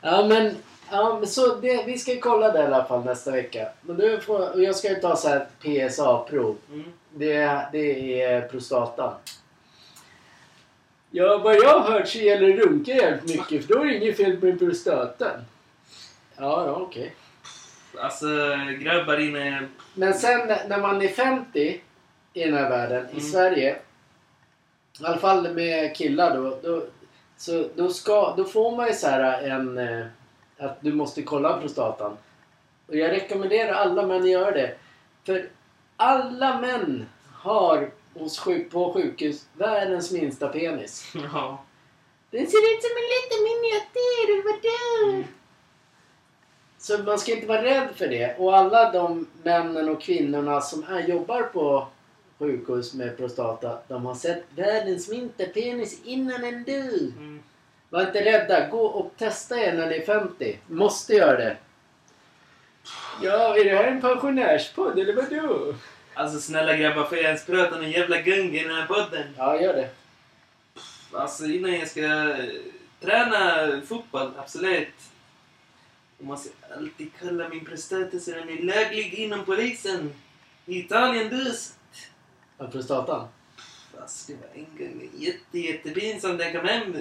Ja 0.00 0.26
men, 0.26 0.56
ja, 0.90 1.16
men 1.18 1.28
så 1.28 1.54
det, 1.54 1.84
vi 1.86 1.98
ska 1.98 2.20
kolla 2.20 2.52
det 2.52 2.58
i 2.58 2.66
alla 2.66 2.84
fall 2.84 3.04
nästa 3.04 3.30
vecka. 3.30 3.68
Men 3.80 3.96
du 3.96 4.20
får, 4.20 4.52
och 4.52 4.62
jag 4.62 4.76
ska 4.76 4.88
ju 4.88 4.94
ta 4.94 5.16
så 5.16 5.28
här 5.28 5.46
PSA-prov. 5.60 6.56
Mm. 6.72 6.92
Det, 7.14 7.68
det 7.72 8.22
är 8.22 8.48
prostatan. 8.48 9.14
Ja, 11.10 11.38
vad 11.38 11.56
jag 11.56 11.80
har 11.80 11.92
hört 11.92 12.08
så 12.08 12.18
gäller 12.18 12.48
det 12.48 12.56
runka 12.56 12.90
jävligt 12.90 13.36
mycket 13.38 13.66
för 13.66 13.74
då 13.74 13.80
är 13.80 13.86
det 13.86 13.96
inget 13.96 14.16
fel 14.16 14.38
med 14.42 14.58
prostatan. 14.58 15.44
Ja, 16.36 16.66
ja 16.66 16.72
okej. 16.72 17.14
Alltså 18.00 18.26
grabbar 18.80 19.20
inne... 19.20 19.68
Men 19.98 20.14
sen 20.14 20.48
när 20.68 20.80
man 20.80 21.02
är 21.02 21.08
50 21.08 21.80
i 22.32 22.44
den 22.44 22.54
här 22.54 22.70
världen, 22.70 23.06
i 23.06 23.10
Mm. 23.10 23.20
Sverige, 23.24 23.76
i 25.00 25.04
alla 25.04 25.16
fall 25.18 25.54
med 25.54 25.96
killar 25.96 26.36
då, 26.36 26.58
då, 26.62 26.84
så 27.36 27.68
då, 27.74 27.88
ska, 27.88 28.34
då 28.36 28.44
får 28.44 28.76
man 28.76 28.86
ju 28.86 28.92
så 28.94 29.06
här 29.08 29.42
en... 29.42 29.78
eh, 29.78 30.06
Att 30.58 30.80
du 30.80 30.92
måste 30.92 31.22
kolla 31.22 31.60
prostatan. 31.60 32.16
Och 32.86 32.96
jag 32.96 33.10
rekommenderar 33.10 33.72
alla 33.72 34.06
män 34.06 34.22
att 34.22 34.28
göra 34.30 34.50
det. 34.50 34.74
För 35.26 35.48
alla 35.96 36.60
män 36.60 37.06
har 37.32 37.90
hos 38.14 38.38
sjuk, 38.38 38.70
på 38.70 38.92
sjukhus 38.92 39.46
världens 39.52 40.12
minsta 40.12 40.48
penis. 40.48 41.12
Ja. 41.14 41.64
Den 42.30 42.46
ser 42.46 42.58
ut 42.74 42.82
som 42.82 42.94
en 43.02 43.08
liten 43.16 43.40
miniatyr, 43.48 44.44
vadå? 44.48 45.12
Mm. 45.12 45.24
Så 46.78 46.98
man 46.98 47.18
ska 47.18 47.32
inte 47.32 47.46
vara 47.46 47.62
rädd 47.62 47.88
för 47.94 48.08
det. 48.08 48.34
Och 48.38 48.56
alla 48.56 48.92
de 48.92 49.26
männen 49.42 49.88
och 49.88 50.02
kvinnorna 50.02 50.60
som 50.60 50.84
är, 50.88 51.00
jobbar 51.00 51.42
på 51.42 51.88
sjukhus 52.38 52.94
med 52.94 53.16
prostata, 53.16 53.78
de 53.88 54.06
har 54.06 54.14
sett 54.14 54.44
världens 54.56 55.08
minsta 55.08 55.44
penis 55.44 56.00
innan 56.04 56.44
än 56.44 56.64
du. 56.64 57.12
Mm. 57.16 57.42
Var 57.90 58.00
inte 58.00 58.24
rädda. 58.24 58.68
Gå 58.68 58.80
och 58.80 59.12
testa 59.18 59.60
er 59.60 59.72
när 59.72 59.86
ni 59.86 59.96
är 59.96 60.06
50. 60.06 60.58
Måste 60.66 61.14
göra 61.14 61.36
det. 61.36 61.56
Ja, 63.22 63.58
är 63.58 63.64
det 63.64 63.76
här 63.76 63.84
en 63.84 64.00
pensionärspodd 64.00 64.98
eller 64.98 65.16
vadå? 65.16 65.74
Alltså 66.14 66.40
snälla 66.40 66.76
grabbar, 66.76 67.04
får 67.04 67.18
jag 67.18 67.26
ens 67.26 67.46
prata 67.46 67.76
någon 67.76 67.90
jävla 67.90 68.20
gung 68.20 68.54
i 68.54 68.64
den 68.64 68.74
här 68.74 68.86
podden? 68.86 69.24
Ja, 69.36 69.60
gör 69.60 69.74
det. 69.74 69.88
Alltså 71.12 71.44
innan 71.44 71.72
jag 71.72 71.88
ska 71.88 72.00
eh, 72.00 72.36
träna 73.00 73.68
fotboll, 73.88 74.30
absolut. 74.38 74.88
Jag 76.18 76.26
måste 76.26 76.48
alltid 76.76 77.10
kolla 77.20 77.48
min 77.48 77.64
prostata 77.64 78.18
så 78.18 78.30
den 78.30 78.48
är 78.48 78.62
laglig 78.62 79.14
inom 79.14 79.44
polisen. 79.44 80.14
I 80.66 80.78
Italien 80.78 81.30
dus. 81.30 81.74
Ja, 82.58 82.66
prostatan. 82.66 83.28
Fast 83.96 84.26
det 84.26 84.34
var 84.34 84.48
en 84.54 84.78
gång 84.78 85.10
jätte, 85.16 85.58
jättepinsamt 85.58 86.38
när 86.38 86.44
jag 86.44 86.54
kom 86.54 86.68
hem. 86.68 86.96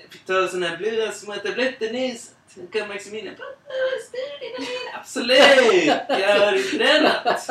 Jag 0.00 0.10
fick 0.10 0.24
ta 0.24 0.48
såna 0.48 0.66
här 0.66 0.76
blöda 0.76 1.12
små 1.12 1.34
tabletter 1.34 1.92
nyss. 1.92 2.34
Sen 2.48 2.66
kom 2.72 2.88
Maximilian 2.88 3.26
in 3.26 3.32
och 3.32 3.38
bara 3.38 3.48
studierna 4.08 4.58
mina. 4.58 4.98
Absolut! 4.98 5.86
Jag 6.08 6.40
har 6.40 6.78
tränat. 6.78 7.48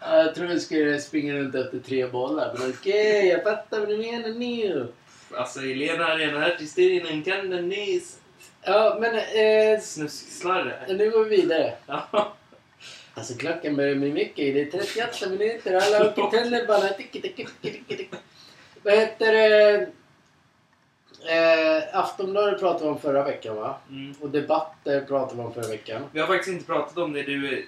Ja, 0.00 0.16
jag 0.16 0.34
tror 0.34 0.46
vi 0.46 0.60
skulle 0.60 1.00
springa 1.00 1.34
runt 1.34 1.54
efter 1.54 1.78
tre 1.78 2.06
bollar. 2.06 2.56
Men 2.58 2.70
okej, 2.70 3.28
jag 3.28 3.42
fattar 3.42 3.80
vad 3.80 3.88
du 3.88 3.98
menar 3.98 4.28
nu. 4.28 4.92
Alltså 5.34 5.60
redan 5.60 6.42
hört 6.42 6.60
historien, 6.60 7.22
kan 7.22 7.50
den 7.50 7.68
nyss. 7.68 8.18
Ja, 8.62 8.96
men 9.00 9.14
eh, 9.14 9.80
Snuskslarre. 9.80 10.94
nu 10.94 11.10
går 11.10 11.24
vi 11.24 11.36
vidare. 11.36 11.74
Ja. 11.86 12.34
Alltså 13.14 13.34
klockan 13.34 13.76
börjar 13.76 13.94
bli 13.94 14.12
mycket. 14.12 14.54
Det 14.54 14.60
är 14.60 14.70
38 14.70 15.30
minuter. 15.30 15.74
Alla 15.74 16.10
åker 16.10 16.38
tunnelbana. 16.42 16.88
Vad 18.82 18.94
heter 18.94 19.32
det? 19.32 19.86
Eh, 21.28 21.98
Aftonbladet 21.98 22.60
pratade 22.60 22.84
vi 22.84 22.90
om 22.90 23.00
förra 23.00 23.24
veckan 23.24 23.56
va? 23.56 23.78
Mm. 23.90 24.14
Och 24.20 24.30
debatter 24.30 25.00
pratade 25.00 25.36
vi 25.42 25.46
om 25.48 25.54
förra 25.54 25.68
veckan. 25.68 26.02
Vi 26.12 26.20
har 26.20 26.26
faktiskt 26.26 26.48
inte 26.54 26.64
pratat 26.66 26.98
om 26.98 27.12
det 27.12 27.22
du... 27.22 27.66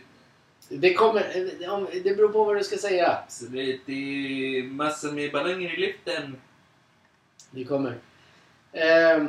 Det 0.69 0.95
kommer... 0.95 1.23
om- 1.71 1.89
Det 2.05 2.17
beror 2.17 2.29
på 2.29 2.45
vad 2.45 2.57
du 2.57 2.65
ska 2.65 2.77
säga. 2.77 3.19
Så 3.29 3.45
det, 3.45 3.79
det 3.87 3.93
är 3.93 4.63
massor 4.63 5.13
med 5.13 5.33
ballonger 5.33 5.75
i 5.79 5.87
luften. 5.87 6.37
Det 7.51 7.65
kommer. 7.65 7.95
Eh, 8.73 9.25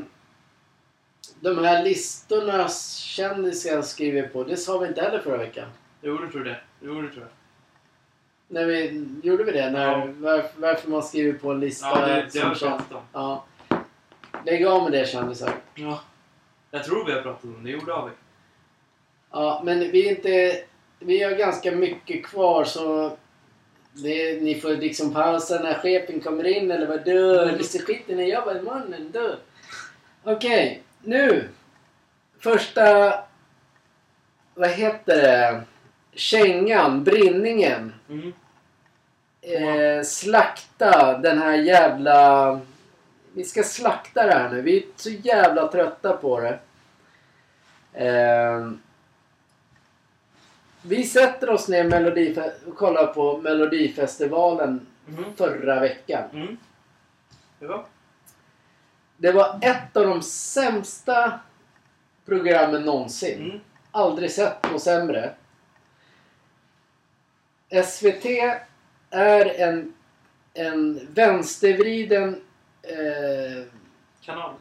de 1.39 1.57
här 1.57 1.83
listorna 1.83 2.69
kändisar 2.99 3.81
skriver 3.81 4.27
på. 4.27 4.43
Det 4.43 4.57
sa 4.57 4.77
vi 4.77 4.87
inte 4.87 5.01
heller 5.01 5.19
förra 5.19 5.37
veckan. 5.37 5.69
Jo, 6.01 6.17
det 6.17 6.31
tror 6.31 6.47
jag. 6.47 6.57
Jo, 6.81 7.01
det 7.01 7.07
tror 7.09 7.21
jag. 7.21 7.29
När 8.47 8.65
vi, 8.65 9.05
gjorde 9.23 9.43
vi 9.43 9.51
det? 9.51 9.69
När, 9.71 9.87
Ja. 9.87 10.07
varför, 10.17 10.49
varför 10.61 10.89
man 10.89 11.03
skriver 11.03 11.39
på 11.39 11.51
en 11.51 11.59
lista 11.59 11.87
Ja, 11.87 12.05
det, 12.07 12.27
det 12.33 12.39
har 12.39 12.53
vi 12.53 12.59
pratat 12.59 12.91
om. 12.91 13.01
Ja. 13.13 13.45
Lägg 14.45 14.65
av 14.65 14.83
med 14.83 14.91
det 14.91 15.07
kändisar. 15.07 15.53
Ja. 15.75 16.01
Jag 16.71 16.83
tror 16.83 17.05
vi 17.05 17.11
har 17.11 17.21
pratat 17.21 17.43
om 17.43 17.63
det. 17.63 17.69
Jo, 17.69 17.79
det 17.85 17.91
har 17.93 18.05
vi. 18.05 18.11
Ja, 19.31 19.61
men 19.65 19.79
vi 19.79 20.07
är 20.07 20.15
inte... 20.15 20.63
Vi 20.99 21.23
har 21.23 21.31
ganska 21.31 21.71
mycket 21.71 22.25
kvar 22.25 22.63
så... 22.63 23.17
Det, 23.93 24.41
ni 24.41 24.59
får 24.59 24.69
liksom 24.69 25.13
pausa 25.13 25.59
när 25.59 25.73
chefen 25.73 26.19
kommer 26.19 26.47
in 26.47 26.71
eller 26.71 26.87
vad 26.87 27.05
du 27.05 27.39
Mm. 27.39 27.57
Det 27.57 27.63
så 27.63 27.79
skiter 27.79 28.15
ni 28.15 28.33
jobbar 28.33 28.55
imorgon 28.55 28.93
du. 29.11 29.35
Okej, 30.23 30.83
nu. 31.01 31.49
Första... 32.39 33.13
Vad 34.53 34.69
heter 34.69 35.21
det? 35.21 35.61
Kängan, 36.13 37.03
brinningen. 37.03 37.93
Mm. 38.09 38.33
Eh, 39.41 40.03
slakta 40.03 41.17
den 41.17 41.37
här 41.37 41.55
jävla... 41.55 42.59
Vi 43.33 43.43
ska 43.43 43.63
slakta 43.63 44.25
det 44.25 44.33
här 44.33 44.49
nu. 44.49 44.61
Vi 44.61 44.77
är 44.77 44.83
så 44.95 45.09
jävla 45.09 45.67
trötta 45.67 46.17
på 46.17 46.39
det. 46.39 46.59
Eh, 47.93 48.71
vi 50.83 51.03
sätter 51.03 51.49
oss 51.49 51.67
ner 51.67 51.83
och 52.67 52.77
kollar 52.77 53.07
på 53.07 53.37
Melodifestivalen 53.37 54.87
Mm. 55.07 55.35
förra 55.35 55.79
veckan. 55.79 56.23
Mm. 56.33 56.57
Ja. 57.59 57.85
Det 59.17 59.31
var 59.31 59.59
ett 59.61 59.97
av 59.97 60.05
de 60.07 60.21
sämsta 60.21 61.39
programmen 62.25 62.81
någonsin. 62.83 63.41
Mm. 63.41 63.59
Aldrig 63.91 64.31
sett 64.31 64.71
något 64.71 64.81
sämre. 64.81 65.33
SVT 67.85 68.25
är 69.09 69.45
en, 69.61 69.93
en 70.53 71.07
vänstervriden 71.13 72.41
eh, 72.81 73.63
Kanal. 74.21 74.53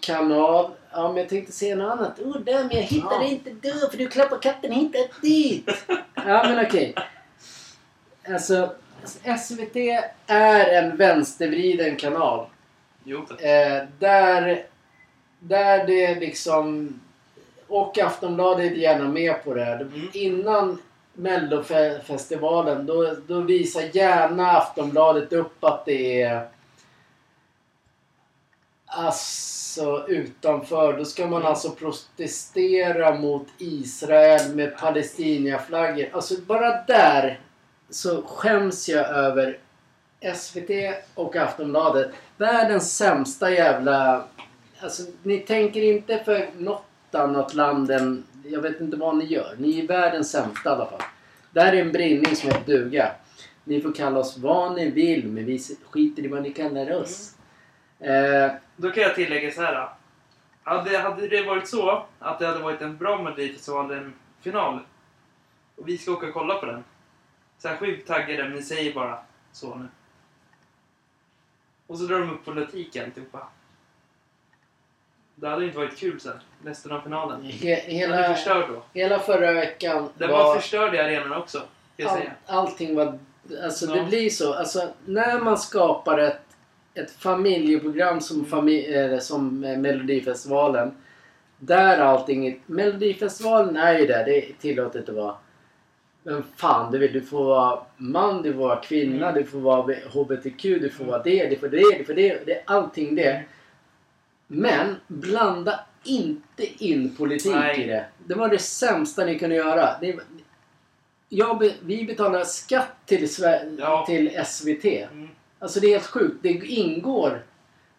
kanal. 0.00 0.70
Ja, 0.92 1.08
men 1.08 1.16
jag 1.16 1.28
tänkte 1.28 1.52
säga 1.52 1.76
något 1.76 1.92
annat. 1.98 2.18
Oh, 2.20 2.40
där, 2.40 2.64
men 2.64 2.76
jag 2.76 2.82
hittade 2.82 3.24
Ja. 3.24 3.30
inte 3.30 3.50
då 3.50 3.88
för 3.90 3.98
du 3.98 4.08
klappar 4.08 4.38
katten 4.42 4.72
hittat 4.72 5.22
dit. 5.22 5.68
ja, 6.14 6.44
men 6.48 6.66
okej. 6.66 6.94
Alltså, 8.28 8.70
SVT 9.38 9.76
är 10.26 10.82
en 10.82 10.96
vänstervriden 10.96 11.96
kanal. 11.96 12.46
Jo. 13.04 13.18
Eh, 13.18 13.82
där, 13.98 14.66
där 15.38 15.86
det 15.86 16.14
liksom... 16.14 17.00
Och 17.68 17.98
Aftonbladet 17.98 18.72
är 18.72 18.76
gärna 18.76 19.08
med 19.08 19.44
på 19.44 19.54
det. 19.54 19.62
Mm. 19.72 20.10
Innan 20.12 20.78
Mellofestivalen 21.14 22.86
då, 22.86 23.14
då 23.26 23.40
visar 23.40 23.82
gärna 23.92 24.50
Aftonbladet 24.50 25.32
upp 25.32 25.64
att 25.64 25.84
det 25.84 26.22
är... 26.22 26.48
Alltså 28.90 30.04
utanför, 30.08 30.98
då 30.98 31.04
ska 31.04 31.22
man 31.26 31.32
Mm. 31.40 31.46
alltså 31.46 31.70
protestera 31.70 33.14
mot 33.14 33.46
Israel 33.58 34.54
med 34.54 34.78
Palestinaflaggor. 34.78 36.08
Alltså 36.12 36.34
bara 36.46 36.82
där 36.82 37.40
så 37.90 38.22
skäms 38.22 38.88
jag 38.88 39.06
över 39.10 39.58
SVT 40.34 40.70
och 41.14 41.36
Aftonbladet. 41.36 42.10
Världens 42.36 42.96
sämsta 42.96 43.50
jävla... 43.50 44.24
Alltså 44.80 45.02
ni 45.22 45.38
tänker 45.38 45.82
inte 45.82 46.18
för 46.24 46.48
något 46.58 46.84
annat 47.12 47.54
land 47.54 47.90
än... 47.90 48.24
Jag 48.44 48.60
vet 48.62 48.80
inte 48.80 48.96
vad 48.96 49.16
ni 49.16 49.24
gör. 49.24 49.54
Ni 49.58 49.80
är 49.80 49.86
världens 49.86 50.30
sämsta 50.30 50.70
i 50.70 50.72
alla 50.72 50.86
fall. 50.86 51.02
Det 51.50 51.60
här 51.60 51.72
är 51.72 51.80
en 51.80 51.92
brinning 51.92 52.36
som 52.36 52.48
heter 52.50 52.66
duga. 52.66 53.12
Ni 53.64 53.80
får 53.80 53.92
kalla 53.92 54.18
oss 54.18 54.38
vad 54.38 54.74
ni 54.74 54.90
vill 54.90 55.26
men 55.26 55.44
vi 55.44 55.60
skiter 55.90 56.24
i 56.24 56.28
vad 56.28 56.42
ni 56.42 56.50
kallar 56.52 56.92
oss. 56.96 57.34
Eh, 58.00 58.50
Då 58.80 58.90
kan 58.90 59.02
jag 59.02 59.14
tillägga 59.14 59.52
så 59.52 59.62
här. 59.62 59.88
Hade, 60.62 60.98
hade 60.98 61.28
det 61.28 61.42
varit 61.42 61.68
så 61.68 62.06
att 62.18 62.38
det 62.38 62.46
hade 62.46 62.58
varit 62.60 62.82
en 62.82 62.96
bra 62.96 63.22
Melodifestival, 63.22 63.90
en 63.90 64.14
final, 64.40 64.80
och 65.76 65.88
vi 65.88 65.98
ska 65.98 66.12
åka 66.12 66.26
och 66.26 66.32
kolla 66.32 66.54
på 66.54 66.66
den. 66.66 66.84
Så 67.58 67.68
här 67.68 67.76
sjukt 67.76 68.08
taggade, 68.08 68.48
men 68.48 68.62
säger 68.62 68.94
bara 68.94 69.18
så 69.52 69.74
nu. 69.74 69.88
Och 71.86 71.98
så 71.98 72.04
drar 72.04 72.18
de 72.18 72.30
upp 72.30 72.44
politiken, 72.44 73.12
bara. 73.32 73.46
Det 75.34 75.48
hade 75.48 75.64
inte 75.64 75.78
varit 75.78 75.98
kul 75.98 76.20
sen, 76.20 76.40
resten 76.64 76.92
av 76.92 77.00
finalen. 77.00 77.44
he, 77.44 77.74
hela, 77.74 78.34
förstörd 78.34 78.68
då. 78.68 78.82
hela 78.92 79.18
förra 79.18 79.52
veckan 79.52 80.08
Den 80.18 80.30
var 80.30 80.54
förstörd 80.54 80.94
i 80.94 80.98
arenan 80.98 81.32
också, 81.32 81.62
all, 82.06 82.20
allting 82.46 82.96
var... 82.96 83.18
Alltså 83.64 83.86
det 83.86 83.98
Ja. 83.98 84.04
blir 84.04 84.30
så. 84.30 84.54
Alltså 84.54 84.88
när 85.06 85.40
man 85.40 85.58
skapar 85.58 86.18
ett, 86.18 86.47
ett 86.94 87.10
familjeprogram 87.10 88.20
som, 88.20 88.44
fami, 88.44 88.94
eh, 88.94 89.18
som 89.18 89.64
eh, 89.64 89.78
Melodifestivalen. 89.78 90.92
Där 91.58 91.98
allting... 91.98 92.62
Melodifestivalen 92.66 93.76
är 93.76 93.98
ju 93.98 94.06
där. 94.06 94.24
Det 94.24 94.38
är 94.50 94.52
tillåtet 94.60 95.08
att 95.08 95.14
vara. 95.14 95.34
Men 96.22 96.42
fan 96.56 96.92
du 96.92 96.98
vill. 96.98 97.12
Du 97.12 97.20
får 97.20 97.44
vara 97.44 97.80
man, 97.96 98.42
du 98.42 98.52
får 98.52 98.60
vara 98.60 98.80
kvinna, 98.80 99.32
du 99.32 99.44
får 99.44 99.58
vara 99.58 99.94
HBTQ, 100.12 100.62
du 100.62 100.90
får 100.90 101.04
vara 101.04 101.22
det, 101.22 101.46
du 101.50 101.56
får 101.56 101.68
det, 101.68 101.98
du 101.98 102.04
får 102.04 102.14
det. 102.14 102.46
Det 102.46 102.52
är 102.52 102.62
allting 102.66 103.14
det. 103.14 103.44
Men 104.46 104.96
blanda 105.06 105.80
inte 106.04 106.84
in 106.84 107.16
politik 107.16 107.52
Nej. 107.54 107.82
i 107.84 107.86
det. 107.86 108.04
Det 108.26 108.34
var 108.34 108.48
det 108.48 108.58
sämsta 108.58 109.24
ni 109.24 109.38
kunde 109.38 109.56
göra. 109.56 109.98
Det, 110.00 110.16
jag, 111.28 111.70
vi 111.82 112.04
betalar 112.04 112.44
skatt 112.44 112.96
till, 113.06 113.28
Sver- 113.28 113.76
Ja. 113.78 114.04
till 114.06 114.30
SVT. 114.46 114.84
Mm. 114.84 115.28
Alltså 115.58 115.80
det 115.80 115.86
är 115.86 115.90
helt 115.90 116.06
sjukt. 116.06 116.36
Det 116.42 116.48
ingår. 116.48 117.42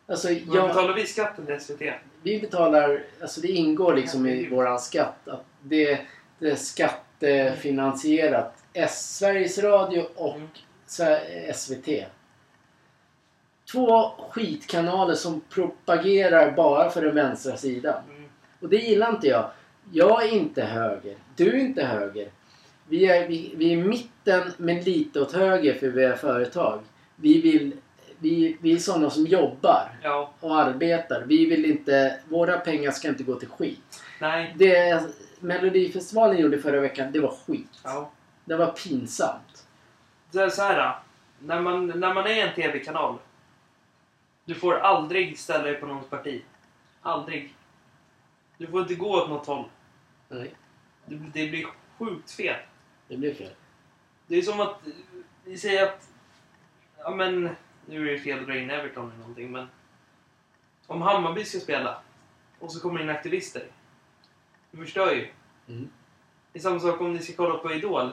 Alltså 0.08 0.30
jag, 0.30 0.68
betalar 0.68 0.94
vi 0.94 1.06
skatten 1.06 1.46
till 1.46 1.60
SVT? 1.60 1.82
vi 2.24 2.40
betalar, 2.40 3.04
alltså 3.22 3.42
det 3.42 3.48
ingår 3.48 3.96
liksom 3.96 4.26
i 4.26 4.50
våran 4.50 4.80
skatt. 4.80 5.28
Att 5.28 5.46
det, 5.62 6.00
det 6.40 6.52
är 6.52 6.56
skattefinansierat. 6.56 8.64
S, 8.74 9.18
Sveriges 9.18 9.58
Radio 9.58 10.06
och 10.16 10.40
Mm. 11.00 11.54
SVT. 11.54 11.90
Två 13.72 14.12
skitkanaler 14.30 15.16
som 15.16 15.42
propagerar 15.50 16.52
bara 16.52 16.90
för 16.90 17.02
den 17.02 17.16
vänstra 17.16 17.58
sidan. 17.58 18.04
Mm. 18.10 18.30
Och 18.60 18.70
det 18.70 18.78
gillar 18.78 19.10
inte 19.10 19.28
jag. 19.28 19.50
Jag 19.92 20.24
är 20.24 20.34
inte 20.34 20.64
höger. 20.64 21.16
Du 21.36 21.50
är 21.50 21.60
inte 21.60 21.84
höger. 21.84 22.30
Vi 22.88 23.06
är, 23.06 23.28
vi, 23.28 23.54
vi 23.56 23.74
är 23.74 23.78
i 23.78 23.84
mitten 23.84 24.52
men 24.58 24.82
lite 24.82 25.22
åt 25.22 25.34
höger 25.34 25.74
för 25.74 25.88
vi 25.88 26.04
är 26.04 26.16
företag. 26.16 26.82
Vi, 27.22 27.42
vill, 27.42 27.74
vi, 28.20 28.58
vi 28.62 28.74
är 28.74 28.78
sådana 28.78 29.10
som 29.10 29.26
jobbar 29.26 29.92
Ja, 30.04 30.34
och 30.40 30.56
arbetar. 30.60 31.24
Vi 31.28 31.46
vill 31.46 31.66
inte... 31.66 32.20
Våra 32.30 32.60
pengar 32.60 32.92
ska 32.92 33.08
inte 33.08 33.24
gå 33.24 33.36
till 33.36 33.50
skit. 33.50 34.04
nej. 34.20 34.56
Det 34.58 35.04
Melodifestivalen 35.40 36.38
gjorde 36.38 36.60
förra 36.60 36.80
veckan, 36.80 37.12
det 37.12 37.20
var 37.20 37.36
skit. 37.48 37.80
Ja. 37.84 38.12
Det 38.46 38.56
var 38.56 38.72
pinsamt. 38.72 39.68
Så 40.32 40.40
här, 40.40 40.50
så 40.50 40.62
här 40.62 41.00
när, 41.40 41.62
man, 41.62 41.88
när 41.88 42.14
man 42.14 42.28
är 42.28 42.48
en 42.48 42.56
TV-kanal. 42.56 43.18
Du 44.46 44.56
får 44.56 44.80
aldrig 44.80 45.40
ställa 45.40 45.64
dig 45.64 45.76
på 45.76 45.86
någons 45.86 46.10
parti. 46.10 46.42
Aldrig. 47.02 47.56
Du 48.58 48.68
får 48.68 48.82
inte 48.82 48.96
gå 48.96 49.22
åt 49.24 49.30
något 49.30 49.46
håll. 49.48 49.66
Nej, 50.30 50.54
Det, 51.06 51.16
det 51.16 51.48
blir 51.48 51.66
sjukt 51.98 52.32
fel. 52.32 52.56
det 53.08 53.18
blev 53.18 53.34
fel. 53.34 53.54
Det 54.28 54.38
är 54.38 54.42
som 54.42 54.60
att 54.60 54.82
vi 55.46 55.58
säger 55.58 55.84
att... 55.84 56.09
Ja 57.04 57.10
men, 57.10 57.50
nu 57.86 58.10
är 58.10 58.14
det 58.14 58.20
fel 58.20 58.40
att 58.40 58.46
dra 58.48 58.58
in 58.58 58.70
Everton 58.70 59.08
eller 59.08 59.20
någonting 59.20 59.52
men... 59.52 59.68
Om 60.88 61.02
Hammarby 61.02 61.46
ska 61.46 61.60
spela 61.60 62.02
och 62.60 62.72
så 62.72 62.80
kommer 62.80 63.02
in 63.02 63.10
aktivister. 63.10 63.64
Du 64.72 64.78
förstör 64.78 65.12
ju. 65.12 65.28
Mm. 65.68 65.90
Det 66.52 66.60
är 66.60 66.64
samma 66.64 66.80
sak 66.80 67.02
om 67.02 67.14
ni 67.14 67.20
ska 67.20 67.34
kolla 67.34 67.58
på 67.58 67.74
Idol 67.74 68.12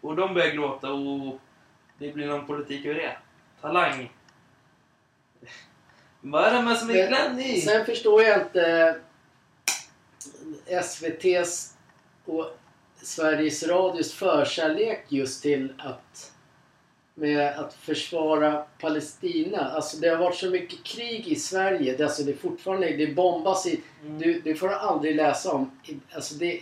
och 0.00 0.16
de 0.16 0.34
börjar 0.34 0.54
gråta 0.54 0.92
och 0.92 1.40
det 1.98 2.12
blir 2.12 2.26
någon 2.26 2.46
politik 2.46 2.86
över 2.86 3.00
det. 3.00 3.16
Talang. 3.60 4.12
Vad 6.20 6.44
är 6.44 6.54
det 6.54 6.62
med 6.62 6.78
som 6.78 6.90
är 6.90 7.06
klänning? 7.06 7.60
Sen 7.60 7.86
förstår 7.86 8.22
jag 8.22 8.42
inte 8.42 9.00
SVT's 10.66 11.74
och 12.24 12.58
Sveriges 12.96 13.62
Radios 13.62 14.14
förkärlek 14.14 15.04
just 15.08 15.42
till 15.42 15.72
att 15.78 16.33
med 17.14 17.58
att 17.58 17.74
försvara 17.74 18.64
Palestina. 18.80 19.58
Alltså 19.70 19.96
det 19.96 20.08
har 20.08 20.16
varit 20.16 20.36
så 20.36 20.50
mycket 20.50 20.84
krig 20.84 21.28
i 21.28 21.34
Sverige. 21.36 21.96
Det, 21.96 22.04
alltså 22.04 22.22
det 22.22 22.32
är 22.32 22.36
fortfarande 22.36 22.88
det 22.96 23.06
bombas 23.06 23.66
i... 23.66 23.80
Mm. 24.04 24.18
Du, 24.18 24.40
det 24.40 24.54
får 24.54 24.68
du 24.68 24.74
aldrig 24.74 25.16
läsa 25.16 25.52
om. 25.52 25.70
Alltså, 26.14 26.34
det, 26.34 26.60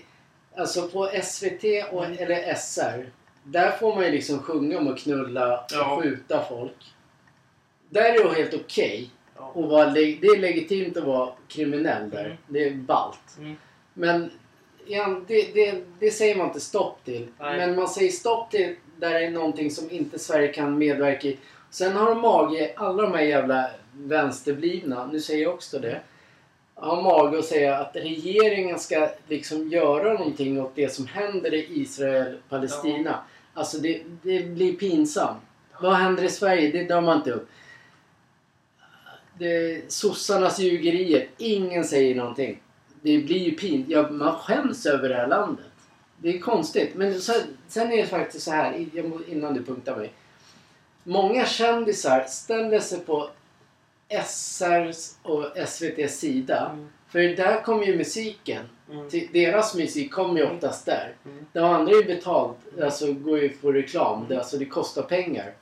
alltså 0.57 0.89
på 0.89 1.11
SVT 1.23 1.65
och, 1.93 2.05
Mm. 2.05 2.19
eller 2.19 2.55
SR. 2.55 3.11
Där 3.45 3.71
får 3.71 3.95
man 3.95 4.05
ju 4.05 4.11
liksom 4.11 4.39
sjunga 4.39 4.79
om 4.79 4.89
att 4.89 4.99
knulla 4.99 5.59
och 5.61 5.65
Ja. 5.73 6.01
skjuta 6.03 6.45
folk. 6.49 6.77
Där 7.91 8.03
är 8.03 8.25
det 8.29 8.35
helt 8.35 8.55
okej. 8.55 9.11
Ja. 9.37 9.51
Och 9.55 9.69
vara, 9.69 9.87
le- 9.87 10.19
det 10.21 10.27
är 10.27 10.39
legitimt 10.41 10.97
att 10.97 11.05
vara 11.05 11.33
kriminell 11.49 12.11
där. 12.11 12.25
Mm. 12.25 12.37
Det 12.49 12.67
är 12.69 12.75
ballt. 12.75 13.39
Mm. 13.39 13.57
Men 13.95 14.31
igen, 14.87 15.25
det, 15.29 15.55
det, 15.55 15.85
det 15.99 16.11
säger 16.11 16.37
man 16.37 16.47
inte 16.47 16.61
stopp 16.61 17.05
till. 17.05 17.29
Nej. 17.39 17.57
Men 17.57 17.77
man 17.77 17.89
säger 17.89 18.11
stopp 18.11 18.51
till 18.51 18.77
där 18.97 19.11
det 19.11 19.27
är 19.27 19.31
någonting 19.31 19.71
som 19.71 19.91
inte 19.91 20.19
Sverige 20.19 20.53
kan 20.53 20.79
medverka 20.79 21.29
i. 21.29 21.39
Sen 21.71 21.93
har 21.93 22.07
de 22.07 22.21
mage, 22.21 22.73
alla 22.77 23.03
de 23.03 23.13
här 23.13 23.23
jävla 23.23 23.71
vänsterblivna, 23.93 25.07
nu 25.07 25.21
säger 25.21 25.43
jag 25.43 25.55
också 25.55 25.79
det. 25.79 26.01
Har 26.75 27.03
mage 27.03 27.39
att 27.39 27.45
säga 27.45 27.79
att 27.79 27.97
regeringen 27.97 28.79
ska 28.79 29.09
liksom 29.29 29.69
göra 29.69 30.13
någonting 30.13 30.61
åt 30.61 30.75
det 30.75 30.93
som 30.93 31.07
händer 31.07 31.55
i 31.55 31.81
Israel-Palestina. 31.81 33.19
Alltså 33.55 33.79
det, 33.79 34.03
det 34.23 34.47
blir 34.47 34.73
pinsamt. 34.73 35.43
Vad 35.81 35.95
händer 35.95 36.25
i 36.25 36.29
Sverige? 36.29 36.71
Det 36.71 36.85
drar 36.85 37.01
man 37.01 37.17
inte 37.17 37.31
upp. 37.31 37.49
Det, 39.39 39.93
sossarnas 39.93 40.59
ljugerier. 40.59 41.29
Ingen 41.39 41.85
säger 41.85 42.15
någonting. 42.15 42.63
Det 43.03 43.19
blir 43.19 43.39
ju 43.39 43.53
pin. 43.53 43.85
Ja, 43.89 44.11
man 44.11 44.35
skäms 44.35 44.87
över 44.87 45.09
det 45.09 45.15
här 45.15 45.27
landet. 45.27 45.67
Det 46.17 46.37
är 46.37 46.41
konstigt. 46.41 46.95
Men 46.95 47.21
så, 47.21 47.33
sen 47.69 47.93
är 47.93 47.97
det 47.97 48.07
faktiskt 48.07 48.45
så 48.45 48.51
här, 48.51 48.87
innan 49.29 49.55
du 49.55 49.65
punktar 49.65 49.97
mig. 49.97 50.13
Många 51.05 51.47
kändisar 51.47 52.25
ställer 52.29 52.81
sig 52.81 53.01
på 53.01 53.31
SRs 54.27 55.17
och 55.23 55.57
SVTs 55.57 56.19
sida. 56.19 56.71
Mm. 56.73 56.89
För 57.09 57.19
där 57.19 57.63
kommer 57.63 57.87
ju 57.87 57.97
musiken. 57.97 58.69
Mm. 58.91 59.09
Deras 59.33 59.75
musik 59.75 60.13
kommer 60.13 60.41
ju 60.41 60.47
oftast 60.47 60.87
där. 60.87 61.15
Mm. 61.25 61.47
De 61.53 61.65
andra 61.65 61.93
är 61.93 61.97
ju 61.97 62.05
betalt, 62.05 62.57
alltså 62.83 63.13
går 63.13 63.39
ju 63.39 63.49
på 63.49 63.73
reklam. 63.73 64.27
Det, 64.29 64.39
alltså 64.39 64.57
det 64.59 64.67
kostar 64.67 65.03
pengar. 65.03 65.53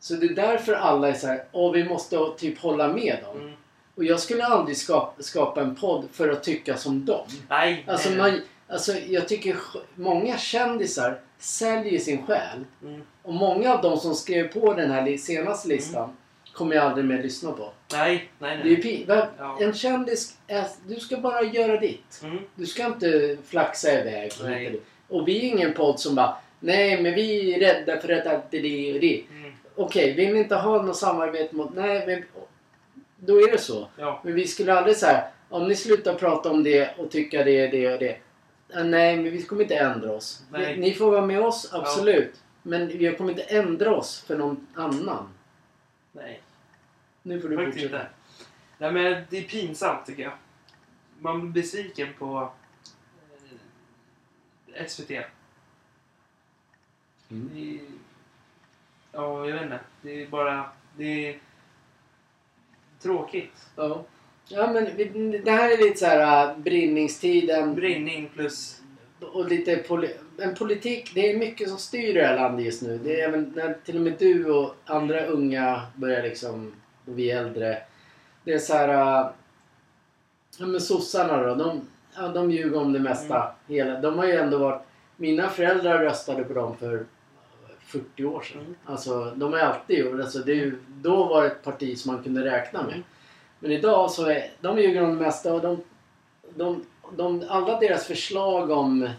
Så 0.00 0.14
det 0.14 0.26
är 0.26 0.34
därför 0.34 0.72
alla 0.72 1.08
är 1.08 1.14
så 1.14 1.26
här, 1.26 1.44
åh 1.52 1.72
vi 1.72 1.84
måste 1.84 2.18
typ 2.38 2.58
hålla 2.58 2.92
med 2.92 3.18
dem. 3.24 3.36
Mm. 3.40 3.54
Och 3.98 4.04
jag 4.04 4.20
skulle 4.20 4.44
aldrig 4.44 4.76
skapa, 4.76 5.22
skapa 5.22 5.60
en 5.60 5.74
podd 5.74 6.08
för 6.12 6.28
att 6.28 6.42
tycka 6.42 6.76
som 6.76 7.04
dem. 7.04 7.26
Nej, 7.48 7.84
Alltså, 7.86 8.08
nej, 8.08 8.18
man, 8.18 8.40
alltså 8.68 8.92
jag 9.08 9.28
tycker 9.28 9.56
många 9.94 10.38
kändisar 10.38 11.20
säljer 11.38 11.98
sin 11.98 12.26
själ. 12.26 12.64
Mm. 12.82 13.02
Och 13.22 13.34
många 13.34 13.74
av 13.74 13.82
de 13.82 13.96
som 13.96 14.14
skrev 14.14 14.52
på 14.52 14.74
den 14.74 14.90
här 14.90 15.16
senaste 15.16 15.68
listan 15.68 16.16
kommer 16.52 16.76
jag 16.76 16.84
aldrig 16.84 17.04
mer 17.06 17.22
lyssna 17.22 17.52
på. 17.52 17.70
nej, 17.92 18.28
nej. 18.38 18.56
Det 18.62 18.68
är 18.72 18.76
nej. 18.76 18.82
pin- 18.82 19.06
va- 19.08 19.28
Ja. 19.38 19.58
En 19.60 19.74
kändis, 19.74 20.36
är, 20.46 20.64
du 20.86 20.96
ska 21.00 21.16
bara 21.16 21.42
göra 21.42 21.80
ditt. 21.80 22.20
Mm. 22.22 22.38
Du 22.54 22.66
ska 22.66 22.86
inte 22.86 23.36
flaxa 23.46 24.00
iväg. 24.00 24.32
Nej. 24.42 24.80
och 25.08 25.28
vi 25.28 25.36
är 25.38 25.42
ingen 25.52 25.74
podd 25.74 26.00
som 26.00 26.14
bara 26.14 26.36
Nej 26.60 27.02
men 27.02 27.14
vi 27.14 27.54
är 27.54 27.60
rädda 27.60 28.00
för 28.00 28.08
att 28.12 28.26
alltid 28.26 28.62
det 28.62 28.94
och 28.94 29.00
det. 29.00 29.22
Mm. 29.30 29.52
Okej, 29.76 30.12
vill 30.14 30.32
ni 30.34 30.38
inte 30.38 30.54
ha 30.54 30.82
något 30.82 30.96
samarbete 30.96 31.56
mot... 31.56 31.74
Nej 31.74 32.06
men... 32.06 32.24
Då 33.20 33.36
är 33.40 33.52
det 33.52 33.58
så. 33.58 33.88
Ja. 33.96 34.20
Men 34.24 34.34
vi 34.34 34.46
skulle 34.46 34.74
aldrig 34.74 34.96
säga 34.96 35.24
om 35.48 35.68
ni 35.68 35.76
slutar 35.76 36.14
prata 36.14 36.50
om 36.50 36.62
det 36.62 36.98
och 36.98 37.10
tycka 37.10 37.44
det, 37.44 37.66
det 37.68 37.92
och 37.92 37.98
det. 37.98 38.18
"Ah, 38.74 38.82
Nej, 38.82 39.16
men 39.16 39.24
vi 39.32 39.42
kommer 39.42 39.62
inte 39.62 39.76
ändra 39.76 40.12
oss. 40.12 40.42
Nej. 40.50 40.76
Ni, 40.78 40.94
får 40.94 41.10
vara 41.10 41.26
med 41.26 41.40
oss, 41.40 41.72
absolut. 41.72 42.40
Men 42.62 42.88
vi 42.88 43.14
kommer 43.16 43.30
inte 43.30 43.42
ändra 43.42 43.96
oss 43.96 44.20
för 44.26 44.38
någon 44.38 44.66
annan. 44.74 45.28
Nej, 46.12 46.40
Nu 47.22 47.40
får 47.40 47.48
du 47.48 47.56
faktiskt 47.56 47.76
fortsätta. 47.82 48.00
inte. 48.02 48.10
Nej, 48.78 48.92
men 48.92 49.22
det 49.30 49.38
är 49.38 49.42
pinsamt 49.42 50.06
tycker 50.06 50.22
jag. 50.22 50.32
Man 51.20 51.40
blir 51.52 51.62
besviken 51.62 52.08
på 52.18 52.52
eh, 54.74 54.86
SVT. 54.86 55.10
Mm. 55.10 55.24
Det 57.54 57.74
är, 57.74 57.80
ja, 59.12 59.46
jag 59.48 59.52
vet 59.54 59.62
inte. 59.62 59.80
Det 60.02 60.22
är 60.22 60.26
bara... 60.28 60.70
Det 60.96 61.28
är 61.28 61.38
tråkigt. 63.02 63.66
Ja. 63.76 64.04
Ja 64.48 64.72
men 64.72 64.84
det 65.44 65.50
här 65.50 65.70
är 65.70 65.84
lite 65.84 65.98
så 65.98 66.06
här 66.06 66.50
äh, 66.50 66.58
brinningstiden. 66.58 67.74
Brinning 67.74 68.30
plus... 68.34 68.80
och 69.20 69.48
lite 69.48 69.76
poli 69.76 70.10
en 70.40 70.54
politik, 70.54 71.10
det 71.14 71.30
är 71.30 71.38
mycket 71.38 71.68
som 71.68 71.78
styr 71.78 72.14
det 72.14 72.26
här 72.26 72.36
landet 72.36 72.66
just 72.66 72.82
nu. 72.82 72.98
Det 72.98 73.20
är 73.20 73.28
även 73.28 73.52
när 73.56 73.76
till 73.84 73.96
och 73.96 74.02
med 74.02 74.14
du 74.18 74.52
och 74.52 74.74
andra 74.84 75.26
unga 75.26 75.82
börjar 75.96 76.22
liksom, 76.22 76.72
och 77.06 77.18
vi 77.18 77.30
äldre. 77.30 77.78
Det 78.44 78.52
är 78.52 78.58
så 78.58 78.72
här, 78.72 78.88
äh, 78.88 79.30
ja 80.58 80.66
men 80.66 80.80
sossarna 80.80 81.42
då, 81.42 81.54
de, 81.54 81.80
ja, 82.16 82.28
de 82.28 82.50
ljuger 82.50 82.78
om 82.78 82.92
det 82.92 82.98
mesta. 82.98 83.54
Hela, 83.66 84.00
de 84.00 84.18
har 84.18 84.26
ju 84.26 84.32
ändå 84.32 84.58
varit, 84.58 84.82
mina 85.16 85.48
föräldrar 85.48 85.98
röstade 85.98 86.44
på 86.44 86.52
dem 86.52 86.76
för 86.76 87.06
40 87.88 88.24
år 88.24 88.40
sedan. 88.42 88.60
Mm. 88.60 88.74
Alltså 88.84 89.32
de 89.36 89.52
har 89.52 89.60
alltid 89.60 89.98
gjort, 89.98 90.20
alltså, 90.20 90.38
det 90.38 90.52
ju, 90.52 90.78
då 90.88 91.24
var 91.24 91.42
det 91.42 91.48
ett 91.48 91.64
parti 91.64 91.98
som 91.98 92.14
man 92.14 92.22
kunde 92.22 92.44
räkna 92.44 92.82
med. 92.82 92.92
Mm. 92.92 93.04
Men 93.58 93.70
idag 93.72 94.10
så 94.10 94.26
är, 94.26 94.50
de 94.60 94.78
ljuger 94.78 95.02
om 95.02 95.08
det 95.10 95.24
mesta 95.24 95.54
och 95.54 95.60
de, 95.60 95.82
de, 96.54 96.84
de, 97.16 97.44
alla 97.48 97.80
deras 97.80 98.06
förslag 98.06 98.70
om 98.70 99.10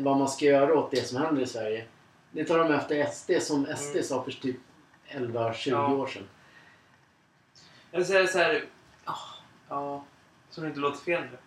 vad 0.00 0.16
man 0.16 0.28
ska 0.28 0.44
göra 0.44 0.78
åt 0.78 0.90
det 0.90 1.08
som 1.08 1.18
händer 1.22 1.42
i 1.42 1.46
Sverige. 1.46 1.84
Det 2.30 2.44
tar 2.44 2.58
de 2.58 2.74
efter 2.74 3.06
SD 3.06 3.30
som 3.46 3.66
SD 3.76 3.90
Mm. 3.90 4.02
sa 4.04 4.22
för 4.22 4.30
typ 4.30 4.56
11-20 5.08 5.70
Ja. 5.70 5.94
år 5.94 6.06
sedan. 6.06 6.28
Jag 7.90 8.06
säger 8.06 8.26
så 8.26 8.38
här... 8.38 8.64
ah, 9.04 9.14
Ja, 9.68 10.04
så 10.50 10.60
det 10.60 10.66
inte 10.66 10.80
låter 10.80 10.98
fel 11.04 11.22
nu. 11.22 11.38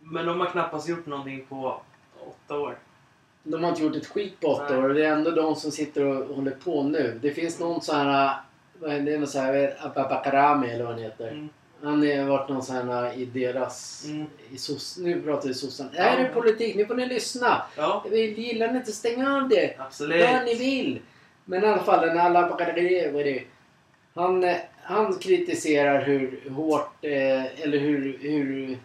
Men 0.00 0.26
de 0.26 0.40
har 0.40 0.46
knappast 0.50 0.88
gjort 0.88 1.06
någonting 1.06 1.46
på 1.46 1.80
åtta 2.20 2.58
år. 2.58 2.78
De 3.50 3.62
har 3.64 3.70
inte 3.70 3.82
gjort 3.82 3.96
ett 3.96 4.06
skit 4.06 4.40
på 4.40 4.46
åtta 4.48 4.78
år 4.78 4.88
och 4.88 4.94
det 4.94 5.04
är 5.06 5.12
ändå 5.12 5.30
de 5.30 5.56
som 5.56 5.70
sitter 5.70 6.04
och 6.04 6.36
håller 6.36 6.50
på 6.50 6.82
nu. 6.82 7.18
Det 7.22 7.30
finns 7.30 7.60
någon 7.60 7.80
sån 7.82 7.96
här, 7.96 8.36
vad 8.78 8.92
är 8.92 9.00
det, 9.00 9.18
någon 9.18 9.26
sån 9.26 9.42
här 9.42 9.74
Ababakarami 9.80 10.70
eller 10.70 10.84
vad 10.84 10.92
han 10.94 11.02
heter. 11.02 11.28
Mm. 11.28 11.48
Han 11.82 12.00
har 12.18 12.24
varit 12.28 12.48
någon 12.48 12.62
sån 12.62 12.88
här 12.88 13.12
i 13.18 13.24
deras, 13.24 14.04
Mm. 14.08 14.26
i 14.50 14.58
sos, 14.58 14.98
nu 14.98 15.22
pratar 15.22 15.48
vi 15.48 15.54
sossarna. 15.54 15.90
Ja. 15.96 16.02
Är 16.02 16.22
det 16.22 16.28
politik? 16.28 16.76
Nu 16.76 16.86
får 16.86 16.94
ni 16.94 17.06
lyssna. 17.06 17.62
Ja, 17.76 18.04
Vi 18.10 18.40
gillar 18.40 18.72
ni 18.72 18.78
inte, 18.78 18.92
stäng 18.92 19.26
av 19.26 19.48
det. 19.48 19.74
absolut. 19.78 20.26
Vad 20.32 20.44
ni 20.44 20.54
vill. 20.54 21.00
Men 21.44 21.64
i 21.64 21.66
alla 21.66 21.82
fall, 21.82 22.06
den 22.06 22.18
alla 22.18 22.48
han, 24.14 24.44
eh, 24.44 24.56
han 24.82 25.14
kritiserar 25.14 26.02
hur 26.04 26.50
hårt, 26.50 27.04
eh, 27.04 27.62
eller 27.62 27.78
hur, 27.78 28.18
hur 28.20 28.78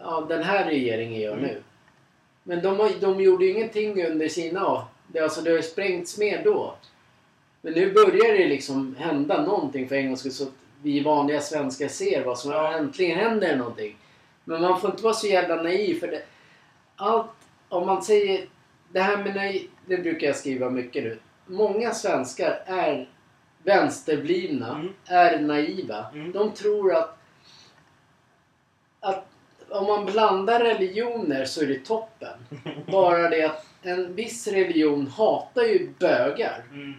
ja, 0.00 0.26
den 0.28 0.42
här 0.42 0.64
regeringen 0.64 1.20
gör 1.20 1.32
Mm. 1.32 1.44
nu. 1.44 1.62
Men 2.42 2.62
de, 2.62 2.78
har, 2.80 2.90
de 3.00 3.20
gjorde 3.20 3.44
ju 3.44 3.50
ingenting 3.52 4.04
under 4.06 4.28
sina... 4.28 4.86
Det, 5.06 5.20
alltså, 5.20 5.40
det 5.40 5.50
har 5.50 5.56
ju 5.56 5.62
sprängts 5.62 6.18
mer 6.18 6.44
då. 6.44 6.74
Men 7.60 7.72
nu 7.72 7.92
börjar 7.92 8.38
det 8.38 8.46
liksom 8.46 8.96
hända 8.98 9.42
någonting 9.46 9.88
för 9.88 9.94
en 9.96 10.06
gångs 10.06 10.20
skull 10.20 10.32
så 10.32 10.44
att 10.44 10.52
vi 10.82 11.00
vanliga 11.00 11.40
svenskar 11.40 11.88
ser 11.88 12.24
vad 12.24 12.38
som 12.38 12.52
Ja. 12.52 12.72
äntligen 12.76 13.18
händer 13.18 13.56
någonting. 13.56 13.96
Men 14.44 14.60
man 14.62 14.80
får 14.80 14.90
inte 14.90 15.02
vara 15.02 15.14
så 15.14 15.26
jävla 15.26 15.62
naiv 15.62 16.00
för 16.00 16.06
det, 16.08 16.22
allt, 16.96 17.30
om 17.68 17.86
man 17.86 18.02
säger, 18.02 18.46
det 18.92 19.00
här 19.00 19.16
med 19.16 19.36
naiv, 19.36 19.68
det 19.86 19.96
brukar 19.96 20.26
jag 20.26 20.36
skriva 20.36 20.70
mycket 20.70 21.04
nu. 21.04 21.18
Många 21.46 21.94
svenskar 21.94 22.62
är 22.66 23.08
vänsterblivna, 23.62 24.74
Mm. 24.74 24.92
är 25.06 25.40
naiva. 25.40 26.06
Mm. 26.14 26.32
De 26.32 26.50
tror 26.52 26.94
att, 26.94 27.18
att 29.00 29.26
om 29.72 29.86
man 29.86 30.04
blandar 30.06 30.60
religioner 30.60 31.44
så 31.44 31.62
är 31.62 31.66
det 31.66 31.84
toppen. 31.84 32.38
Bara 32.86 33.28
det 33.28 33.44
att 33.44 33.66
en 33.82 34.14
viss 34.14 34.46
religion 34.48 35.06
hatar 35.06 35.62
ju 35.62 35.92
bögar. 35.98 36.64
Mm. 36.72 36.94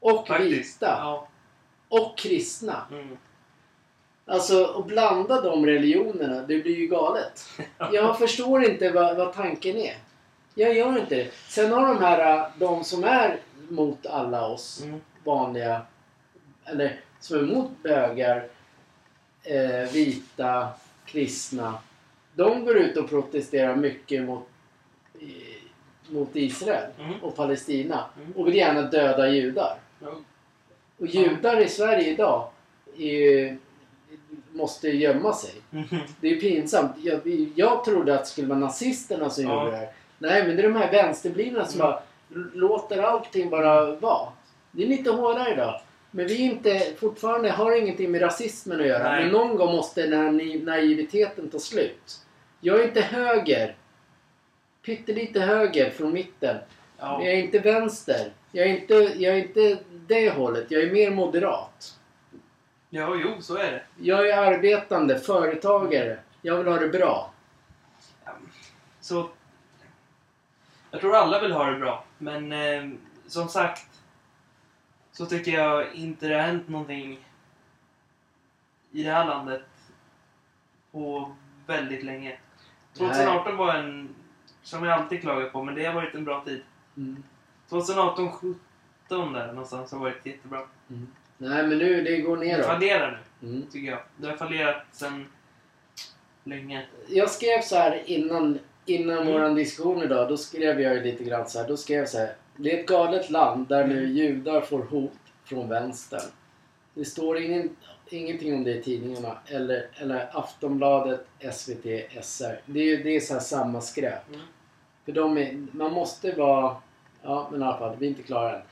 Och 0.00 0.28
Faktiskt. 0.28 0.76
vita. 0.76 0.86
Ja. 1.00 1.28
Och 1.88 2.18
kristna. 2.18 2.86
Mm. 2.90 3.16
Alltså 4.26 4.64
att 4.64 4.86
blanda 4.86 5.40
de 5.40 5.66
religionerna, 5.66 6.34
det 6.42 6.58
blir 6.58 6.76
ju 6.76 6.86
galet. 6.86 7.48
Jag 7.92 8.18
förstår 8.18 8.64
inte 8.64 8.90
vad, 8.90 9.16
vad 9.16 9.32
tanken 9.32 9.76
är. 9.76 9.96
Jag 10.54 10.74
gör 10.76 10.98
inte 10.98 11.14
det. 11.14 11.30
Sen 11.48 11.72
har 11.72 11.86
de 11.86 11.98
här, 11.98 12.38
äh, 12.38 12.46
de 12.58 12.84
som 12.84 13.04
är 13.04 13.38
mot 13.68 14.06
alla 14.06 14.46
oss 14.48 14.82
Mm. 14.84 15.00
vanliga, 15.24 15.82
eller 16.64 17.00
som 17.20 17.38
är 17.38 17.42
emot 17.42 17.70
bögar, 17.82 18.48
eh, 19.42 19.92
vita, 19.92 20.68
kristna. 21.10 21.74
De 22.34 22.64
går 22.64 22.76
ut 22.76 22.96
och 22.96 23.08
protesterar 23.08 23.76
mycket 23.76 24.22
mot, 24.22 24.48
mot 26.08 26.36
Israel 26.36 26.90
Mm. 26.98 27.20
och 27.22 27.36
Palestina. 27.36 28.04
Mm. 28.16 28.32
Och 28.36 28.46
vill 28.46 28.54
gärna 28.54 28.82
döda 28.82 29.28
judar. 29.28 29.76
Ja. 30.02 30.08
Och 30.98 31.06
judar 31.06 31.60
i 31.60 31.68
Sverige 31.68 32.10
idag 32.10 32.48
ju, 32.96 33.56
måste 34.52 34.88
gömma 34.88 35.32
sig. 35.32 35.54
Mm. 35.72 35.84
Det 36.20 36.28
är 36.36 36.40
pinsamt. 36.40 36.92
Jag, 37.02 37.20
jag 37.54 37.84
trodde 37.84 38.14
att 38.14 38.20
det 38.24 38.30
skulle 38.30 38.48
vara 38.48 38.58
nazisterna 38.58 39.30
som 39.30 39.44
gjorde 39.44 39.70
det 39.70 39.76
här. 39.76 39.88
Nej, 40.18 40.46
men 40.46 40.56
det 40.56 40.62
är 40.62 40.68
de 40.68 40.76
här 40.78 40.92
vänsterblivna 40.92 41.64
som 41.66 41.80
Mm. 41.80 41.92
bara 41.92 42.02
låter 42.54 43.02
allting 43.02 43.50
bara 43.50 43.94
vara. 43.96 44.28
Det 44.70 44.82
är 44.82 44.86
lite 44.86 45.10
hårdare 45.10 45.52
idag. 45.52 45.80
Men 46.10 46.26
vi 46.26 46.34
är 46.34 46.50
inte, 46.50 46.94
fortfarande 46.98 47.50
har 47.50 47.78
ingenting 47.78 48.10
med 48.10 48.22
rasismen 48.22 48.80
att 48.80 48.86
göra. 48.86 49.10
Nej. 49.10 49.22
Men 49.22 49.32
någon 49.32 49.56
gång 49.56 49.76
måste 49.76 50.06
den 50.06 50.20
här 50.20 50.64
naiviteten 50.64 51.50
ta 51.50 51.58
slut. 51.58 52.20
Jag 52.60 52.80
är 52.80 52.84
inte 52.84 53.00
höger. 53.00 53.76
Pyttelite 54.86 55.40
höger 55.40 55.90
från 55.90 56.12
mitten. 56.12 56.56
Ja. 56.98 57.24
Jag 57.24 57.32
är 57.32 57.36
inte 57.36 57.58
vänster. 57.58 58.32
Jag 58.52 58.66
är 58.66 58.70
inte, 58.70 58.94
jag 58.94 59.34
är 59.34 59.48
inte 59.48 59.78
det 59.90 60.30
hållet. 60.30 60.66
Jag 60.68 60.82
är 60.82 60.92
mer 60.92 61.10
moderat. 61.10 61.98
ja, 62.90 63.16
jo, 63.24 63.42
så 63.42 63.56
är 63.56 63.72
det. 63.72 63.82
Jag 63.96 64.28
är 64.28 64.36
arbetande, 64.36 65.18
företagare. 65.18 66.18
Jag 66.42 66.56
vill 66.56 66.66
ha 66.66 66.78
det 66.78 66.88
bra. 66.88 67.32
Så... 69.00 69.30
Jag 70.90 71.00
tror 71.00 71.16
alla 71.16 71.42
vill 71.42 71.52
ha 71.52 71.70
det 71.70 71.78
bra. 71.78 72.04
Men 72.18 72.52
eh, 72.52 72.90
som 73.26 73.48
sagt 73.48 73.89
så 75.12 75.26
tycker 75.26 75.52
jag 75.52 75.94
inte 75.94 76.28
det 76.28 76.34
har 76.34 76.42
hänt 76.42 76.68
någonting 76.68 77.26
i 78.92 79.02
det 79.02 79.10
här 79.10 79.26
landet 79.26 79.62
på 80.92 81.36
väldigt 81.66 82.02
länge. 82.04 82.38
2018 82.96 83.56
var 83.56 83.74
en, 83.74 84.14
som 84.62 84.84
jag 84.84 84.98
alltid 84.98 85.20
klagar 85.20 85.48
på, 85.48 85.62
men 85.62 85.74
det 85.74 85.84
har 85.84 85.94
varit 85.94 86.14
en 86.14 86.24
bra 86.24 86.44
tid. 86.44 86.62
Mm. 86.96 87.22
2018, 87.68 88.32
17 88.32 89.32
där 89.32 89.46
någonstans 89.46 89.92
har 89.92 89.98
varit 89.98 90.26
jättebra. 90.26 90.62
Nej, 91.38 91.66
men 91.66 91.78
nu 91.78 92.02
det 92.02 92.20
går 92.20 92.36
Det 92.36 92.46
neråt. 92.46 92.66
fallerar 92.66 93.22
nu, 93.40 93.48
Mm. 93.48 93.66
tycker 93.70 93.90
jag. 93.90 94.00
Det 94.16 94.26
har 94.26 94.36
fallerat 94.36 94.82
sedan 94.92 95.26
länge. 96.44 96.86
Jag 97.08 97.30
skrev 97.30 97.60
så 97.62 97.76
här 97.76 98.02
innan, 98.06 98.58
innan 98.86 99.18
Mm. 99.18 99.32
våran 99.32 99.54
diskussion 99.54 100.02
idag. 100.02 100.28
Då 100.28 100.36
skrev 100.36 100.80
jag 100.80 101.02
lite 101.02 101.24
grann 101.24 101.48
så 101.48 101.58
här. 101.60 101.68
Då 101.68 101.76
skrev 101.76 101.98
jag 101.98 102.08
så 102.08 102.18
här. 102.18 102.34
Det 102.62 102.72
är 102.76 102.80
ett 102.80 102.86
galet 102.86 103.30
land 103.30 103.68
där 103.68 103.86
nu 103.86 104.06
judar 104.08 104.60
får 104.60 104.78
hot 104.82 105.12
från 105.44 105.68
vänstern. 105.68 106.30
Det 106.94 107.04
står 107.04 107.38
ingen, 107.38 107.76
ingenting 108.08 108.54
om 108.54 108.64
det 108.64 108.74
i 108.78 108.82
tidningarna. 108.82 109.38
Eller, 109.46 109.88
eller 109.94 110.28
Aftonbladet, 110.38 111.26
SVT, 111.52 111.84
SR. 112.24 112.60
Det 112.66 112.80
är, 112.80 112.84
ju- 112.84 113.02
det 113.02 113.16
är 113.16 113.20
så 113.20 113.32
här 113.32 113.40
samma 113.40 113.80
skräp. 113.80 114.28
Mm. 114.28 114.40
För 115.04 115.12
de 115.12 115.38
är, 115.38 115.66
man 115.72 115.92
måste 115.92 116.32
vara... 116.32 116.76
Ja, 117.22 117.48
men 117.52 117.62
i 117.62 117.64
alla 117.64 117.78
fall, 117.78 117.96
vi 117.98 118.06
är 118.06 118.10
inte 118.10 118.22
klara 118.22 118.56
än. 118.56 118.62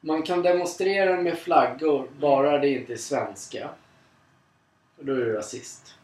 Man 0.00 0.22
kan 0.22 0.42
demonstrera 0.42 1.22
med 1.22 1.38
flaggor 1.38 2.08
bara 2.20 2.58
det 2.58 2.68
inte 2.68 2.92
är 2.92 2.96
svenska. 2.96 3.70
Och 4.98 5.04
då 5.04 5.12
är 5.12 5.16
du 5.16 5.32
rasist. 5.32 5.94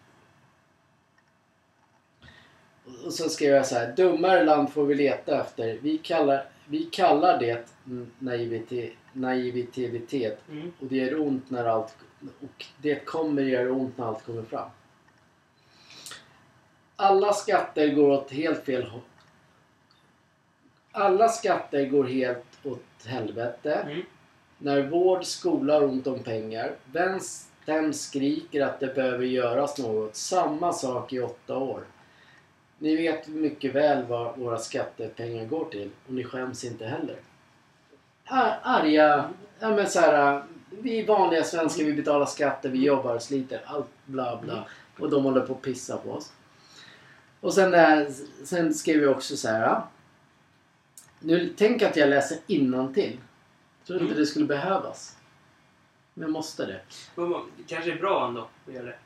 Och- 2.87 3.13
så 3.13 3.29
skrev 3.29 3.55
jag 3.55 3.67
så 3.67 3.75
här. 3.75 3.93
Dummare 3.97 4.45
land 4.45 4.73
får 4.73 4.85
vi 4.87 4.95
leta 4.95 5.41
efter. 5.41 5.79
Vi 5.83 5.99
kallar, 5.99 6.45
vi 6.67 6.85
kallar 6.85 7.39
det 7.39 7.69
naivitet, 8.19 8.93
naivitet 9.13 10.39
Mm. 10.51 10.73
och 10.81 10.87
det 10.87 10.97
gör 10.97 11.21
ont 11.21 11.51
när 11.51 11.65
allt 11.65 11.97
och 12.41 12.65
det 12.83 13.05
kommer 13.05 13.43
göra 13.43 13.73
ont 13.73 13.99
när 13.99 14.07
allt 14.07 14.25
kommer 14.27 14.43
fram. 14.43 14.69
Alla 16.97 17.33
skatter 17.33 17.89
går 17.89 18.09
åt 18.11 18.31
helt 18.31 18.65
fel 18.65 18.83
håll. 18.83 19.01
Alla 20.93 21.29
skatter 21.29 21.87
går 21.87 22.05
helt 22.05 22.45
åt 22.65 22.83
helvete. 23.07 23.75
Mm. 23.75 24.03
När 24.59 24.83
vård, 24.83 25.25
skola 25.25 25.75
har 25.75 25.83
ont 25.85 26.07
om 26.07 26.19
pengar. 26.23 26.75
Vänstern 26.93 27.93
skriker 27.95 28.61
att 28.61 28.81
det 28.81 28.95
behöver 28.95 29.25
göras 29.25 29.79
något. 29.79 30.17
Samma 30.17 30.73
sak 30.73 31.13
i 31.13 31.21
åtta 31.21 31.57
år. 31.57 31.85
Ni 32.83 32.97
vet 32.97 33.29
mycket 33.29 33.75
väl 33.75 34.05
vad 34.07 34.39
våra 34.39 34.59
skattepengar 34.59 35.45
går 35.45 35.65
till 35.65 35.91
och 36.07 36.13
ni 36.15 36.25
skäms 36.25 36.65
inte 36.65 36.87
heller. 36.87 37.17
Ar- 38.25 38.59
arga, 38.63 39.31
ja 39.59 39.71
men 39.71 39.91
så 39.91 40.01
här, 40.01 40.43
vi 40.71 41.03
vanliga 41.05 41.45
svenskar, 41.45 41.85
vi 41.85 41.93
betalar 41.93 42.27
skatter, 42.27 42.69
vi 42.69 42.85
jobbar 42.85 43.15
och 43.15 43.23
sliter. 43.23 43.61
Allt 43.67 43.87
bla 44.07 44.41
bla. 44.43 44.65
Och 44.99 45.11
de 45.11 45.25
håller 45.25 45.41
på 45.41 45.53
att 45.53 45.63
pissa 45.63 45.97
på 45.97 46.11
oss. 46.13 46.33
Och 47.41 47.55
sen, 47.55 47.71
där, 47.71 48.11
sen 48.45 48.75
skrev 48.75 49.01
vi 49.01 49.07
också 49.07 49.37
så 49.37 49.49
här. 49.49 49.83
Nu, 51.21 51.55
tänk 51.57 51.83
att 51.83 51.97
jag 51.97 52.09
läser 52.09 52.39
innantill. 52.47 53.19
Tror 53.87 53.99
inte 53.99 54.13
Mm. 54.13 54.21
det 54.21 54.27
skulle 54.27 54.47
behövas. 54.47 55.17
Men 56.15 56.23
jag 56.23 56.33
måste 56.33 56.67
det. 56.67 56.81
Det 57.57 57.63
kanske 57.67 57.93
är 57.93 57.99
bra 57.99 58.27
ändå 58.29 58.49
att 58.67 58.75
göra 58.75 58.85
det. 58.87 58.97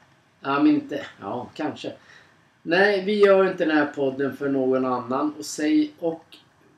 Ja, 0.40 0.58
men 0.58 0.66
inte... 0.66 1.06
Ja, 1.20 1.48
kanske. 1.54 1.92
Nej, 2.68 3.04
vi 3.04 3.18
gör 3.18 3.50
inte 3.50 3.64
den 3.64 3.76
här 3.76 3.86
podden 3.86 4.36
för 4.36 4.48
någon 4.48 4.84
annan. 4.84 5.34
Och, 5.38 5.44
säg, 5.44 5.92
och 5.98 6.24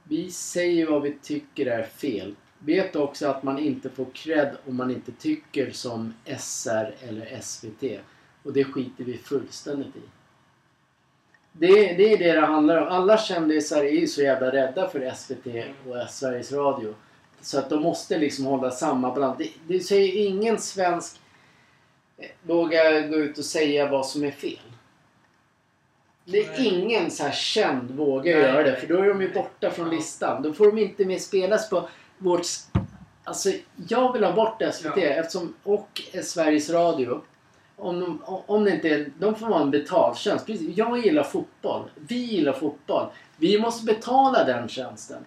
vi 0.05 0.31
säger 0.31 0.87
vad 0.87 1.03
vi 1.03 1.19
tycker 1.23 1.67
är 1.67 1.83
fel. 1.83 2.35
Vet 2.59 2.97
också 2.97 3.29
att 3.29 3.43
man 3.43 3.59
inte 3.59 3.91
får 3.91 4.07
cred 4.13 4.57
om 4.67 4.77
man 4.77 4.91
inte 4.91 5.13
tycker 5.13 5.71
som 5.71 6.15
SR 6.39 6.95
eller 7.09 7.41
SVT. 7.41 8.01
Och 8.43 8.53
det 8.53 8.65
skiter 8.65 9.05
vi 9.05 9.19
fullständigt 9.19 9.97
i. 9.97 10.01
Det, 11.53 11.67
det 11.75 12.13
är 12.13 12.19
det 12.19 12.33
det 12.33 12.47
handlar 12.47 12.83
om. 12.83 12.89
Alla 12.89 13.19
kändisar 13.19 13.85
är 13.85 14.01
ju 14.01 14.07
så 14.07 14.23
jävla 14.23 14.53
rädda 14.53 14.89
för 14.89 15.13
SVT 15.15 15.47
och 15.87 16.11
Sveriges 16.11 16.53
Radio. 16.53 16.95
Så 17.41 17.59
att 17.59 17.71
de 17.71 17.83
måste 17.83 18.19
liksom 18.19 18.45
hålla 18.45 18.71
samma 18.71 19.15
brand. 19.15 19.39
Det, 19.39 19.51
det 19.67 19.81
säger 19.81 20.27
ingen 20.27 20.59
svensk 20.59 21.21
eh, 22.17 22.29
vågar 22.43 23.09
gå 23.09 23.17
ut 23.17 23.39
och 23.39 23.45
säga 23.45 23.91
vad 23.91 24.07
som 24.07 24.25
är 24.25 24.31
fel. 24.31 24.68
Det 26.31 26.39
är 26.39 26.67
ingen 26.67 27.11
så 27.11 27.23
här 27.23 27.33
känd 27.33 27.91
vågar 27.91 28.35
Nej, 28.35 28.43
göra 28.43 28.63
det 28.63 28.77
för 28.77 28.87
då 28.87 28.99
är 28.99 29.09
de 29.09 29.23
ju 29.23 29.33
borta 29.33 29.71
från 29.71 29.91
listan. 29.91 30.43
Då 30.43 30.53
får 30.53 30.67
de 30.67 30.79
inte 30.79 31.05
mer 31.05 31.19
spelas 31.19 31.71
på 31.71 31.89
vårt... 32.19 32.47
Alltså 33.25 33.51
jag 33.89 34.13
vill 34.13 34.25
ha 34.25 34.33
bort 34.33 34.63
SVT 34.75 34.97
Ja. 34.97 35.03
eftersom, 35.03 35.55
och 35.63 36.03
Sveriges 36.23 36.71
Radio. 36.71 37.21
Om 37.77 38.01
de, 38.01 38.23
om 38.25 38.65
det 38.65 38.75
inte 38.75 38.89
är, 38.89 39.11
de 39.19 39.35
får 39.35 39.47
vara 39.47 39.63
en 39.63 39.71
betaltjänst. 39.71 40.47
Precis, 40.47 40.77
jag 40.77 40.99
gillar 40.99 41.23
fotboll. 41.23 41.83
Vi 41.95 42.17
gillar 42.17 42.53
fotboll. 42.53 43.07
Vi 43.37 43.61
måste 43.61 43.87
betala 43.87 44.45
den 44.45 44.69
tjänsten. 44.69 45.25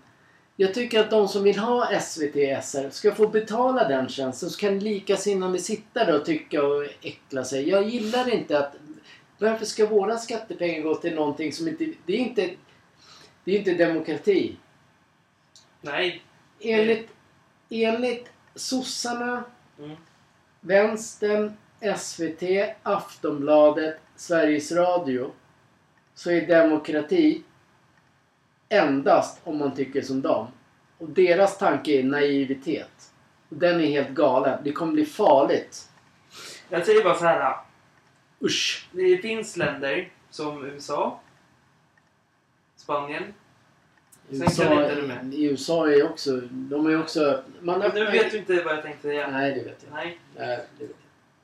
Jag 0.56 0.74
tycker 0.74 0.99
att 0.99 1.10
de 1.10 1.28
som 1.28 1.43
vill 1.43 1.60
ha 1.60 1.99
SVT 1.99 2.64
SR 2.64 2.89
ska 2.89 3.16
få 3.16 3.28
betala 3.28 3.88
den 3.88 4.10
tjänsten 4.10 4.49
så 4.49 4.60
kan 4.60 4.80
likasinnade 4.80 5.60
sitta 5.60 6.06
där 6.06 6.16
och 6.20 6.26
tycka 6.26 6.64
och 6.64 6.84
äckla 7.02 7.43
sig. 7.43 7.70
Jag 7.70 7.89
gillar 7.89 8.34
inte 8.34 8.60
att... 8.60 8.76
Varför 9.42 9.66
ska 9.66 9.86
våra 9.86 10.18
skattepengar 10.18 10.82
gå 10.82 10.96
till 10.96 11.16
någonting 11.16 11.54
som 11.54 11.68
inte... 11.68 11.94
Det 12.06 12.14
är 12.14 12.18
inte... 12.18 12.50
Det 13.44 13.52
är 13.52 13.58
inte 13.58 13.74
demokrati. 13.74 14.58
Nej. 15.82 16.24
Enligt, 16.60 17.10
enligt 17.70 18.32
sossarna, 18.56 19.44
Mm. 19.80 19.98
vänstern, 20.60 21.58
SVT, 21.98 22.44
Aftonbladet, 22.84 24.00
Sveriges 24.16 24.72
Radio 24.72 25.32
så 26.14 26.32
är 26.32 26.48
demokrati 26.48 27.44
endast 28.70 29.42
om 29.44 29.58
man 29.58 29.76
tycker 29.76 30.02
som 30.02 30.22
dem. 30.22 30.48
Och 30.98 31.10
deras 31.10 31.58
tanke 31.58 31.92
är 31.92 32.04
naivitet. 32.04 33.12
Och 33.50 33.56
den 33.56 33.82
är 33.82 33.86
helt 33.86 34.10
galen. 34.10 34.60
Det 34.64 34.72
kommer 34.72 34.94
bli 34.94 35.06
farligt. 35.06 35.89
Jag 36.70 36.86
säger 36.86 37.04
bara 37.04 37.16
så 37.16 37.26
här. 37.26 37.56
Usch! 38.44 38.88
Det 38.92 39.18
finns 39.18 39.58
länder 39.58 40.12
som 40.30 40.66
USA, 40.66 41.20
Spanien. 42.76 43.34
Sen 44.30 44.42
USA, 44.42 44.64
kan 44.64 44.84
inte 44.84 44.96
du 44.96 45.08
med. 45.08 45.34
I 45.34 45.44
USA 45.46 45.89
är 45.92 46.10
också... 46.10 46.42
De 46.52 46.86
är 46.88 47.00
också... 47.02 47.44
Man 47.62 47.80
Nu 47.80 47.86
öppnar- 47.86 48.12
vet 48.12 48.32
du 48.32 48.38
inte 48.38 48.64
vad 48.64 48.76
jag 48.76 48.84
tänkte 48.84 49.02
säga. 49.02 49.28
Nej, 49.32 49.52
det 49.54 49.64
vet 49.64 49.84
jag. 49.88 49.94
Nej. 49.94 50.20
Nej, 50.38 50.66
det 50.80 50.86
vet 50.86 50.96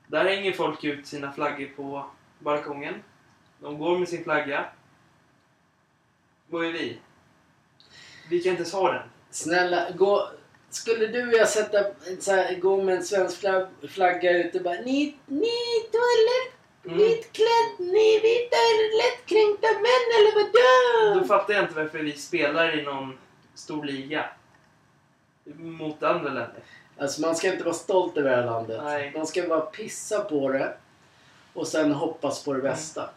Där 0.06 0.24
hänger 0.24 0.52
folk 0.52 0.84
ut 0.84 1.06
sina 1.06 1.32
flaggor 1.32 1.66
på 1.76 2.06
balkongen. 2.38 2.94
De 3.60 3.78
går 3.78 3.98
med 3.98 4.08
sin 4.08 4.24
flagga. 4.24 4.64
Vad 6.46 6.64
är 6.66 6.72
vi? 6.72 6.98
Vi 8.30 8.40
kan 8.40 8.50
inte 8.50 8.60
ens 8.62 8.72
ha 8.72 8.92
den. 8.92 9.02
Snälla, 9.30 9.90
gå... 9.90 10.30
Skulle 10.70 11.06
du 11.06 11.28
och 11.28 11.34
jag 11.34 11.48
sätta, 11.48 11.84
så 12.20 12.32
här, 12.32 12.54
gå 12.54 12.82
med 12.82 12.94
en 12.96 13.04
svensk 13.04 13.40
flagg, 13.40 13.66
flagga 13.88 14.38
ut 14.38 14.54
och 14.54 14.62
bara 14.62 14.74
Ni, 14.80 15.16
ni 15.26 15.50
toalett, 15.92 16.57
Mm. 16.88 16.98
vitklädd, 16.98 17.74
ni 17.78 18.20
vita 18.20 18.56
lättkränkta 19.02 19.66
män 19.66 20.06
eller 20.16 20.34
vadå? 20.34 21.20
Då 21.20 21.26
fattar 21.26 21.54
jag 21.54 21.64
inte 21.64 21.74
varför 21.74 21.98
vi 21.98 22.12
spelar 22.12 22.78
i 22.78 22.82
någon 22.82 23.18
stor 23.54 23.84
liga. 23.84 24.30
Mot 25.54 26.02
andra 26.02 26.28
länder. 26.28 26.62
Alltså 26.98 27.20
man 27.20 27.36
ska 27.36 27.52
inte 27.52 27.64
vara 27.64 27.74
stolt 27.74 28.16
över 28.16 28.30
det 28.30 28.36
här 28.36 28.44
landet. 28.44 28.80
Nej. 28.84 29.12
Man 29.16 29.26
ska 29.26 29.42
bara 29.48 29.60
pissa 29.60 30.20
på 30.20 30.48
det 30.52 30.76
och 31.52 31.66
sen 31.66 31.92
hoppas 31.92 32.44
på 32.44 32.52
det 32.52 32.62
bästa. 32.62 33.10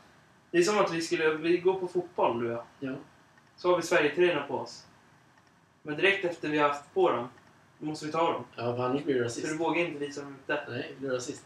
Det 0.52 0.58
är 0.58 0.62
som 0.64 0.80
att 0.80 0.92
vi 0.94 1.02
skulle 1.02 1.34
vi 1.34 1.58
går 1.58 1.74
på 1.74 1.88
fotboll 1.88 2.40
du 2.40 2.46
och 2.46 2.52
jag. 2.52 2.90
Ja. 2.92 2.96
Så 3.56 3.70
har 3.70 3.78
vi 3.78 3.84
Sverigetröjorna 3.84 4.44
på 4.48 4.54
oss. 4.56 4.86
Men 5.82 5.98
direkt 5.98 6.26
efter 6.26 6.50
vi 6.50 6.58
har 6.58 6.70
haft 6.70 6.94
på 6.94 7.10
dem, 7.12 7.30
måste 7.78 8.06
vi 8.06 8.12
ta 8.12 8.34
dem. 8.34 8.44
Ja, 8.56 8.76
för 8.76 8.84
annars 8.84 9.04
blir 9.04 9.14
du 9.14 9.20
För 9.30 9.42
du 9.42 9.42
rasist. 9.42 9.60
vågar 9.60 9.82
inte 9.82 10.00
visa 10.00 10.22
dem 10.22 10.36
ute. 10.44 10.64
Nej, 10.70 10.96
du 11.00 11.08
är 11.08 11.12
rasist. 11.12 11.44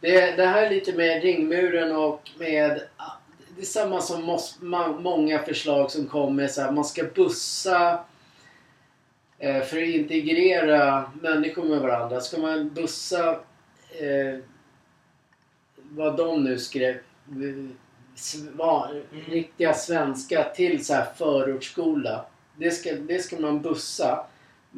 Det, 0.00 0.36
det 0.36 0.46
här 0.46 0.62
är 0.62 0.70
lite 0.70 0.92
med 0.92 1.22
ringmuren 1.22 1.96
och 1.96 2.30
med... 2.38 2.82
Det 3.56 3.62
är 3.62 3.66
samma 3.66 4.00
som 4.00 4.22
mås, 4.24 4.56
ma, 4.60 4.88
många 4.88 5.38
förslag 5.38 5.90
som 5.90 6.06
kommer. 6.06 6.46
Så 6.46 6.60
här, 6.62 6.72
man 6.72 6.84
ska 6.84 7.04
bussa 7.14 8.04
eh, 9.38 9.62
för 9.62 9.76
att 9.82 9.88
integrera 9.88 11.10
människor 11.22 11.64
med 11.64 11.80
varandra. 11.80 12.20
Ska 12.20 12.38
man 12.38 12.74
bussa 12.74 13.30
eh, 14.00 14.38
vad 15.76 16.16
de 16.16 16.44
nu 16.44 16.58
skrev. 16.58 16.96
eh, 17.30 17.70
Riktiga 19.28 19.74
svenska 19.74 20.44
till 20.44 20.86
så 20.86 20.94
här 20.94 21.06
förortsskola. 21.16 22.24
Det 22.56 22.70
ska, 22.70 22.92
det 22.92 23.18
ska 23.18 23.40
man 23.40 23.62
bussa. 23.62 24.26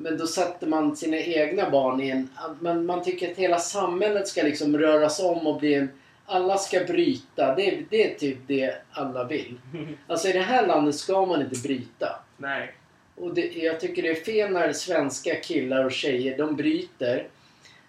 Men 0.00 0.18
då 0.18 0.26
sätter 0.26 0.66
man 0.66 0.96
sina 0.96 1.16
egna 1.16 1.70
barn 1.70 2.00
i 2.00 2.10
en... 2.10 2.28
Man, 2.60 2.86
man 2.86 3.02
tycker 3.04 3.30
att 3.30 3.36
hela 3.36 3.58
samhället 3.58 4.28
ska 4.28 4.42
liksom 4.42 4.78
röras 4.78 5.20
om 5.20 5.46
och 5.46 5.58
bli 5.60 5.74
en... 5.74 5.88
Alla 6.26 6.58
ska 6.58 6.80
bryta. 6.84 7.54
Det, 7.54 7.68
är- 7.68 7.84
det 7.90 8.12
är 8.14 8.18
typ 8.18 8.38
det 8.46 8.74
alla 8.92 9.24
vill. 9.24 9.54
Alltså 10.06 10.28
i 10.28 10.32
det 10.32 10.40
här 10.40 10.66
landet 10.66 10.94
ska 10.94 11.26
man 11.26 11.40
inte 11.42 11.60
bryta. 11.60 12.20
Nej. 12.36 12.74
Och 13.16 13.34
det, 13.34 13.40
jag 13.56 13.80
tycker 13.80 14.02
det 14.02 14.08
är 14.10 14.24
fel 14.24 14.52
när 14.52 14.72
svenska 14.72 15.34
killar 15.34 15.84
och 15.84 15.92
tjejer, 15.92 16.38
de 16.38 16.56
bryter. 16.56 17.26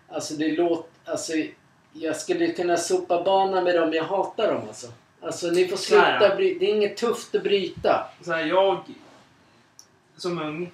Alltså 0.10 0.34
det 0.34 0.52
låter... 0.52 0.90
Alltså, 1.06 1.34
jag 1.94 2.16
skulle 2.16 2.48
kunna 2.48 2.78
sopa 2.78 3.24
banan 3.24 3.64
med 3.64 3.76
dem, 3.76 3.94
jag 3.94 4.04
hatar 4.04 4.54
dem 4.54 4.62
alltså. 4.68 4.88
Alltså 5.22 5.48
ni 5.48 5.68
får 5.68 5.78
sluta 5.78 6.36
bryta. 6.36 6.60
Det 6.60 6.66
är 6.72 6.76
inget 6.76 6.98
tufft 6.98 7.36
att 7.36 7.44
bryta. 7.44 8.08
Så 8.22 8.32
här, 8.32 8.46
jag 8.46 8.78
som 10.18 10.42
ung, 10.42 10.72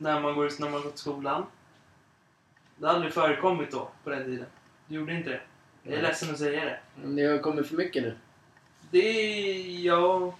när 0.00 0.20
man, 0.20 0.34
går, 0.34 0.50
när 0.60 0.70
man 0.70 0.82
går 0.82 0.90
till 0.90 0.98
skolan. 0.98 1.46
Det 2.76 2.86
har 2.86 2.94
aldrig 2.94 3.12
förekommit 3.12 3.70
då, 3.70 3.88
på 4.04 4.10
den 4.10 4.24
tiden. 4.24 4.46
Du 4.86 4.94
gjorde 4.94 5.14
inte 5.14 5.30
det. 5.30 5.40
Jag 5.82 5.94
är 5.98 6.02
ledsen 6.02 6.30
att 6.30 6.38
säga 6.38 6.64
det. 6.64 6.78
Det 7.06 7.24
har 7.24 7.38
kommit 7.38 7.66
för 7.68 7.76
mycket 7.76 8.02
nu. 8.02 8.16
Det 8.90 8.98
är... 8.98 10.32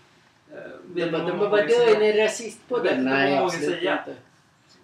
De 0.94 1.38
våga 1.38 1.38
bara, 1.38 1.50
"Vadå, 1.50 1.74
är 1.74 1.98
ni 2.00 2.24
rasist 2.24 2.68
på 2.68 2.78
vet 2.78 2.84
den? 2.84 3.04
Nej, 3.04 3.34
jag 3.34 3.44
absolut 3.44 3.70
säga. 3.70 3.98
inte. 3.98 4.16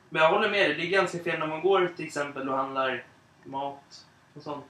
Men 0.09 0.22
jag 0.22 0.31
håller 0.31 0.51
med 0.51 0.70
dig. 0.70 0.74
Det 0.74 0.83
är 0.87 0.91
ganska 0.91 1.18
fel 1.18 1.39
när 1.39 1.47
man 1.47 1.61
går 1.62 1.93
till 1.97 2.07
exempel 2.07 2.49
och 2.49 2.57
handlar 2.57 3.05
mat 3.45 4.05
och 4.35 4.43
sånt. 4.43 4.64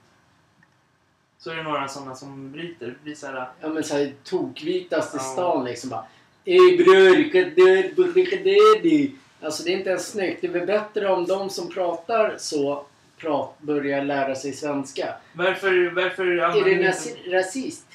Så 1.39 1.51
är 1.51 1.57
det 1.57 1.63
några 1.63 1.89
sådana 1.89 2.15
som 2.15 2.53
bryter. 2.53 2.87
Det 2.87 3.03
blir 3.05 3.15
så 3.15 3.27
här, 3.27 3.49
Ja 3.61 3.69
men 3.69 3.85
såhär 3.85 4.13
tokvitast 4.25 5.15
i 5.15 5.19
Ja. 5.19 5.23
stan 5.23 5.65
liksom 5.65 5.91
bara 5.91 6.05
Ey 6.45 6.77
bror, 6.77 7.17
vilka 7.17 7.39
död, 7.45 8.15
vilka 8.15 8.37
död 8.37 9.13
Alltså 9.41 9.63
det 9.63 9.73
är 9.73 9.77
inte 9.77 9.91
ens 9.91 10.09
snyggt. 10.11 10.41
Det 10.41 10.47
är 10.47 10.53
väl 10.53 10.67
bättre 10.67 11.09
om 11.09 11.27
de 11.27 11.51
som 11.51 11.71
pratar 11.71 12.35
så 12.39 12.85
prat, 13.19 13.59
börjar 13.61 14.05
lära 14.05 14.35
sig 14.35 14.53
svenska. 14.53 15.15
Varför, 15.33 15.91
varför 15.95 16.27
Är 16.27 16.65
det 16.65 16.73
inte... 16.73 17.37
rasist? 17.39 17.87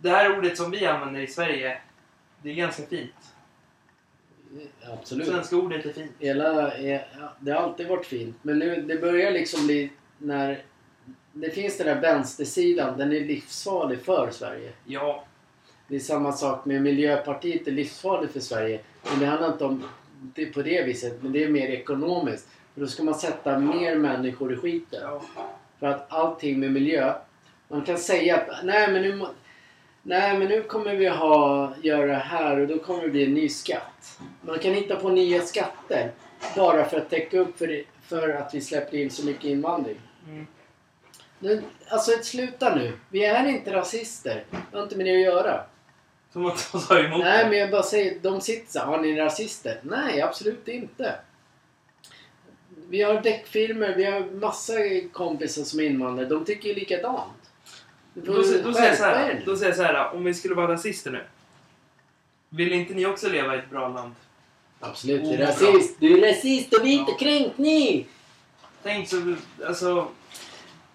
Det 0.00 0.10
här 0.10 0.38
ordet 0.38 0.56
som 0.56 0.70
vi 0.70 0.86
använder 0.86 1.20
i 1.20 1.26
Sverige, 1.26 1.78
det 2.42 2.50
är 2.50 2.54
ganska 2.54 2.82
fint. 2.82 3.14
Absolut. 4.92 5.26
Svenska 5.26 5.56
ordet 5.56 5.86
är 5.86 5.92
fint. 5.92 6.12
Hela, 6.18 6.78
ja, 6.78 7.00
det 7.40 7.52
har 7.52 7.60
alltid 7.60 7.88
varit 7.88 8.06
fint. 8.06 8.36
Men 8.42 8.58
nu, 8.58 8.82
det 8.82 9.00
börjar 9.00 9.30
liksom 9.30 9.66
bli 9.66 9.90
när... 10.18 10.62
Det 11.32 11.50
finns 11.50 11.78
den 11.78 11.86
där 11.86 12.00
vänstersidan, 12.00 12.98
den 12.98 13.12
är 13.12 13.20
livsfarlig 13.20 14.00
för 14.04 14.30
Sverige. 14.30 14.72
Ja, 14.84 15.24
Det 15.88 15.96
är 15.96 16.00
samma 16.00 16.32
sak 16.32 16.64
med 16.64 16.82
Miljöpartiet, 16.82 17.68
är 17.68 17.72
livsfarligt 17.72 18.32
för 18.32 18.40
Sverige. 18.40 18.80
Men 19.10 19.18
det 19.18 19.26
handlar 19.26 19.52
inte 19.52 19.64
om 19.64 19.84
det 20.34 20.46
på 20.46 20.62
det 20.62 20.82
viset, 20.82 21.22
men 21.22 21.32
det 21.32 21.44
är 21.44 21.48
mer 21.48 21.68
ekonomiskt. 21.68 22.48
För 22.74 22.80
då 22.80 22.86
ska 22.86 23.02
man 23.02 23.14
sätta 23.14 23.58
mer 23.58 23.96
människor 23.96 24.52
i 24.52 24.56
skiten. 24.56 25.00
ja. 25.02 25.22
För 25.80 25.86
att 25.86 26.12
allting 26.12 26.60
med 26.60 26.72
miljö, 26.72 27.14
man 27.68 27.82
kan 27.82 27.98
säga 27.98 28.36
att 28.36 28.64
nej 28.64 28.92
men 28.92 29.02
nu, 29.02 29.26
nej, 30.02 30.38
men 30.38 30.48
nu 30.48 30.62
kommer 30.62 30.94
vi 30.94 31.08
ha, 31.08 31.72
göra 31.82 32.06
det 32.06 32.14
här 32.14 32.58
och 32.58 32.66
då 32.66 32.78
kommer 32.78 33.02
det 33.02 33.08
bli 33.08 33.24
en 33.24 33.34
ny 33.34 33.48
skatt. 33.48 34.18
Man 34.40 34.58
kan 34.58 34.72
hitta 34.72 34.96
på 34.96 35.08
nya 35.08 35.42
skatter. 35.42 36.10
bara 36.56 36.84
för 36.84 36.96
att 36.96 37.10
täcka 37.10 37.38
upp 37.38 37.58
för, 37.58 37.84
för 38.02 38.28
att 38.28 38.54
vi 38.54 38.60
släppte 38.60 38.98
in 38.98 39.10
så 39.10 39.26
mycket 39.26 39.44
invandring. 39.44 40.00
Mm. 40.28 40.46
Nu, 41.38 41.62
alltså 41.88 42.10
sluta 42.22 42.74
nu. 42.74 42.92
Vi 43.08 43.24
är 43.24 43.46
inte 43.46 43.72
rasister. 43.72 44.44
Det 44.50 44.76
har 44.76 44.82
inte 44.82 44.96
med 44.96 45.06
det 45.06 45.16
att 45.16 45.22
göra. 45.22 45.64
Som 46.32 46.46
att 46.46 46.68
de 46.72 46.80
sa 46.80 46.98
emot 46.98 47.20
Nej, 47.20 47.44
det. 47.44 47.50
men 47.50 47.58
jag 47.58 47.70
bara 47.70 47.82
säger, 47.82 48.18
de 48.22 48.40
sitter 48.40 48.72
så 48.72 48.78
här, 48.78 48.86
har 48.86 48.98
ni 49.00 49.16
rasister? 49.16 49.80
Nej, 49.82 50.20
absolut 50.22 50.68
inte. 50.68 51.14
Vi 52.88 53.02
har 53.02 53.20
däckfilmer, 53.20 53.94
vi 53.96 54.04
har 54.04 54.20
massa 54.20 54.72
kompisar 55.12 55.62
som 55.62 55.80
är 55.80 55.84
invandrare. 55.84 56.28
De 56.28 56.44
tycker 56.44 56.68
ju 56.68 56.74
likadant. 56.74 57.32
Då, 58.14 58.32
sä- 58.32 58.62
då, 58.64 58.72
säger 58.72 58.88
jag 58.88 58.96
så 58.96 59.02
skärpa 59.02 59.20
er 59.20 59.24
här, 59.26 59.34
nu. 59.34 59.42
då 59.46 59.56
säger 59.56 59.70
jag 59.70 59.76
så 59.76 59.82
här, 59.82 60.14
om 60.14 60.24
vi 60.24 60.34
skulle 60.34 60.54
vara 60.54 60.72
rasister 60.72 61.10
nu. 61.10 61.24
Vill 62.48 62.72
inte 62.72 62.94
ni 62.94 63.06
också 63.06 63.28
leva 63.28 63.54
i 63.56 63.58
ett 63.58 63.70
bra 63.70 63.88
land? 63.88 64.14
Absolut, 64.80 65.22
du 65.24 65.28
är 65.30 65.36
Oh, 65.38 65.46
rasist. 65.46 65.96
Du 66.00 66.18
är 66.24 66.28
rasist 66.34 66.74
och 66.74 66.86
vi 66.86 66.94
är 66.94 66.98
inte 66.98 67.12
kränkning! 67.12 68.08
Tänk 68.82 69.08
så, 69.08 69.34
alltså... 69.66 70.08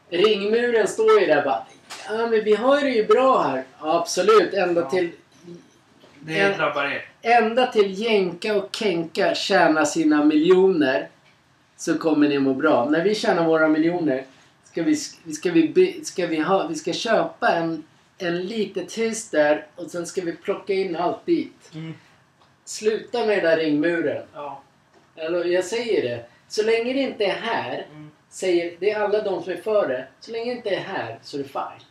Ringmuren 0.09 0.87
står 0.87 1.19
ju 1.19 1.25
där 1.25 1.43
bara. 1.45 1.65
Ja, 2.09 2.17
men 2.27 2.43
vi 2.43 2.55
har 2.55 2.81
det 2.81 2.89
ju 2.89 3.05
bra 3.07 3.41
här. 3.41 3.63
Ja, 3.81 3.99
absolut, 3.99 4.53
ända 4.53 4.81
Ja. 4.81 4.89
till... 4.89 5.11
Det 6.27 6.39
En- 6.39 6.57
drabbar 6.57 6.85
er. 6.85 7.05
Ända 7.21 7.67
till 7.67 7.93
jänka 8.01 8.55
och 8.57 8.75
kenka 8.75 9.35
tjäna 9.35 9.85
sina 9.85 10.23
miljoner 10.25 11.07
så 11.77 11.97
kommer 11.97 12.29
ni 12.29 12.39
må 12.39 12.53
bra. 12.53 12.85
När 12.89 13.03
vi 13.03 13.15
tjänar 13.15 13.43
våra 13.45 13.67
miljoner 13.67 14.23
ska 14.63 14.83
vi, 14.83 14.95
ska 14.95 15.51
vi, 15.51 16.01
ska 16.05 16.27
vi, 16.27 16.39
ha, 16.39 16.67
vi 16.67 16.75
ska 16.75 16.93
köpa 16.93 17.49
en, 17.51 17.83
en 18.17 18.45
litet 18.45 18.97
hus 18.97 19.29
där 19.29 19.65
och 19.75 19.91
sen 19.91 20.05
ska 20.05 20.21
vi 20.21 20.35
plocka 20.35 20.73
in 20.73 20.95
allt 20.95 21.25
dit. 21.25 21.69
Mm. 21.73 21.93
Sluta 22.65 23.25
med 23.25 23.37
den 23.37 23.43
där 23.45 23.57
ringmuren. 23.57 24.23
Ja. 24.33 24.61
Eller, 25.15 25.45
jag 25.45 25.63
säger 25.65 26.01
det. 26.09 26.25
Så 26.47 26.63
länge 26.63 26.93
det 26.93 26.99
inte 26.99 27.25
är 27.25 27.35
här, 27.35 27.85
Mm. 27.91 28.11
säger, 28.29 28.73
det 28.79 28.91
är 28.91 28.99
alla 28.99 29.21
de 29.21 29.43
som 29.43 29.53
är 29.53 29.57
för 29.57 29.87
det. 29.87 30.07
Så 30.19 30.31
länge 30.31 30.45
det 30.45 30.51
inte 30.57 30.69
är 30.69 30.79
här 30.79 31.19
så 31.23 31.37
är 31.37 31.43
det 31.43 31.49
fine. 31.49 31.85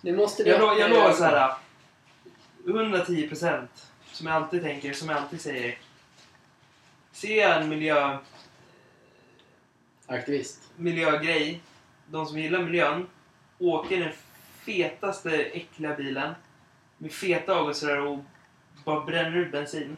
Nu 0.00 0.16
måste 0.16 0.42
Jag, 0.42 0.60
lo- 0.60 0.78
jag 0.80 0.90
lovar 0.90 1.12
så 1.12 1.24
här. 1.24 1.52
110 2.70 3.28
procent. 3.28 3.86
Som 4.12 4.26
jag 4.26 4.36
alltid 4.36 4.62
tänker, 4.62 4.92
som 4.92 5.08
jag 5.08 5.18
alltid 5.18 5.40
säger. 5.40 5.78
Ser 7.12 7.36
jag 7.36 7.62
en 7.62 7.68
miljö, 7.68 8.18
Aktivist. 10.06 10.60
miljögrej, 10.76 11.60
de 12.06 12.26
som 12.26 12.38
gillar 12.38 12.62
miljön, 12.62 13.06
åker 13.58 14.00
den 14.00 14.12
fetaste 14.66 15.30
äckliga 15.30 15.96
bilen 15.96 16.34
med 16.98 17.12
feta 17.12 17.54
avgasrör 17.54 18.06
och 18.06 18.18
bara 18.84 19.04
bränner 19.04 19.36
ut 19.36 19.52
bensin. 19.52 19.96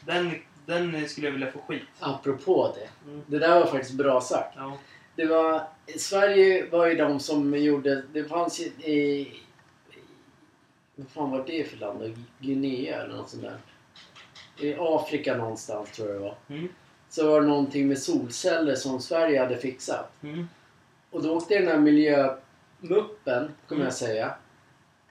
Den, 0.00 0.34
den 0.66 1.08
skulle 1.08 1.26
jag 1.26 1.32
vilja 1.32 1.52
få 1.52 1.58
skit. 1.58 1.82
Apropå 2.00 2.74
det. 2.74 3.10
Mm. 3.10 3.22
Det 3.26 3.38
där 3.38 3.60
var 3.60 3.66
faktiskt 3.66 3.94
bra 3.94 4.20
sagt. 4.20 4.54
Ja. 4.56 4.78
Det 5.16 5.26
var, 5.26 5.62
Sverige 5.96 6.70
var 6.70 6.86
ju 6.86 6.94
de 6.94 7.20
som 7.20 7.58
gjorde... 7.58 8.02
Det 8.12 8.24
fanns 8.24 8.60
ju 8.60 8.64
i... 8.64 9.32
Vad 10.94 11.08
fan 11.08 11.30
var 11.30 11.44
det 11.46 11.70
för 11.70 11.76
land? 11.76 12.26
Guinea 12.38 13.02
eller 13.02 13.14
något 13.16 13.28
sånt 13.30 13.42
där. 13.42 13.56
I 14.58 14.76
Afrika 14.78 15.36
någonstans 15.36 15.90
tror 15.90 16.08
jag 16.08 16.16
det 16.16 16.22
var. 16.22 16.34
Mm. 16.48 16.68
Så 17.08 17.30
var 17.30 17.40
det 17.40 17.46
någonting 17.46 17.88
med 17.88 17.98
solceller 17.98 18.74
som 18.74 19.00
Sverige 19.00 19.40
hade 19.40 19.56
fixat. 19.56 20.12
Mm. 20.22 20.48
Och 21.10 21.22
då 21.22 21.36
åkte 21.36 21.58
den 21.58 21.68
här 21.68 21.78
miljömuppen, 21.78 23.50
kommer 23.68 23.80
Mm. 23.80 23.84
jag 23.84 23.94
säga. 23.94 24.34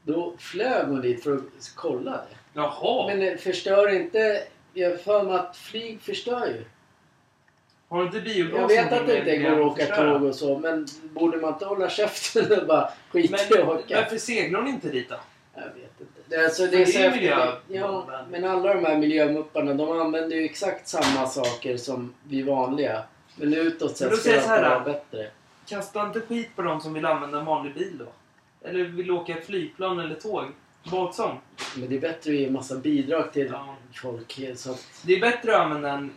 Då 0.04 0.34
flög 0.38 0.88
hon 0.88 1.02
dit 1.02 1.24
för 1.24 1.34
att 1.36 1.42
kolla 1.76 2.12
det. 2.12 2.38
Jaha! 2.54 3.08
Men 3.08 3.20
det 3.20 3.38
förstör 3.38 3.90
inte... 3.90 4.44
Jag 4.74 5.02
för 5.02 5.24
mig 5.24 5.36
att 5.36 5.58
flyg 5.58 6.02
förstör 6.02 6.48
ju. 6.48 6.66
Har 7.88 8.04
inte 8.06 8.22
biogas 8.22 8.60
Jag 8.60 8.68
vet 8.68 8.94
att 8.94 9.08
det 9.08 9.20
inte 9.20 9.38
går 9.38 9.52
att 9.52 9.72
åka 9.72 9.86
förstöra? 9.86 10.14
tåg 10.20 10.24
och 10.24 10.36
så, 10.36 10.60
men 10.60 10.88
borde 11.14 11.38
man 11.38 11.54
inte 11.54 11.66
hålla 11.66 11.90
käften 11.90 12.60
och 12.62 12.68
bara 12.68 12.90
skita 13.10 13.38
i 13.38 13.62
att 13.62 13.68
åka? 13.68 13.96
varför 14.02 14.18
seglar 14.18 14.60
hon 14.60 14.68
inte 14.70 14.90
dit 14.90 15.10
då? 15.10 15.16
Jag 15.56 15.62
vet 15.62 16.02
inte. 16.02 16.22
Det 16.28 16.46
alltså, 16.46 16.68
det 16.68 16.82
är 16.84 17.04
det 17.10 17.16
miljö- 17.16 17.56
Ja, 17.68 18.26
men 18.30 18.46
alla 18.46 18.74
de 18.74 18.86
här 18.86 18.98
miljömupparna, 18.98 19.74
de 19.74 19.92
använder 20.00 20.36
ju 20.38 20.46
exakt 20.46 20.88
samma 20.88 21.28
saker 21.28 21.78
som 21.78 22.14
vi 22.24 22.42
vanliga. 22.44 23.04
Men 23.36 23.54
utåt 23.54 23.98
sett 23.98 24.12
här 24.26 24.64
alltid 24.64 24.70
vara 24.70 24.80
bättre. 24.80 25.32
Kasta 25.66 26.06
inte 26.08 26.22
skit 26.22 26.56
på 26.56 26.62
de 26.62 26.82
som 26.82 26.94
vill 26.94 27.06
använda 27.06 27.40
en 27.40 27.46
vanlig 27.46 27.74
bil 27.74 27.98
då. 27.98 28.08
Eller 28.68 28.84
vill 28.84 29.12
åka 29.12 29.36
flygplan 29.36 30.00
eller 30.00 30.16
tåg. 30.16 30.46
Båt 30.92 31.16
som. 31.16 31.38
Men 31.78 31.90
det 31.90 31.96
är 31.96 32.00
bättre 32.02 32.32
att 32.32 32.38
ge 32.38 32.46
en 32.46 32.54
massa 32.54 32.76
bidrag 32.76 33.34
till 33.34 33.48
Ja. 33.52 33.76
folk. 33.94 34.40
Så 34.56 34.72
att, 34.72 34.88
Det 35.06 35.14
är 35.14 35.20
bättre 35.22 35.56
att 35.56 35.62
använda 35.62 35.92
en, 35.92 36.12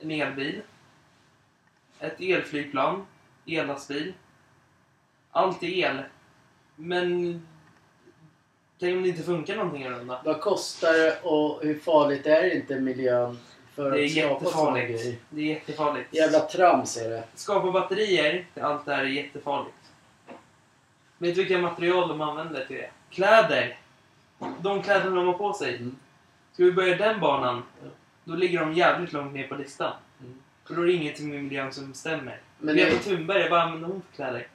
en 0.00 0.10
elbil. 0.10 0.60
Ett 2.00 2.20
elflygplan. 2.20 3.06
Ellastbil. 3.46 4.12
Allt 5.30 5.62
är 5.62 5.66
el. 5.68 5.98
Men... 6.76 7.42
Tänk 8.80 8.96
om 8.96 9.02
det 9.02 9.08
inte 9.08 9.22
funkar 9.22 9.56
någonting 9.56 9.90
dem 9.90 10.06
då? 10.06 10.20
vad 10.24 10.40
kostar 10.40 10.92
det 10.92 11.20
och 11.22 11.62
hur 11.62 11.78
farligt 11.78 12.26
är 12.26 12.56
inte 12.56 12.80
miljön 12.80 13.38
för 13.74 13.90
Det 13.90 14.00
är 14.00 14.04
att 14.04 14.40
skapa 14.40 14.44
sådana 14.44 14.78
grejer? 14.78 14.90
jättefarligt. 14.90 15.22
Det 15.30 15.40
är 15.40 15.44
jättefarligt. 15.44 16.14
Jävla 16.14 16.40
trams 16.40 16.96
är 16.96 17.10
det. 17.10 17.22
Skapa 17.34 17.70
batterier 17.70 18.46
till 18.54 18.62
allt 18.62 18.86
det 18.86 18.94
här 18.94 19.02
är 19.02 19.08
jättefarligt. 19.08 19.76
Vet 21.18 21.34
du 21.34 21.40
vilka 21.44 21.58
material 21.58 22.08
de 22.08 22.20
använder 22.20 22.64
till 22.64 22.76
det? 22.76 22.90
Kläder! 23.10 23.76
De 24.60 24.82
kläder 24.82 25.10
de 25.10 25.26
har 25.26 25.32
på 25.34 25.52
sig. 25.52 25.76
Mm. 25.76 25.96
Ska 26.52 26.64
vi 26.64 26.72
börja 26.72 26.96
den 26.96 27.20
banan? 27.20 27.62
Då 28.24 28.34
ligger 28.34 28.60
de 28.60 28.72
jävligt 28.72 29.12
långt 29.12 29.34
ner 29.34 29.48
på 29.48 29.54
listan. 29.54 29.92
Mm. 30.20 30.38
För 30.66 30.74
då 30.74 30.82
är 30.82 30.86
det 30.86 30.92
ingenting 30.92 31.30
med 31.30 31.44
miljön 31.44 31.72
som 31.72 31.94
stämmer. 31.94 32.40
Men 32.58 32.76
Greta 32.76 32.90
det, 32.96 32.98
Thunberg, 32.98 33.48
vad 33.48 33.60
använder 33.60 33.88
hon 33.88 34.02
för 34.10 34.16
kläder? 34.16 34.46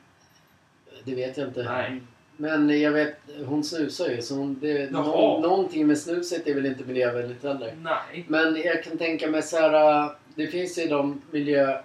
det 1.03 1.15
vet 1.15 1.38
jag 1.38 1.47
inte. 1.47 1.63
Nej. 1.63 2.01
Men 2.38 2.81
jag 2.81 2.91
vet, 2.91 3.17
hon 3.45 3.63
snusar 3.63 4.09
ju. 4.09 4.21
Så 4.21 4.36
hon, 4.36 4.59
det, 4.61 4.91
nå, 4.91 5.39
någonting 5.39 5.88
med 5.88 5.97
snuset 5.97 6.47
är 6.47 6.53
väl 6.55 6.65
inte 6.65 6.83
miljövänligt 6.83 7.43
heller. 7.43 7.73
Nej. 7.81 8.25
Men 8.27 8.55
jag 8.61 8.83
kan 8.83 8.97
tänka 8.97 9.27
mig 9.27 9.41
så 9.43 9.57
här. 9.57 10.03
äh, 10.03 10.11
Det 10.36 10.47
finns 10.47 10.77
ju 10.77 10.88
de 10.88 11.21
miljö... 11.31 11.81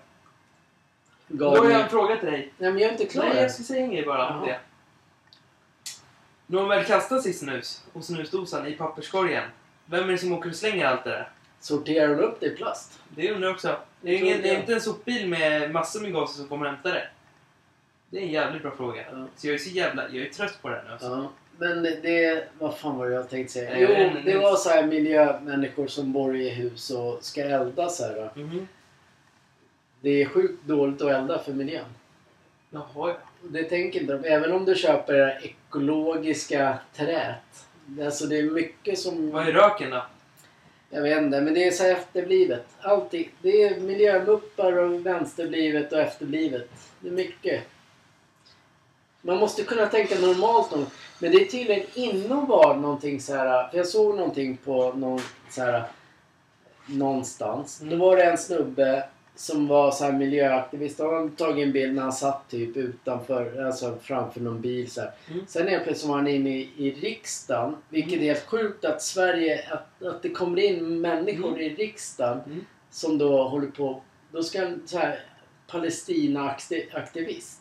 Då 1.28 1.48
har 1.48 1.56
jag 1.56 1.64
en 1.66 1.70
Nej 1.80 1.88
fråga 1.88 2.16
till 2.16 2.28
dig. 2.30 2.52
men 2.58 2.78
jag 2.78 2.82
är 2.88 2.92
inte 2.92 3.06
klar 3.06 3.24
Nej, 3.24 3.36
än. 3.36 3.42
jag 3.42 3.50
ska 3.50 3.62
säga 3.62 3.84
en 3.84 3.90
grej 3.90 4.04
bara 4.06 4.28
om 4.38 4.46
det. 4.46 4.58
När 6.46 6.58
de 6.58 6.68
väl 6.68 6.84
kastar 6.84 7.18
sitt 7.18 7.38
snus 7.38 7.84
och 7.92 8.04
snusdosan 8.04 8.66
i 8.66 8.72
papperskorgen. 8.72 9.44
Vem 9.86 10.04
är 10.08 10.12
det 10.12 10.18
som 10.18 10.32
åker 10.32 10.48
och 10.50 10.56
slänger 10.56 10.86
allt 10.86 11.04
det 11.04 11.10
där? 11.10 11.28
Sorterar 11.60 12.08
hon 12.08 12.18
upp 12.20 12.40
det 12.40 12.46
i 12.46 12.50
plast? 12.56 13.00
Det 13.08 13.32
undrar 13.32 13.48
jag 13.48 13.54
också. 13.54 13.76
Det 14.00 14.10
är, 14.10 14.14
ingen, 14.18 14.36
inte 14.36 14.42
det 14.48 14.54
är 14.54 14.60
inte 14.60 14.74
en 14.74 14.80
sopbil 14.80 15.28
med 15.28 15.70
massor 15.70 16.00
med 16.00 16.12
gaser 16.12 16.36
som 16.38 16.48
kommer 16.48 16.66
och 16.66 16.72
hämtar 16.72 16.92
det. 16.92 17.08
Det 18.10 18.18
är 18.18 18.22
en 18.22 18.28
jävligt 18.28 18.62
bra 18.62 18.70
fråga. 18.76 19.04
Ja. 19.12 19.26
Så 19.36 19.46
jag 19.46 19.54
är 19.54 19.58
så 19.58 19.70
jävla... 19.70 20.08
Jag 20.08 20.26
är 20.26 20.30
trött 20.30 20.58
på 20.62 20.68
det 20.68 20.74
här 20.74 20.84
nu 20.84 20.92
alltså. 20.92 21.08
Ja. 21.08 21.32
Men 21.58 21.82
det... 21.82 22.48
Vad 22.58 22.78
fan 22.78 22.98
var 22.98 23.08
det 23.08 23.14
jag 23.14 23.30
tänkte 23.30 23.52
säga? 23.52 23.70
Nej, 23.70 24.12
Jo, 24.14 24.20
det 24.24 24.38
var 24.38 24.56
så 24.56 24.70
här 24.70 24.86
miljömänniskor 24.86 25.86
som 25.86 26.12
bor 26.12 26.36
i 26.36 26.48
hus 26.48 26.90
och 26.90 27.24
ska 27.24 27.42
elda 27.42 27.88
så 27.88 28.04
här. 28.04 28.30
Mhm. 28.34 28.68
Det 30.00 30.22
är 30.22 30.26
sjukt 30.26 30.64
dåligt 30.64 31.02
att 31.02 31.10
elda 31.10 31.38
för 31.38 31.52
miljön. 31.52 31.84
Jaha, 32.70 32.84
ja. 32.94 33.16
Det 33.42 33.64
tänker 33.64 34.00
inte 34.00 34.12
de. 34.12 34.28
Även 34.28 34.52
om 34.52 34.64
du 34.64 34.74
köper 34.74 35.12
det 35.12 35.24
här 35.24 35.40
ekologiska 35.44 36.78
träet. 36.96 37.66
Alltså 38.04 38.26
det 38.26 38.38
är 38.38 38.42
mycket 38.42 38.98
som... 38.98 39.30
Vad 39.30 39.48
är 39.48 39.52
röken 39.52 39.90
då? 39.90 40.06
Jag 40.90 41.02
vet 41.02 41.22
inte, 41.22 41.40
men 41.40 41.54
det 41.54 41.64
är 41.64 41.70
så 41.70 41.84
efterblivet. 41.84 42.66
Alltid. 42.80 43.28
Det 43.42 43.62
är 43.62 43.80
miljömuppar 43.80 44.72
och 44.72 45.06
vänsterblivet 45.06 45.92
och 45.92 45.98
efterblivet. 45.98 46.70
Det 47.00 47.08
är 47.08 47.12
mycket. 47.12 47.62
Man 49.22 49.38
måste 49.38 49.62
kunna 49.62 49.86
tänka 49.86 50.14
normalt 50.18 50.70
någon. 50.70 50.86
Men 51.18 51.32
det 51.32 51.38
är 51.42 51.46
tydligen 51.46 51.86
inom 51.94 52.46
var 52.46 52.74
någonting 52.76 53.20
så 53.20 53.34
här. 53.34 53.68
För 53.68 53.76
jag 53.78 53.86
såg 53.86 54.14
någonting 54.16 54.56
på 54.56 54.92
någon 54.92 55.20
så 55.50 55.62
här. 55.62 55.84
Någonstans. 56.86 57.80
Då 57.84 57.96
var 57.96 58.16
det 58.16 58.22
en 58.24 58.38
snubbe 58.38 59.04
som 59.34 59.66
var 59.66 59.90
så 59.90 60.04
här 60.04 60.12
miljöaktivist. 60.12 60.98
Han 60.98 61.14
hade 61.14 61.30
tagit 61.30 61.66
en 61.66 61.72
bild 61.72 61.94
när 61.94 62.02
han 62.02 62.12
satt 62.12 62.48
typ 62.50 62.76
utanför, 62.76 63.62
alltså 63.66 63.98
framför 64.02 64.40
någon 64.40 64.60
bil 64.60 64.90
så. 64.90 65.00
Mm. 65.00 65.44
Sen 65.48 65.68
helt 65.68 65.84
plötsligt 65.84 66.08
var 66.08 66.16
han 66.16 66.26
inne 66.28 66.50
i, 66.58 66.70
i 66.76 66.90
riksdagen. 66.90 67.76
Vilket 67.88 68.20
är 68.20 68.24
helt 68.24 68.46
sjukt 68.46 68.84
att 68.84 69.02
Sverige, 69.02 69.68
att, 69.72 70.06
att 70.06 70.22
det 70.22 70.30
kommer 70.30 70.58
in 70.62 71.00
människor 71.00 71.48
Mm. 71.48 71.60
i 71.60 71.68
riksdagen 71.74 72.40
Mm. 72.46 72.64
som 72.90 73.18
då 73.18 73.48
håller 73.48 73.68
på, 73.68 74.02
då 74.32 74.42
ska 74.42 74.62
en 74.62 74.82
så 74.86 74.98
här 74.98 75.20
Palestina-aktivist. 75.66 77.60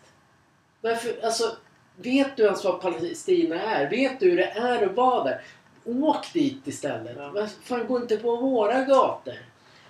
Varför, 0.82 1.26
alltså, 1.26 1.56
vet 1.96 2.38
du 2.38 2.44
ens 2.44 2.64
vad 2.64 2.82
Palestina 2.82 3.62
är? 3.62 3.90
Vet 3.90 4.20
du 4.20 4.30
hur 4.30 4.38
det 4.38 4.50
är 4.50 4.86
att 4.86 4.96
vara 4.96 5.24
där? 5.24 5.42
Åk 5.86 6.34
dit 6.34 6.68
istället. 6.68 7.18
Ja. 7.18 7.32
Varför 7.34 7.62
fan 7.62 7.88
gå 7.88 7.98
inte 7.98 8.18
på 8.18 8.36
våra 8.36 8.84
gator? 8.84 9.34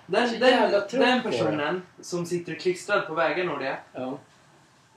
Den, 0.06 0.40
den, 0.40 0.82
den 0.90 1.22
personen 1.22 1.82
som 2.00 2.26
sitter 2.26 2.54
klistrad 2.54 3.06
på 3.06 3.14
vägen 3.14 3.48
och 3.48 3.58
det. 3.58 3.78
Ja. 3.92 4.18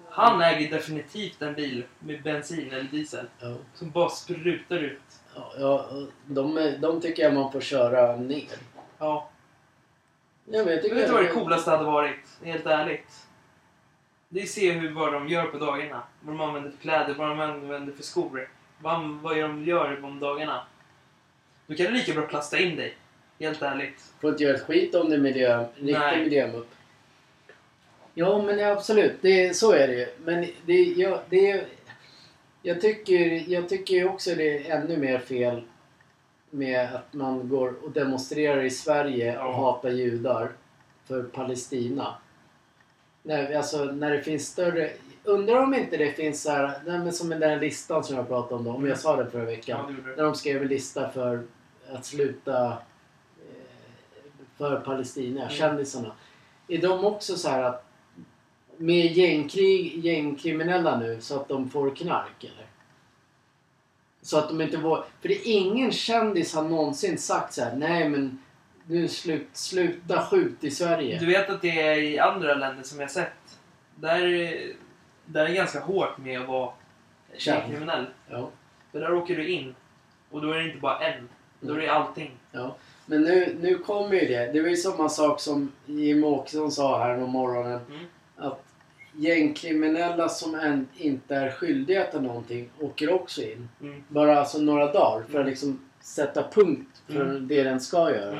Han 0.09 0.41
äger 0.41 0.71
definitivt 0.71 1.41
en 1.41 1.53
bil 1.53 1.83
med 1.99 2.23
bensin 2.23 2.71
eller 2.71 2.83
diesel. 2.83 3.25
Ja. 3.39 3.55
Som 3.73 3.91
bara 3.91 4.09
sprutar 4.09 4.77
ut. 4.77 5.01
Ja, 5.35 5.53
ja, 5.59 5.89
de, 6.25 6.75
de 6.81 7.01
tycker 7.01 7.23
jag 7.23 7.33
man 7.33 7.51
får 7.51 7.61
köra 7.61 8.15
ner. 8.15 8.57
Ja. 8.99 9.29
Ja, 10.45 10.63
men 10.63 10.67
jag 10.67 10.81
Vet 10.81 11.07
du 11.07 11.13
vad 11.13 11.23
det 11.23 11.29
coolaste 11.29 11.71
hade 11.71 11.83
varit? 11.83 12.27
Helt 12.43 12.65
ärligt. 12.65 13.22
Det 14.33 14.39
är 14.39 14.43
att 14.43 14.49
se 14.49 14.71
hur, 14.71 14.91
vad 14.91 15.13
de 15.13 15.27
gör 15.27 15.45
på 15.45 15.57
dagarna. 15.57 16.03
Vad 16.21 16.35
de 16.35 16.41
använder 16.41 16.71
för 16.71 16.77
kläder, 16.77 17.13
vad 17.13 17.29
de 17.29 17.39
använder 17.39 17.93
för 17.93 18.03
skor. 18.03 18.49
Vad, 18.79 19.09
vad 19.09 19.37
de 19.37 19.63
gör 19.63 19.95
på 19.95 20.09
dagarna. 20.25 20.65
Då 21.67 21.75
kan 21.75 21.85
du 21.85 21.91
lika 21.91 22.13
bra 22.13 22.27
plasta 22.27 22.59
in 22.59 22.75
dig. 22.75 22.93
Helt 23.39 23.61
ärligt. 23.61 24.13
Får 24.21 24.29
inte 24.29 24.43
göra 24.43 24.55
ett 24.55 24.63
skit 24.63 24.95
om 24.95 25.09
det 25.09 25.15
är 25.15 25.19
miljö, 25.19 25.65
riktig 25.75 26.23
miljömupp. 26.23 26.69
Ja, 28.13 28.41
men 28.41 28.59
ja, 28.59 28.71
absolut. 28.71 29.13
Det, 29.21 29.57
så 29.57 29.71
är 29.71 29.87
det 29.87 29.93
ju. 29.93 30.07
Men 30.25 30.47
det, 30.65 30.83
ja, 30.83 31.21
det. 31.29 31.65
Jag 32.61 32.81
tycker, 32.81 33.43
jag 33.51 33.69
tycker 33.69 34.07
också 34.09 34.35
det 34.35 34.67
är 34.69 34.77
ännu 34.81 34.97
mer 34.97 35.19
fel 35.19 35.61
med 36.49 36.95
att 36.95 37.13
man 37.13 37.49
går 37.49 37.73
och 37.83 37.91
demonstrerar 37.91 38.63
i 38.63 38.69
Sverige 38.69 39.39
och 39.39 39.45
Ja. 39.45 39.55
hatar 39.55 39.89
judar 39.89 40.51
för 41.07 41.23
Palestina. 41.23 42.15
Alltså, 43.57 43.85
när 43.85 44.11
det 44.11 44.21
finns 44.21 44.47
större... 44.47 44.89
Undrar 45.23 45.63
om 45.63 45.73
inte 45.73 45.97
det 45.97 46.11
finns 46.13 46.41
så 46.41 46.51
här, 46.51 46.71
nej, 46.85 46.99
men 46.99 47.13
som 47.13 47.29
den 47.29 47.39
där 47.39 47.59
listan 47.59 48.03
som 48.03 48.15
jag 48.15 48.27
pratade 48.27 48.55
om 48.55 48.63
då, 48.63 48.71
om 48.71 48.87
jag 48.87 48.99
sa 48.99 49.15
det 49.15 49.31
förra 49.31 49.45
veckan. 49.45 49.79
Ja, 49.79 49.87
det 49.87 49.93
gjorde 49.93 50.15
När 50.15 50.23
de 50.23 50.35
skrev 50.35 50.61
en 50.61 50.67
lista 50.67 51.09
för 51.09 51.43
att 51.93 52.05
sluta 52.05 52.67
eh, 52.67 52.75
för 54.57 54.79
Palestina, 54.79 55.41
Mm. 55.41 55.53
kändisarna. 55.53 56.11
Är 56.67 56.81
de 56.81 57.05
också 57.05 57.35
så 57.35 57.49
här 57.49 57.63
att 57.63 57.85
med 58.77 59.11
gängkrig, 59.11 60.05
gängkriminella 60.05 60.99
nu 60.99 61.21
så 61.21 61.35
att 61.35 61.47
de 61.47 61.69
får 61.69 61.95
knark 61.95 62.43
eller? 62.43 62.67
Så 64.21 64.37
att 64.37 64.49
de 64.49 64.61
inte 64.61 64.77
vågar. 64.77 65.03
För 65.21 65.27
det 65.29 65.47
är 65.47 65.53
ingen 65.53 65.91
kändis 65.91 66.53
har 66.55 66.63
någonsin 66.63 67.17
sagt 67.17 67.53
så 67.53 67.61
här: 67.61 67.75
nej 67.75 68.09
men 68.09 68.42
nu 68.87 69.07
slut, 69.07 69.47
sluta 69.53 70.21
skjut 70.25 70.63
i 70.63 70.71
Sverige. 70.71 71.19
Du 71.19 71.25
vet 71.25 71.49
att 71.49 71.61
det 71.61 71.81
är 71.81 71.97
i 71.97 72.19
andra 72.19 72.53
länder 72.53 72.83
som 72.83 72.99
jag 72.99 73.11
sett. 73.11 73.57
Där, 73.95 74.21
där 75.25 75.45
är 75.45 75.49
det 75.49 75.53
ganska 75.55 75.79
hårt 75.79 76.17
med 76.17 76.41
att 76.41 76.47
vara 76.47 76.71
Känd. 77.37 77.71
kriminell. 77.71 78.05
Ja, 78.29 78.49
För 78.91 78.99
där 78.99 79.13
åker 79.13 79.35
du 79.35 79.47
in. 79.47 79.75
Och 80.31 80.41
då 80.41 80.51
är 80.51 80.57
det 80.57 80.65
inte 80.65 80.77
bara 80.77 80.99
en. 80.99 81.29
Då 81.59 81.73
är 81.73 81.77
det 81.77 81.87
allting. 81.87 82.31
ja. 82.51 82.75
Men 83.05 83.21
nu, 83.21 83.57
nu 83.61 83.77
kommer 83.77 84.13
ju 84.15 84.27
det. 84.27 84.51
Det 84.53 84.61
var 84.61 84.69
ju 84.69 84.75
samma 84.77 85.09
sak 85.09 85.39
som 85.39 85.71
Jim 85.85 86.23
Åkesson 86.23 86.71
sa 86.71 86.99
här 87.03 87.23
om 87.23 87.29
morgonen. 87.29 87.79
Mm. 87.89 88.05
Att 88.37 88.63
gängkriminella 89.15 90.29
som 90.29 90.55
än 90.55 90.87
inte 90.97 91.35
är 91.35 91.51
skyldiga 91.51 92.03
till 92.05 92.21
någonting 92.21 92.69
åker 92.79 93.13
också 93.13 93.41
in. 93.41 93.69
Mm. 93.81 94.03
Bara 94.07 94.39
alltså 94.39 94.57
några 94.61 94.91
dagar 94.91 95.19
för 95.23 95.27
att 95.27 95.35
Mm. 95.35 95.47
liksom 95.47 95.89
sätta 96.01 96.43
punkt 96.49 97.01
för 97.07 97.21
Mm. 97.21 97.47
det 97.47 97.63
den 97.63 97.79
ska 97.81 98.11
göra. 98.15 98.39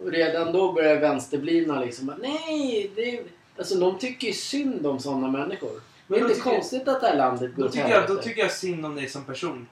Mm. 0.00 0.12
Redan 0.12 0.52
då 0.52 0.72
börjar 0.72 1.00
vänsterblivna 1.00 1.80
liksom 1.80 2.14
Nej! 2.20 2.90
Det 2.94 3.18
är... 3.18 3.22
Alltså 3.58 3.78
de 3.78 3.98
tycker 3.98 4.26
ju 4.26 4.32
synd 4.32 4.86
om 4.86 4.98
sådana 4.98 5.28
människor. 5.28 5.72
Det 5.72 5.80
Men 6.06 6.18
är 6.18 6.22
då 6.22 6.28
inte 6.30 6.40
konstigt 6.40 6.88
att 6.88 7.00
det 7.00 7.06
här 7.06 7.16
landet 7.16 7.54
går 7.54 7.62
Då 7.62 7.68
tycker, 7.68 7.88
jag, 7.88 8.08
då 8.08 8.16
tycker 8.16 8.40
jag 8.40 8.52
synd 8.52 8.86
om 8.86 8.94
dig 8.94 9.08
som 9.08 9.24
person. 9.24 9.66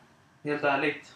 Helt 0.44 0.64
ärligt. 0.64 1.12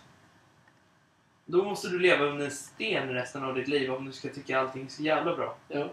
Då 1.47 1.65
måste 1.65 1.89
du 1.89 1.99
leva 1.99 2.25
under 2.25 2.45
en 2.45 2.51
sten 2.51 3.09
resten 3.09 3.45
av 3.45 3.55
ditt 3.55 3.69
liv 3.69 3.93
om 3.93 4.07
du 4.07 4.13
ska 4.13 4.29
tycka 4.29 4.61
allting 4.61 4.85
är 4.85 4.89
så 4.89 5.03
jävla 5.03 5.37
bra. 5.37 5.57
Ja, 5.69 5.89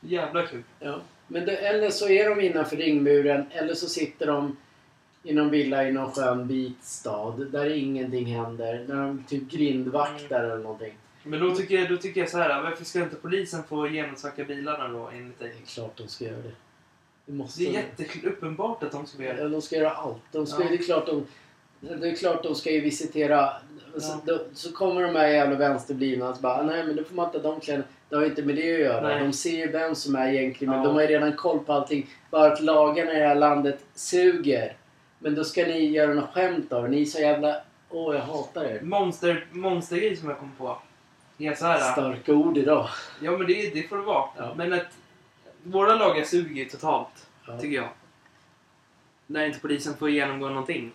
Jävla 0.00 0.46
kul. 0.46 0.62
ja. 0.80 1.00
Men 1.26 1.46
det, 1.46 1.56
eller 1.56 1.90
så 1.90 2.08
är 2.08 2.30
de 2.30 2.40
innanför 2.40 2.76
ringmuren 2.76 3.46
eller 3.50 3.74
så 3.74 3.88
sitter 3.88 4.26
de 4.26 4.56
i 5.22 5.34
någon 5.34 5.50
villa 5.50 5.88
i 5.88 5.92
någon 5.92 6.12
skön 6.12 6.48
vit 6.48 6.84
stad 6.84 7.46
där 7.52 7.70
ingenting 7.70 8.26
händer. 8.26 8.84
Där 8.86 8.96
de 8.96 9.24
typ 9.28 9.50
grindvaktar 9.50 10.44
eller 10.44 10.58
någonting. 10.58 10.94
Men 11.22 11.40
då 11.40 11.54
tycker 11.54 11.74
jag, 11.74 11.88
då 11.90 11.96
tycker 11.96 12.20
jag 12.20 12.30
så 12.30 12.38
här. 12.38 12.62
Varför 12.62 12.84
ska 12.84 12.98
inte 13.02 13.16
polisen 13.16 13.62
få 13.68 13.88
genomsöka 13.88 14.44
bilarna 14.44 14.88
då 14.88 15.08
enligt 15.14 15.38
Det 15.38 15.44
dig? 15.44 15.54
är 15.62 15.66
klart 15.66 15.96
de 15.96 16.08
ska 16.08 16.24
göra 16.24 16.36
det. 16.36 16.52
Det 17.26 17.32
måste 17.32 17.62
Det 17.62 17.68
är 17.68 17.72
jätteuppenbart 17.72 18.82
att 18.82 18.92
de 18.92 19.06
ska 19.06 19.22
göra 19.22 19.36
det. 19.36 19.42
Ja, 19.42 19.48
de 19.48 19.62
ska 19.62 19.76
göra 19.76 19.90
allt. 19.90 20.22
De 20.32 20.46
ska, 20.46 20.62
Ja. 20.62 20.68
det, 20.68 20.74
är 20.74 20.78
klart 20.82 21.06
de, 21.06 21.26
det 21.80 22.08
är 22.10 22.16
klart 22.16 22.42
de 22.42 22.54
ska 22.54 22.70
ju 22.70 22.80
visitera. 22.80 23.52
Så, 23.96 24.08
Ja. 24.08 24.20
då, 24.24 24.40
så 24.54 24.72
kommer 24.72 25.02
de 25.02 25.16
här 25.16 25.28
jävla 25.28 25.56
vänsterblivna 25.56 26.28
och 26.28 26.36
så 26.36 26.42
bara 26.42 26.62
nej 26.62 26.86
men 26.86 26.96
då 26.96 27.04
får 27.04 27.14
man 27.14 27.26
inte 27.26 27.38
de 27.38 27.60
kläderna. 27.60 27.84
Det 28.08 28.16
har 28.16 28.24
inte 28.24 28.42
med 28.42 28.56
det 28.56 28.74
att 28.74 28.80
göra. 28.80 29.08
Nej. 29.08 29.24
De 29.24 29.32
ser 29.32 29.58
ju 29.58 29.70
vem 29.72 29.94
som 29.94 30.16
är 30.16 30.30
gängkriminell. 30.32 30.80
Ja. 30.80 30.86
De 30.86 30.94
har 30.94 31.00
ju 31.02 31.06
redan 31.08 31.32
koll 31.36 31.58
på 31.58 31.72
allting. 31.72 32.10
Bara 32.30 32.52
att 32.52 32.60
lagarna 32.62 33.12
i 33.12 33.18
det 33.20 33.26
här 33.26 33.34
landet 33.34 33.78
suger. 33.94 34.76
Men 35.18 35.34
då 35.34 35.44
ska 35.44 35.62
ni 35.66 35.86
göra 35.86 36.14
något 36.14 36.30
skämt 36.34 36.72
av 36.72 36.82
det. 36.82 36.88
Ni 36.88 37.00
är 37.02 37.04
så 37.06 37.20
jävla... 37.20 37.56
Åh, 37.90 38.14
jag 38.14 38.22
hatar 38.22 38.64
er. 38.64 38.80
Monster, 38.82 39.46
monstergrej 39.50 40.16
som 40.16 40.28
jag 40.28 40.38
kom 40.38 40.52
på. 40.58 40.78
Är 41.38 41.54
så 41.54 41.66
här. 41.66 41.92
Starka 41.92 42.32
ord 42.32 42.58
idag. 42.58 42.88
Ja 43.20 43.38
men 43.38 43.46
det, 43.46 43.74
det 43.74 43.88
får 43.88 43.96
det 43.96 44.02
vara. 44.02 44.28
Ja. 44.36 44.54
Men 44.56 44.72
att 44.72 44.98
våra 45.62 45.94
lagar 45.94 46.24
suger 46.24 46.64
totalt. 46.64 47.28
Ja. 47.46 47.58
Tycker 47.58 47.76
jag. 47.76 47.88
När 49.26 49.46
inte 49.46 49.60
polisen 49.60 49.96
får 49.96 50.10
genomgå 50.10 50.48
någonting. 50.48 50.92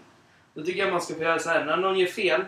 Då 0.53 0.63
tycker 0.63 0.79
jag 0.79 0.91
man 0.91 1.01
ska 1.01 1.15
få 1.15 1.23
göra 1.23 1.39
så 1.39 1.49
här. 1.49 1.65
När 1.65 1.77
någon 1.77 1.99
gör 1.99 2.07
fel. 2.07 2.45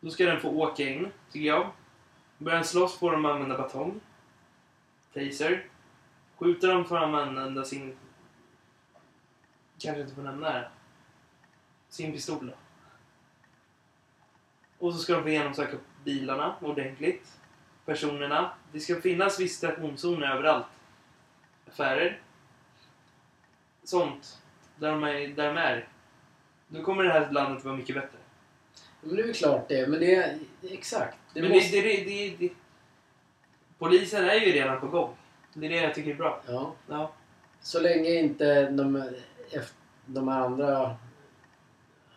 Då 0.00 0.10
ska 0.10 0.24
den 0.24 0.40
få 0.40 0.48
åka 0.48 0.82
in, 0.82 1.08
tycker 1.32 1.46
jag. 1.46 1.70
Börjar 2.38 2.56
den 2.56 2.64
slåss 2.64 2.98
får 2.98 3.12
de 3.12 3.24
använda 3.24 3.58
batong. 3.58 4.00
Taser. 5.14 5.64
Skjuter 6.36 6.68
de 6.68 6.84
får 6.84 7.00
de 7.00 7.14
använda 7.14 7.64
sin... 7.64 7.96
Kanske 9.78 10.02
inte 10.02 10.14
får 10.14 10.22
nämna 10.22 10.52
det. 10.52 10.68
Sin 11.88 12.12
pistol 12.12 12.46
då. 12.46 12.52
Och 14.78 14.94
så 14.94 14.98
ska 14.98 15.14
de 15.14 15.22
få 15.22 15.28
genomsöka 15.28 15.76
bilarna 16.06 16.56
ordentligt. 16.60 17.32
Personerna. 17.84 18.50
Det 18.72 18.80
ska 18.80 19.00
finnas 19.00 19.40
visitationszoner 19.40 20.34
överallt. 20.34 20.66
Affärer. 21.68 22.20
Sånt. 23.84 24.38
Där 24.76 24.90
de 24.90 25.04
är. 25.04 25.28
Där 25.28 25.54
de 25.54 25.56
är. 25.56 25.88
Då 26.68 26.82
kommer 26.82 27.04
det 27.04 27.12
här 27.12 27.30
landet 27.30 27.64
vara 27.64 27.76
mycket 27.76 27.94
bättre. 27.94 28.18
Men 29.00 29.16
det 29.16 29.22
är 29.22 29.32
klart 29.32 29.68
det. 29.68 29.88
Men 29.88 30.00
det 30.00 30.14
är... 30.14 30.38
Exakt. 30.62 31.18
Det 31.34 31.42
Men 31.42 31.50
måste... 31.50 31.76
det, 31.76 31.82
det, 31.82 32.04
det, 32.04 32.36
det, 32.38 32.50
Polisen 33.78 34.24
är 34.24 34.34
ju 34.34 34.52
redan 34.52 34.80
på 34.80 34.86
gång. 34.86 35.16
Det 35.54 35.66
är 35.66 35.70
det 35.70 35.76
jag 35.76 35.94
tycker 35.94 36.10
är 36.10 36.14
bra. 36.14 36.42
Ja. 36.46 36.72
Ja. 36.88 37.12
Så 37.60 37.80
länge 37.80 38.10
inte 38.10 38.70
de, 38.70 39.10
de 40.06 40.28
andra 40.28 40.96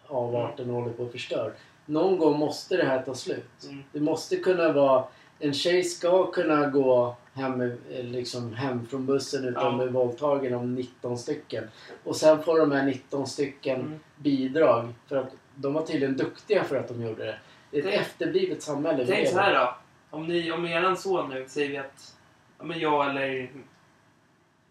avarterna 0.07 0.73
håller 0.73 0.93
på 0.93 1.05
att 1.05 1.11
förstöra. 1.11 1.51
Någon 1.89 2.17
gång 2.17 2.39
måste 2.39 2.77
det 2.77 2.85
här 2.85 3.01
ta 3.01 3.15
slut. 3.15 3.63
Mm. 3.63 3.83
Det 3.91 3.99
måste 3.99 4.35
kunna 4.37 4.71
vara... 4.73 5.03
En 5.39 5.53
tjej 5.53 5.83
ska 5.83 6.31
kunna 6.31 6.67
gå 6.69 7.15
hem, 7.33 7.61
eh, 7.61 8.03
liksom 8.03 8.53
hem 8.53 8.87
från 8.87 9.05
bussen 9.05 9.45
utan 9.47 9.63
Ja. 9.63 9.69
att 9.71 9.77
bli 9.77 9.87
våldtagen 9.87 10.53
om 10.55 10.75
19 10.75 11.17
stycken. 11.17 11.63
Och 12.03 12.15
sen 12.15 12.43
får 12.43 12.59
de 12.59 12.71
här 12.71 12.85
19 12.85 13.27
stycken 13.27 13.79
Mm. 13.81 13.99
bidrag. 14.17 14.93
För 15.07 15.15
att 15.15 15.31
de 15.55 15.73
var 15.73 15.85
tydligen 15.85 16.17
duktiga 16.17 16.63
för 16.63 16.75
att 16.75 16.87
de 16.87 17.01
gjorde 17.03 17.25
det. 17.25 17.37
Det 17.71 17.77
är 17.77 17.81
ett 17.81 17.87
Tänk- 17.91 18.01
efterblivet 18.01 18.61
samhälle 18.63 19.05
Tänk 19.07 19.27
så 19.27 19.39
här 19.39 19.53
då. 19.53 19.75
Om, 20.17 20.27
ni, 20.27 20.51
om 20.51 20.65
eran 20.65 20.97
son 20.97 21.29
nu 21.29 21.45
säger 21.47 21.69
vi 21.69 21.77
att 21.77 22.15
ja, 22.57 22.63
men 22.63 22.79
jag 22.79 23.09
eller 23.09 23.51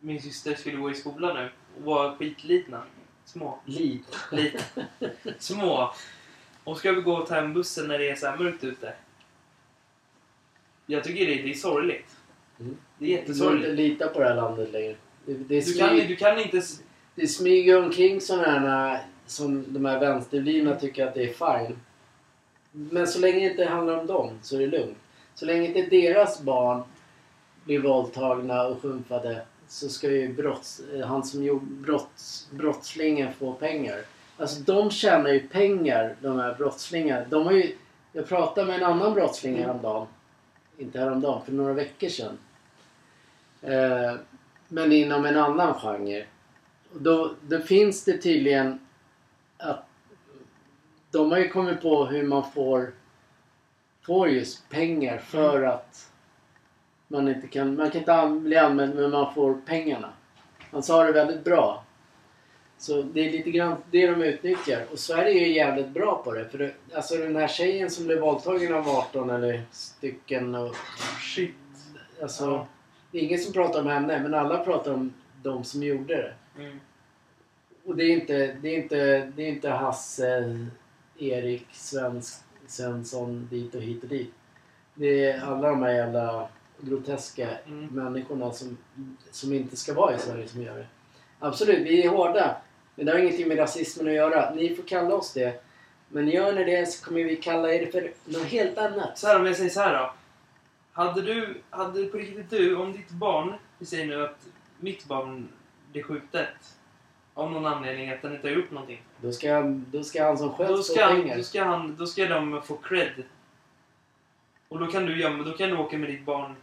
min 0.00 0.22
syster 0.22 0.54
skulle 0.54 0.76
gå 0.76 0.90
i 0.90 0.94
skolan 0.94 1.36
nu 1.36 1.50
och 1.78 1.82
vara 1.84 2.16
skitlitna. 2.16 2.82
Små. 3.24 3.58
Lit. 3.64 4.16
Lite. 4.32 4.58
Små. 5.38 5.92
Och 6.68 6.78
ska 6.78 6.92
vi 6.92 7.00
gå 7.00 7.12
och 7.12 7.26
ta 7.26 7.34
hem 7.34 7.54
bussen 7.54 7.88
när 7.88 7.98
det 7.98 8.10
är 8.10 8.16
så 8.16 8.26
här 8.26 8.36
mörkt 8.38 8.64
ute. 8.64 8.92
Jag 10.86 11.04
tycker 11.04 11.26
det, 11.26 11.42
det 11.42 11.50
är 11.50 11.54
sorgligt. 11.54 12.16
Mm. 12.60 12.76
Det 12.98 13.04
är 13.04 13.08
Det 13.08 13.14
går 13.14 13.16
inte 13.16 13.32
jättesorgligt. 13.32 13.74
lita 13.74 14.08
på 14.08 14.20
det 14.20 14.24
här 14.28 14.34
landet 14.34 14.72
längre. 14.72 14.94
Det, 15.26 15.34
det, 15.34 15.66
Du 15.66 15.74
kan, 15.74 15.96
du 15.96 16.16
kan 16.16 16.38
inte... 16.38 16.62
det 17.14 17.26
smyger 17.26 17.84
omkring 17.84 18.20
sådana 18.20 18.48
här 18.70 19.02
som 19.26 19.64
de 19.74 19.84
här 19.84 20.00
vänsterblivna 20.00 20.74
tycker 20.74 21.06
att 21.06 21.14
det 21.14 21.22
är 21.22 21.32
fine. 21.66 21.78
Men 22.72 23.06
så 23.06 23.20
länge 23.20 23.38
det 23.38 23.50
inte 23.50 23.64
handlar 23.64 23.96
om 23.96 24.06
dem 24.06 24.38
så 24.42 24.56
är 24.56 24.60
det 24.60 24.66
lugnt. 24.66 24.98
Så 25.34 25.46
länge 25.46 25.66
inte 25.66 25.82
deras 25.96 26.42
barn 26.42 26.82
blir 27.64 27.78
våldtagna 27.78 28.66
och 28.66 28.82
skymfade 28.82 29.42
så 29.68 29.88
ska 29.88 30.10
ju 30.10 30.32
brotts, 30.32 30.80
eh, 30.94 31.06
han 31.06 31.24
som 31.24 31.42
gjorde 31.44 31.66
brotts, 31.66 32.48
brottslingen 32.50 33.32
få 33.32 33.52
pengar. 33.52 34.02
Alltså 34.38 34.60
de 34.60 34.90
tjänar 34.90 35.30
ju 35.30 35.48
pengar, 35.48 36.16
de 36.20 36.38
här 36.38 36.54
brottslingarna. 36.54 37.24
De 37.28 37.46
har 37.46 37.52
ju, 37.52 37.76
jag 38.12 38.28
pratade 38.28 38.66
med 38.66 38.76
en 38.76 38.84
annan 38.84 39.14
brottsling 39.14 39.54
Mm. 39.54 39.66
häromdagen. 39.66 40.06
Inte 40.78 40.98
häromdagen, 41.00 41.44
för 41.44 41.52
några 41.52 41.72
veckor 41.72 42.08
sedan. 42.08 42.38
Eh, 43.62 44.14
men 44.68 44.92
inom 44.92 45.24
en 45.24 45.36
annan 45.36 45.74
genre. 45.74 46.24
Då, 46.92 47.34
då 47.42 47.58
finns 47.60 48.04
det 48.04 48.18
tydligen 48.18 48.80
att 49.56 49.84
de 51.10 51.30
har 51.30 51.38
ju 51.38 51.48
kommit 51.48 51.82
på 51.82 52.06
hur 52.06 52.22
man 52.26 52.50
får, 52.52 52.92
får 54.02 54.28
just 54.28 54.68
pengar 54.68 55.18
för 55.18 55.62
att 55.62 56.10
man 57.08 57.28
inte 57.28 57.46
kan, 57.48 57.76
man 57.76 57.90
kan 57.90 57.98
inte 58.00 58.14
an- 58.14 58.44
bli 58.44 58.56
anmäld 58.56 58.94
men 58.94 59.10
man 59.10 59.34
får 59.34 59.54
pengarna. 59.66 60.10
Han 60.70 60.82
sa 60.82 61.04
det 61.04 61.12
väldigt 61.12 61.44
bra. 61.44 61.84
Så 62.78 63.02
det 63.02 63.28
är 63.28 63.32
lite 63.32 63.50
grann 63.50 63.76
det 63.90 64.06
de 64.06 64.22
utnyttjar. 64.22 64.86
Och 64.92 64.98
Sverige 64.98 65.44
är 65.44 65.48
jävligt 65.52 65.88
bra 65.88 66.22
på 66.24 66.32
det. 66.32 66.48
För 66.48 66.58
det, 66.58 66.72
alltså 66.94 67.16
den 67.16 67.36
här 67.36 67.48
tjejen 67.48 67.90
som 67.90 68.04
blev 68.06 68.20
våldtagen 68.20 68.74
av 68.74 68.88
18 68.88 69.30
eller 69.30 69.62
stycken 69.72 70.54
och 70.54 70.74
Shit. 71.20 71.54
Alltså, 72.22 72.44
Ja. 72.44 72.66
Det 73.10 73.18
är 73.18 73.22
ingen 73.22 73.38
som 73.38 73.52
pratar 73.52 73.80
om 73.80 73.86
henne, 73.86 74.20
men 74.22 74.34
alla 74.34 74.64
pratar 74.64 74.94
om 74.94 75.12
de 75.42 75.64
som 75.64 75.82
gjorde 75.82 76.14
det. 76.16 76.34
Mm. 76.62 76.80
Och 77.84 77.96
det 77.96 78.04
är 78.04 78.10
inte, 78.10 78.56
det 78.62 78.68
är 78.68 78.76
inte, 78.82 79.26
det 79.36 79.42
är 79.42 79.48
inte 79.48 79.70
Hasse, 79.70 80.66
Erik, 81.18 81.66
Svensk, 81.72 82.42
Svensson 82.66 83.48
dit 83.50 83.74
och 83.74 83.82
hit 83.82 84.02
och 84.02 84.08
dit. 84.08 84.32
Det 84.94 85.24
är 85.24 85.40
alla 85.40 85.68
de 85.68 85.82
här 85.82 85.90
jävla 85.92 86.48
groteska 86.80 87.48
Mm. 87.66 87.86
människorna 87.86 88.52
som, 88.52 88.76
som 89.30 89.52
inte 89.52 89.76
ska 89.76 89.94
vara 89.94 90.14
i 90.14 90.18
Sverige 90.18 90.48
som 90.48 90.62
gör 90.62 90.78
det. 90.78 90.86
Absolut, 91.38 91.78
vi 91.78 92.04
är 92.04 92.08
hårda. 92.08 92.56
Men 92.98 93.06
det 93.06 93.12
har 93.12 93.18
ingenting 93.18 93.48
med 93.48 93.58
rasismen 93.58 94.06
att 94.08 94.12
göra. 94.14 94.54
Ni 94.54 94.74
får 94.74 94.82
kalla 94.82 95.14
oss 95.14 95.32
det. 95.32 95.62
Men 96.08 96.28
gör 96.28 96.52
ni 96.52 96.64
det 96.64 96.86
så 96.86 97.04
kommer 97.04 97.24
vi 97.24 97.36
kalla 97.36 97.72
er 97.72 97.90
för 97.90 98.12
något 98.24 98.46
helt 98.46 98.78
annat. 98.78 99.18
Så 99.18 99.26
här 99.26 99.40
om 99.40 99.46
jag 99.46 99.56
säger 99.56 99.70
så 99.70 99.80
här 99.80 99.98
då. 99.98 100.12
Hade 100.92 101.22
du, 101.22 101.60
hade 101.70 102.04
på 102.04 102.16
riktigt 102.16 102.50
du, 102.50 102.76
om 102.76 102.92
ditt 102.92 103.10
barn, 103.10 103.54
vi 103.78 103.86
säger 103.86 104.06
nu 104.06 104.24
att 104.24 104.46
mitt 104.80 105.04
barn 105.04 105.48
blir 105.92 106.02
skjutet. 106.02 106.76
Av 107.34 107.52
någon 107.52 107.66
anledning 107.66 108.10
att 108.10 108.22
den 108.22 108.34
inte 108.34 108.48
har 108.48 108.54
gjort 108.54 108.70
någonting. 108.70 109.02
Då 109.20 109.32
ska, 109.32 109.62
då 109.62 110.02
ska 110.02 110.24
han 110.24 110.38
som 110.38 110.48
Då 110.48 110.54
sköts 110.54 110.70
få 110.70 110.82
ska, 110.82 111.04
han, 111.04 111.22
pengar. 111.22 111.36
då, 111.36 111.42
ska 111.42 111.64
han, 111.64 111.96
då 111.96 112.06
ska 112.06 112.26
de 112.26 112.62
få 112.62 112.76
cred. 112.76 113.24
Och 114.68 114.78
då 114.78 114.86
kan 114.86 115.06
du 115.06 115.20
gömma, 115.20 115.44
då 115.44 115.52
kan 115.52 115.70
du 115.70 115.76
åka 115.76 115.98
med 115.98 116.10
ditt 116.10 116.24
barn 116.24 116.56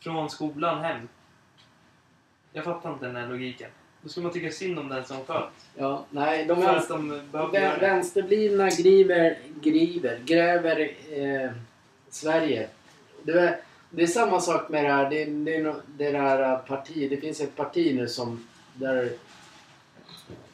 från 0.00 0.30
skolan 0.30 0.84
hem. 0.84 1.08
Jag 2.52 2.64
fattar 2.64 2.92
inte 2.92 3.06
den 3.06 3.16
här 3.16 3.28
logiken. 3.28 3.70
Då 4.02 4.08
ska 4.08 4.20
man 4.20 4.32
tycka 4.32 4.50
synd 4.50 4.78
om 4.78 4.88
den 4.88 5.04
som 5.04 5.24
sköt. 5.24 5.44
Ja, 5.76 6.04
nej, 6.10 6.46
de 6.46 6.62
att 6.62 6.88
de 6.88 7.20
Vä-. 7.32 7.80
Vänsterblivna 7.80 8.68
griver, 8.68 9.38
griver, 9.62 10.18
gräver 10.24 10.90
eh, 11.10 11.50
Sverige. 12.10 12.68
Det 13.22 13.32
är, 13.32 13.60
det 13.90 14.02
är 14.02 14.06
samma 14.06 14.40
sak 14.40 14.68
med 14.68 14.84
det 14.84 14.92
här. 14.92 15.10
Det, 15.10 15.24
det, 15.24 15.74
det 15.86 16.10
där 16.10 16.56
partiet. 16.56 17.10
Det 17.10 17.16
finns 17.16 17.40
ett 17.40 17.56
parti 17.56 17.94
nu 17.96 18.08
som... 18.08 18.46
Där, 18.74 19.12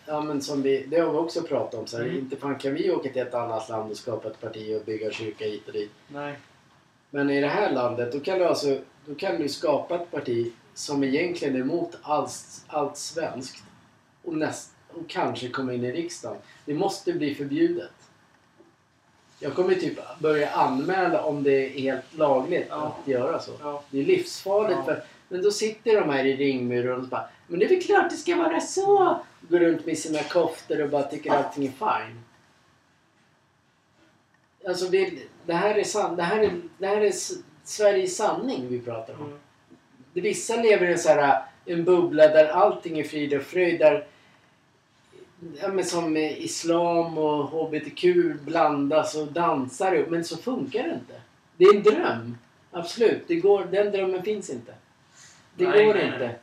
ja, 0.06 0.20
men 0.20 0.42
som 0.42 0.62
vi, 0.62 0.86
det 0.86 0.98
har 1.00 1.12
vi 1.12 1.18
också 1.18 1.42
pratat 1.42 1.74
om. 1.80 1.86
Så 1.86 1.96
här, 1.96 2.04
Mm. 2.04 2.18
Inte 2.18 2.36
fan 2.36 2.58
kan 2.58 2.74
vi 2.74 2.90
åka 2.90 3.08
till 3.08 3.22
ett 3.22 3.34
annat 3.34 3.68
land 3.68 3.90
och 3.90 3.96
skapa 3.96 4.28
ett 4.28 4.40
parti 4.40 4.76
och 4.80 4.84
bygga 4.84 5.10
kyrka 5.10 5.44
hit 5.44 5.66
och 5.66 5.72
dit. 5.72 5.90
Nej. 6.08 6.34
Men 7.10 7.30
i 7.30 7.40
det 7.40 7.46
här 7.46 7.72
landet 7.72 8.12
då 8.12 8.20
kan 8.20 8.38
du 8.38 8.44
alltså 8.44 8.78
då 9.06 9.14
kan 9.14 9.42
du 9.42 9.48
skapa 9.48 9.94
ett 9.94 10.10
parti 10.10 10.52
som 10.76 11.04
egentligen 11.04 11.56
är 11.56 11.60
emot 11.60 11.98
allt, 12.02 12.64
allt 12.66 12.96
svenskt 12.96 13.64
och, 14.24 14.36
näst, 14.36 14.70
och 14.88 15.08
kanske 15.08 15.48
komma 15.48 15.72
in 15.72 15.84
i 15.84 15.92
riksdagen. 15.92 16.38
Det 16.64 16.74
måste 16.74 17.12
bli 17.12 17.34
förbjudet. 17.34 17.92
Jag 19.40 19.54
kommer 19.54 19.74
typ 19.74 19.98
börja 20.18 20.50
anmäla 20.50 21.22
om 21.22 21.42
det 21.42 21.66
är 21.66 21.70
helt 21.80 22.14
lagligt 22.14 22.66
Ja. 22.70 22.96
att 23.02 23.08
göra 23.08 23.40
så. 23.40 23.52
Ja. 23.60 23.82
Det 23.90 24.00
är 24.00 24.04
livsfarligt. 24.04 24.78
Ja. 24.78 24.84
För, 24.84 25.04
men 25.28 25.42
då 25.42 25.50
sitter 25.50 26.00
de 26.00 26.10
här 26.10 26.24
i 26.24 26.36
ringmuren 26.36 27.00
och 27.00 27.08
bara 27.08 27.28
Men 27.46 27.58
det 27.58 27.64
är 27.66 27.68
väl 27.68 27.82
klart 27.82 28.10
det 28.10 28.16
ska 28.16 28.36
vara 28.36 28.60
så! 28.60 29.20
Går 29.48 29.60
runt 29.60 29.86
med 29.86 29.98
sina 29.98 30.22
koftor 30.22 30.82
och 30.82 30.90
bara 30.90 31.02
tycker 31.02 31.30
allting 31.30 31.66
är 31.66 31.70
fine. 31.70 32.22
Alltså 34.68 34.86
det, 34.88 35.18
det 35.46 35.54
här 35.54 35.74
är 35.74 35.84
san, 35.84 36.16
det 36.16 36.22
här 36.22 36.40
är, 36.40 36.60
det 36.78 36.86
här 36.86 37.00
är 37.00 37.12
Sveriges 37.64 38.16
sanning 38.16 38.68
vi 38.68 38.80
pratar 38.80 39.14
om. 39.14 39.26
Mm. 39.26 39.38
Vissa 40.20 40.56
lever 40.56 40.88
i 40.88 40.92
en, 40.92 40.98
så 40.98 41.08
här, 41.08 41.42
en 41.64 41.84
bubbla 41.84 42.28
där 42.28 42.48
allting 42.48 42.98
är 42.98 43.04
frid 43.04 43.34
och 43.34 43.42
fröjd. 43.42 43.78
Där, 43.78 44.06
ja, 45.60 45.68
men 45.68 45.84
som 45.84 46.16
islam 46.16 47.18
och 47.18 47.44
HBTQ 47.44 48.04
blandas 48.40 49.14
och 49.14 49.32
dansar 49.32 49.94
upp. 49.94 50.10
Men 50.10 50.24
så 50.24 50.36
funkar 50.36 50.82
det 50.82 50.94
inte. 50.94 51.20
Det 51.56 51.64
är 51.64 51.76
en 51.76 51.82
dröm. 51.82 52.38
Absolut. 52.70 53.22
Det 53.26 53.36
går, 53.36 53.64
den 53.64 53.92
drömmen 53.92 54.22
finns 54.22 54.50
inte. 54.50 54.74
Det 55.54 55.68
Nej, 55.68 55.86
går 55.86 55.94
nej, 55.94 56.06
inte. 56.06 56.18
nej. 56.18 56.38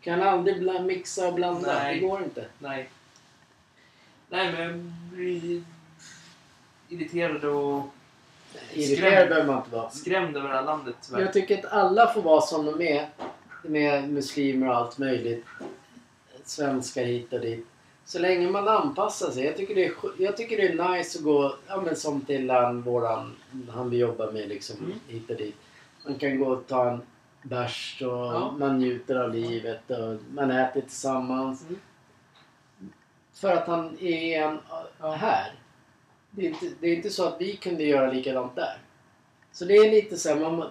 Kan 0.00 0.22
aldrig 0.22 0.58
bla, 0.60 0.82
mixa 0.82 1.28
och 1.28 1.34
blanda. 1.34 1.74
Nej. 1.74 1.94
Det 1.94 2.06
går 2.06 2.22
inte. 2.22 2.44
Nej. 2.58 2.88
Nej, 4.28 4.52
men 4.52 4.62
jag 4.62 4.74
blir 5.12 5.62
irriterad 6.88 7.44
och 7.44 7.93
Irriterad 8.74 9.28
behöver 9.28 9.46
man 9.46 9.58
inte 9.58 9.70
vara. 9.76 9.90
skrämd 9.90 10.36
över 10.36 10.48
det 10.48 10.54
här 10.54 10.64
landet 10.64 10.94
tyvärr. 11.02 11.20
Jag 11.20 11.32
tycker 11.32 11.58
att 11.58 11.72
alla 11.72 12.06
får 12.14 12.22
vara 12.22 12.40
som 12.40 12.66
de 12.66 12.80
är. 12.82 13.08
Med 13.62 14.08
muslimer 14.08 14.68
och 14.68 14.76
allt 14.76 14.98
möjligt. 14.98 15.44
Svenskar 16.44 17.04
hit 17.04 17.32
och 17.32 17.40
dit. 17.40 17.66
Så 18.04 18.18
länge 18.18 18.50
man 18.50 18.68
anpassar 18.68 19.30
sig. 19.30 19.44
Jag 19.44 19.56
tycker 19.56 19.74
det 19.74 19.84
är, 19.86 19.92
jag 20.18 20.36
tycker 20.36 20.56
det 20.56 20.68
är 20.68 20.96
nice 20.96 21.18
att 21.18 21.24
gå 21.24 21.56
ja, 21.68 21.80
men 21.80 21.96
som 21.96 22.20
till 22.20 22.50
han, 22.50 22.82
våran, 22.82 23.36
han 23.70 23.90
vi 23.90 23.96
jobbar 23.96 24.32
med 24.32 24.48
liksom 24.48 24.76
Mm. 24.78 24.92
hit 25.08 25.30
och 25.30 25.36
dit. 25.36 25.56
Man 26.04 26.14
kan 26.14 26.38
gå 26.38 26.46
och 26.46 26.66
ta 26.66 26.90
en 26.90 27.02
bärs 27.42 28.02
och 28.02 28.08
Ja. 28.08 28.54
man 28.58 28.78
njuter 28.78 29.16
av 29.16 29.34
livet 29.34 29.90
och 29.90 30.16
man 30.34 30.50
äter 30.50 30.80
tillsammans. 30.80 31.62
Mm. 31.68 31.80
För 33.34 33.52
att 33.52 33.66
han 33.66 33.98
är 34.00 34.42
en 34.42 34.58
här. 35.00 35.52
Det 36.36 36.46
är, 36.46 36.48
inte, 36.48 36.66
det 36.80 36.86
är 36.86 36.96
inte 36.96 37.10
så 37.10 37.24
att 37.24 37.40
vi 37.40 37.56
kunde 37.56 37.82
göra 37.84 38.12
likadant 38.12 38.56
där. 38.56 38.78
Så 39.52 39.64
det 39.64 39.76
är 39.76 39.90
lite 39.90 40.16
så 40.16 40.28
här, 40.28 40.36
man, 40.36 40.70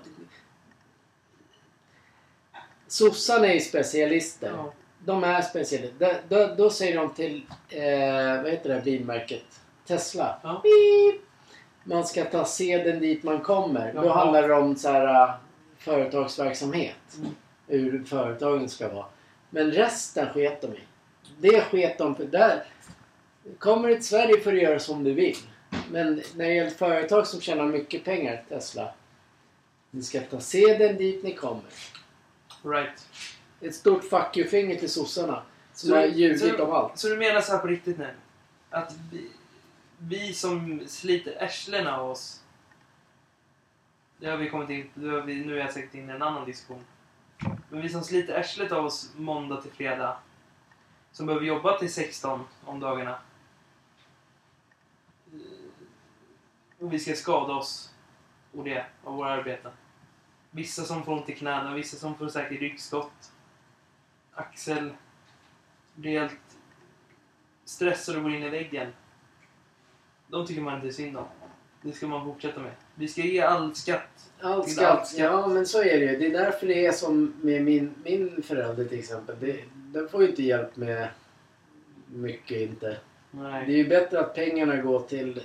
Sossarna 2.88 3.47
är 3.47 3.53
ju 3.53 3.59
specialister. 3.59 4.51
Ja. 4.57 4.74
De 5.05 5.24
är 5.24 5.41
specialister. 5.41 6.22
Då, 6.30 6.38
då, 6.38 6.55
då 6.55 6.70
säger 6.70 6.97
de 6.97 7.14
till, 7.14 7.45
eh, 7.70 8.41
vad 8.43 8.51
heter 8.51 8.70
det 8.70 8.82
bilmärket? 8.84 9.61
Tesla. 9.88 10.39
Ja. 10.43 10.61
Beep! 10.64 11.22
Man 11.84 12.07
ska 12.07 12.26
ta 12.26 12.45
seden 12.45 12.99
dit 12.99 13.23
man 13.23 13.41
kommer. 13.41 13.94
Då 13.94 14.06
Jaha. 14.06 14.18
handlar 14.18 14.48
det 14.48 14.53
om 14.53 14.76
så 14.76 14.90
här, 14.90 15.23
eh, 15.23 15.35
företagsverksamhet. 15.77 17.18
Mm. 17.18 17.35
Hur 17.68 18.03
företagen 18.03 18.69
ska 18.69 18.90
vara. 18.90 19.06
Men 19.49 19.72
resten 19.72 20.30
sket 20.34 20.61
de 20.61 20.68
i. 20.68 20.80
Det 21.40 21.61
sket 21.61 21.98
de 21.98 22.15
för. 22.15 22.26
Där, 22.26 22.64
kommer 23.60 23.88
du 23.88 23.95
till 23.95 24.06
Sverige 24.06 24.40
får 24.40 24.52
du 24.52 24.61
göra 24.61 24.80
som 24.80 25.03
du 25.03 25.14
vill. 25.14 25.38
Men 25.91 26.15
när 26.35 26.45
det 26.45 26.53
gäller 26.53 26.69
företag 26.72 27.27
som 27.27 27.41
tjänar 27.41 27.65
mycket 27.65 28.03
pengar, 28.03 28.43
Tesla. 28.49 28.93
Ni 29.91 30.03
ska 30.03 30.22
ta 30.22 30.39
seden 30.39 30.97
dit 30.97 31.23
ni 31.23 31.35
kommer. 31.35 31.64
Right. 32.64 33.07
Ett 33.61 33.76
stort 33.76 34.03
fuck 34.03 34.38
you-finger 34.38 34.76
till 34.76 34.89
sossarna. 34.89 35.43
Som 35.73 35.89
Så- 35.89 35.95
har 35.95 36.05
ljugit 36.05 36.60
om 36.60 36.72
allt. 36.72 36.97
Så 36.99 37.07
du 37.07 37.18
menar 37.18 37.41
så 37.41 37.51
här 37.51 37.60
på 37.60 37.68
riktigt 37.68 37.97
nu? 37.97 38.10
Att 38.69 38.95
vi, 39.11 39.30
vi 39.97 40.34
som 40.34 40.81
sliter 40.88 41.43
arslena 41.43 41.97
av 41.97 42.11
oss. 42.11 42.41
Det 44.18 44.30
har 44.30 44.38
vi 44.38 44.49
kommit 44.49 44.69
in, 44.69 44.89
vi, 45.26 45.35
nu 45.45 45.55
är 45.55 45.60
jag 45.60 45.73
säkert 45.73 45.93
inne 45.93 46.11
i 46.11 46.15
en 46.15 46.22
annan 46.22 46.45
diskussion. 46.45 46.84
Men 47.69 47.81
vi 47.81 47.89
som 47.89 48.03
sliter 48.03 48.39
arslet 48.39 48.72
av 48.72 48.85
oss 48.85 49.10
måndag 49.15 49.61
till 49.61 49.72
fredag. 49.72 50.18
Som 51.11 51.26
behöver 51.26 51.45
jobba 51.45 51.77
till 51.80 51.93
16 51.93 52.43
om 52.65 52.80
dagarna. 52.80 53.19
Och 56.84 56.93
vi 56.93 56.99
ska 56.99 57.14
skada 57.14 57.53
oss. 57.53 57.93
Och 58.51 58.64
det, 58.64 58.85
av 59.03 59.15
våra 59.15 59.30
arbeten. 59.30 59.72
Vissa 60.51 60.84
som 60.84 61.03
får 61.03 61.11
ont 61.14 61.30
i 61.30 61.35
knäna, 61.35 61.73
vissa 61.73 61.97
som 61.97 62.15
får 62.18 62.27
säkert 62.27 62.60
ryggskott. 62.60 63.31
Axel 64.34 64.89
blir 65.95 66.19
helt 66.19 66.39
stressad 67.65 68.15
och 68.15 68.23
går 68.23 68.34
in 68.34 68.43
i 68.43 68.49
väggen. 68.49 68.88
De 70.27 70.45
tycker 70.47 70.61
man 70.61 70.76
inte 70.76 70.93
synd 70.93 71.18
om. 71.18 71.26
Det 71.81 71.91
ska 71.91 72.07
man 72.07 72.26
fortsätta 72.26 72.60
med. 72.60 72.72
Vi 72.95 73.07
ska 73.07 73.22
ge 73.22 73.41
all 73.41 73.76
skatt. 73.76 74.31
Allt 74.41 74.65
Till 74.65 74.76
ska, 74.76 74.88
allt 74.88 75.07
ska- 75.07 75.23
ja 75.23 75.47
men 75.47 75.65
så 75.65 75.80
är 75.84 75.99
det 75.99 76.05
ju. 76.05 76.18
Det 76.18 76.26
är 76.26 76.31
därför 76.45 76.68
det 76.68 76.85
är 76.85 76.91
som 76.91 77.34
med 77.41 77.64
min, 77.64 77.93
min 78.03 78.43
förälder 78.43 78.85
till 78.85 78.99
exempel. 78.99 79.35
Det, 79.39 79.64
den 79.73 80.10
får 80.10 80.23
ju 80.23 80.30
inte 80.30 80.43
hjälp 80.43 80.76
med 80.76 81.10
mycket 82.07 82.57
inte. 82.61 82.97
Det 83.31 83.39
är 83.39 83.43
Nej. 83.51 83.77
ju 83.77 83.89
bättre 83.89 84.19
att 84.19 84.35
pengarna 84.35 84.76
går 84.77 84.99
till 84.99 85.43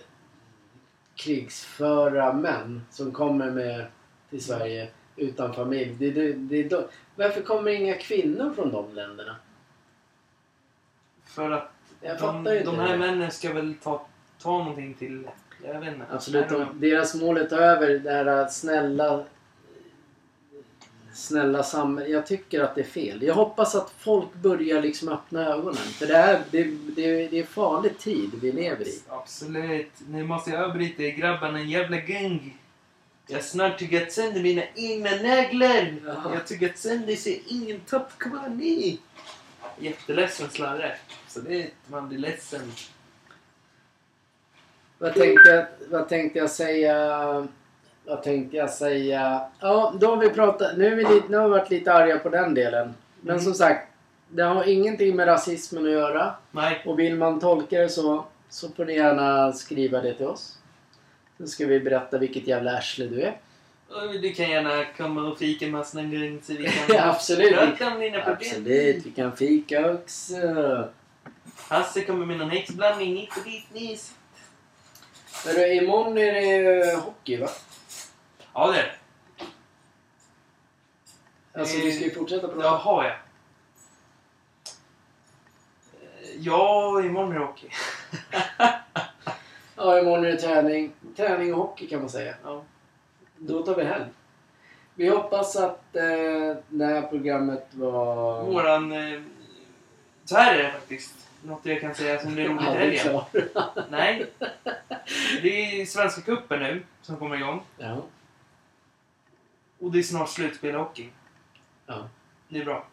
krigsföra 1.18 2.32
män 2.32 2.82
som 2.90 3.12
kommer 3.12 3.50
med 3.50 3.86
till 4.30 4.44
Sverige 4.44 4.88
utan 5.16 5.54
familj. 5.54 5.96
Det, 5.98 6.10
det, 6.10 6.32
det, 6.32 6.62
då- 6.68 6.88
varför 7.16 7.40
kommer 7.42 7.70
inga 7.70 7.94
kvinnor 7.94 8.52
från 8.54 8.72
de 8.72 8.94
länderna? 8.94 9.36
För 11.24 11.50
att 11.50 11.70
Jag 12.00 12.18
de, 12.18 12.36
inte 12.38 12.62
de 12.64 12.78
här 12.78 12.92
det. 12.92 12.98
männen 12.98 13.30
ska 13.30 13.52
väl 13.52 13.74
ta, 13.82 14.06
ta 14.42 14.58
någonting 14.58 14.94
till... 14.94 15.28
Jag 15.64 15.80
vet 15.80 15.94
inte. 15.94 16.06
Absolut. 16.10 16.48
De, 16.48 16.80
deras 16.80 17.14
mål 17.14 17.36
är 17.36 17.42
att 17.42 17.50
ta 17.50 17.56
över 17.56 17.98
det 17.98 18.10
här 18.10 18.48
snälla 18.48 19.24
snälla 21.18 21.62
samhället. 21.62 22.12
Jag 22.12 22.26
tycker 22.26 22.60
att 22.60 22.74
det 22.74 22.80
är 22.80 22.84
fel. 22.84 23.22
Jag 23.22 23.34
hoppas 23.34 23.74
att 23.74 23.92
folk 23.98 24.34
börjar 24.34 24.82
liksom 24.82 25.08
öppna 25.08 25.46
ögonen. 25.46 25.74
För 25.74 26.06
det 26.06 26.16
är, 26.16 26.42
det, 26.50 26.64
det, 26.96 27.28
det 27.28 27.38
är 27.38 27.44
farlig 27.44 27.98
tid 27.98 28.30
vi 28.42 28.52
lever 28.52 28.88
i. 28.88 29.00
Absolut. 29.08 29.92
Nu 30.08 30.24
måste 30.24 30.50
jag 30.50 30.64
avbryta 30.64 31.02
er 31.02 31.10
grabbarna, 31.10 31.58
en 31.58 31.70
jävla 31.70 31.96
gang. 31.96 32.58
Jag 33.26 33.44
snart 33.44 33.78
tuggat 33.78 34.12
sönder 34.12 34.42
mina 34.42 34.62
egna 34.74 35.10
naglar. 35.10 35.94
Jaha. 36.06 36.34
Jag 36.34 36.46
tuggat 36.46 36.78
sönder 36.78 37.16
så 37.16 37.30
ingen 37.46 37.80
topp 37.80 38.18
kvar 38.18 38.48
ni. 38.48 38.98
Jätteledsen 39.78 40.50
slarre. 40.50 40.96
Så 41.28 41.40
det 41.40 41.62
är, 41.62 41.68
man 41.86 42.08
blir 42.08 42.18
ledsen. 42.18 42.72
Vad 44.98 45.14
tänkte 45.14 45.50
jag, 45.50 45.66
vad 45.90 46.08
tänkte 46.08 46.38
jag 46.38 46.50
säga? 46.50 47.48
Vad 48.08 48.22
tänkte 48.22 48.56
jag 48.56 48.70
säga? 48.70 49.40
Ja, 49.60 49.94
då 50.00 50.06
har 50.06 50.16
vi 50.16 50.30
pratat... 50.30 50.76
Nu, 50.76 50.86
är 50.86 50.96
vi 50.96 51.04
lite, 51.04 51.28
nu 51.28 51.36
har 51.36 51.44
vi 51.44 51.50
varit 51.50 51.70
lite 51.70 51.92
arga 51.92 52.18
på 52.18 52.28
den 52.28 52.54
delen. 52.54 52.94
Men 53.20 53.30
Mm. 53.34 53.44
som 53.44 53.54
sagt, 53.54 53.88
det 54.28 54.42
har 54.42 54.68
ingenting 54.68 55.16
med 55.16 55.26
rasismen 55.28 55.84
att 55.86 55.90
göra. 55.92 56.34
Nej. 56.50 56.82
Och 56.86 56.98
vill 56.98 57.14
man 57.16 57.40
tolka 57.40 57.78
det 57.80 57.88
så, 57.88 58.24
så 58.48 58.68
får 58.68 58.84
ni 58.84 58.94
gärna 58.94 59.52
skriva 59.52 60.00
det 60.00 60.14
till 60.14 60.26
oss. 60.26 60.58
Så 61.38 61.46
ska 61.46 61.66
vi 61.66 61.80
berätta 61.80 62.18
vilket 62.18 62.46
jävla 62.46 62.76
arsle 62.76 63.06
du 63.06 63.22
är. 63.22 63.34
Du 64.22 64.32
kan 64.32 64.50
gärna 64.50 64.84
komma 64.96 65.22
och 65.22 65.38
fika 65.38 65.66
med 65.66 65.80
oss 65.80 65.94
någon 65.94 66.10
gång 66.10 66.40
så 66.42 66.52
vi 66.52 66.68
kan 66.88 67.08
Absolut. 67.08 67.54
prata 67.54 67.94
om 67.94 68.00
dina 68.00 68.18
problem. 68.18 68.36
Absolut, 68.40 69.06
vi 69.06 69.10
kan 69.10 69.36
fika 69.36 69.90
också. 69.92 70.34
Hasse 71.68 72.00
kommer 72.04 72.26
med 72.26 72.38
någon 72.38 72.50
häxblandning 72.50 73.16
hit 73.16 73.30
och 73.36 73.44
dit. 73.78 74.12
Hörru, 75.46 75.72
imorgon 75.72 76.18
är 76.18 76.32
det 76.32 76.94
hockey 76.96 77.36
va? 77.36 77.48
Ja, 78.54 78.72
det 78.72 78.78
är 78.78 78.82
det. 78.82 78.94
Alltså 81.60 81.76
vi 81.78 81.92
ska 81.92 82.04
ju 82.04 82.14
fortsätta 82.14 82.48
prata. 82.48 82.62
Jaha, 82.62 83.06
ja. 83.06 83.14
Ja, 86.38 87.02
imorgon 87.04 87.32
är 87.32 87.38
det 87.38 87.44
hockey. 87.44 87.68
Ja, 89.76 89.98
imorgon 89.98 90.24
är 90.24 90.28
det 90.28 90.36
träning. 90.36 90.92
Träning 91.16 91.54
och 91.54 91.60
hockey 91.60 91.86
kan 91.86 92.00
man 92.00 92.08
säga. 92.08 92.34
Ja. 92.44 92.62
Då 93.36 93.62
tar 93.62 93.74
vi 93.74 93.84
helg. 93.84 94.04
Vi 94.94 95.08
hoppas 95.08 95.56
att 95.56 95.96
eh, 95.96 96.56
det 96.68 96.84
här 96.84 97.02
programmet 97.02 97.66
var... 97.70 98.42
Våran... 98.44 98.92
Eh, 98.92 99.20
så 100.24 100.36
här 100.36 100.58
är 100.58 100.62
det 100.62 100.72
faktiskt. 100.72 101.14
Något 101.42 101.66
jag 101.66 101.80
kan 101.80 101.94
säga 101.94 102.20
som 102.20 102.34
blir 102.34 102.48
roligt 102.48 102.62
i 102.62 102.64
helgen. 102.64 103.20
Nej. 103.90 104.26
Det 105.42 105.80
är 105.80 105.86
Svenska 105.86 106.20
cupen 106.20 106.60
nu 106.60 106.82
som 107.02 107.16
kommer 107.16 107.36
igång. 107.36 107.62
Ja. 107.76 108.02
Och 109.80 109.92
det 109.92 109.98
är 109.98 110.02
snart 110.02 110.28
slutspel 110.28 110.70
i 110.74 110.78
hockey. 110.78 111.08
Ja. 111.86 112.08
Det 112.48 112.58
är 112.60 112.64
bra. 112.64 112.86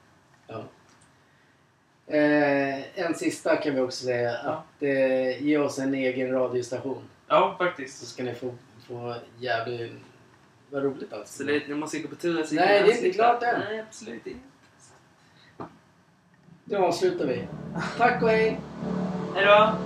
Eh, 2.07 2.99
en 3.05 3.15
sista 3.15 3.55
kan 3.55 3.75
vi 3.75 3.81
också 3.81 4.05
säga. 4.05 4.31
Ja. 4.43 4.49
Att 4.51 4.83
eh, 4.83 5.43
ge 5.43 5.57
oss 5.57 5.79
en 5.79 5.93
egen 5.93 6.31
radiostation. 6.31 7.03
Ja, 7.27 7.55
Så 7.59 7.65
faktiskt. 7.65 8.07
ska 8.07 8.23
ni 8.23 8.33
få, 8.33 8.55
få 8.87 9.15
jävligt... 9.39 9.91
Vad 10.69 10.83
roligt 10.83 11.13
alltså. 11.13 11.17
Absolut, 11.43 11.67
nu 11.67 11.75
måste 11.75 11.97
jag 11.97 12.03
gå 12.03 12.09
på 12.09 12.15
tur. 12.15 12.45
Nej, 12.51 12.83
det 12.83 12.91
är 12.91 12.97
inte 13.05 13.11
klart 13.11 13.43
än. 13.43 13.59
Nej, 13.59 13.79
absolut 13.79 14.27
inte. 14.27 14.39
Då 16.65 16.77
avslutar 16.77 17.25
vi. 17.27 17.47
Tack 17.97 18.23
och 18.23 18.29
hej! 18.29 18.59
Hej 19.35 19.45
då! 19.45 19.77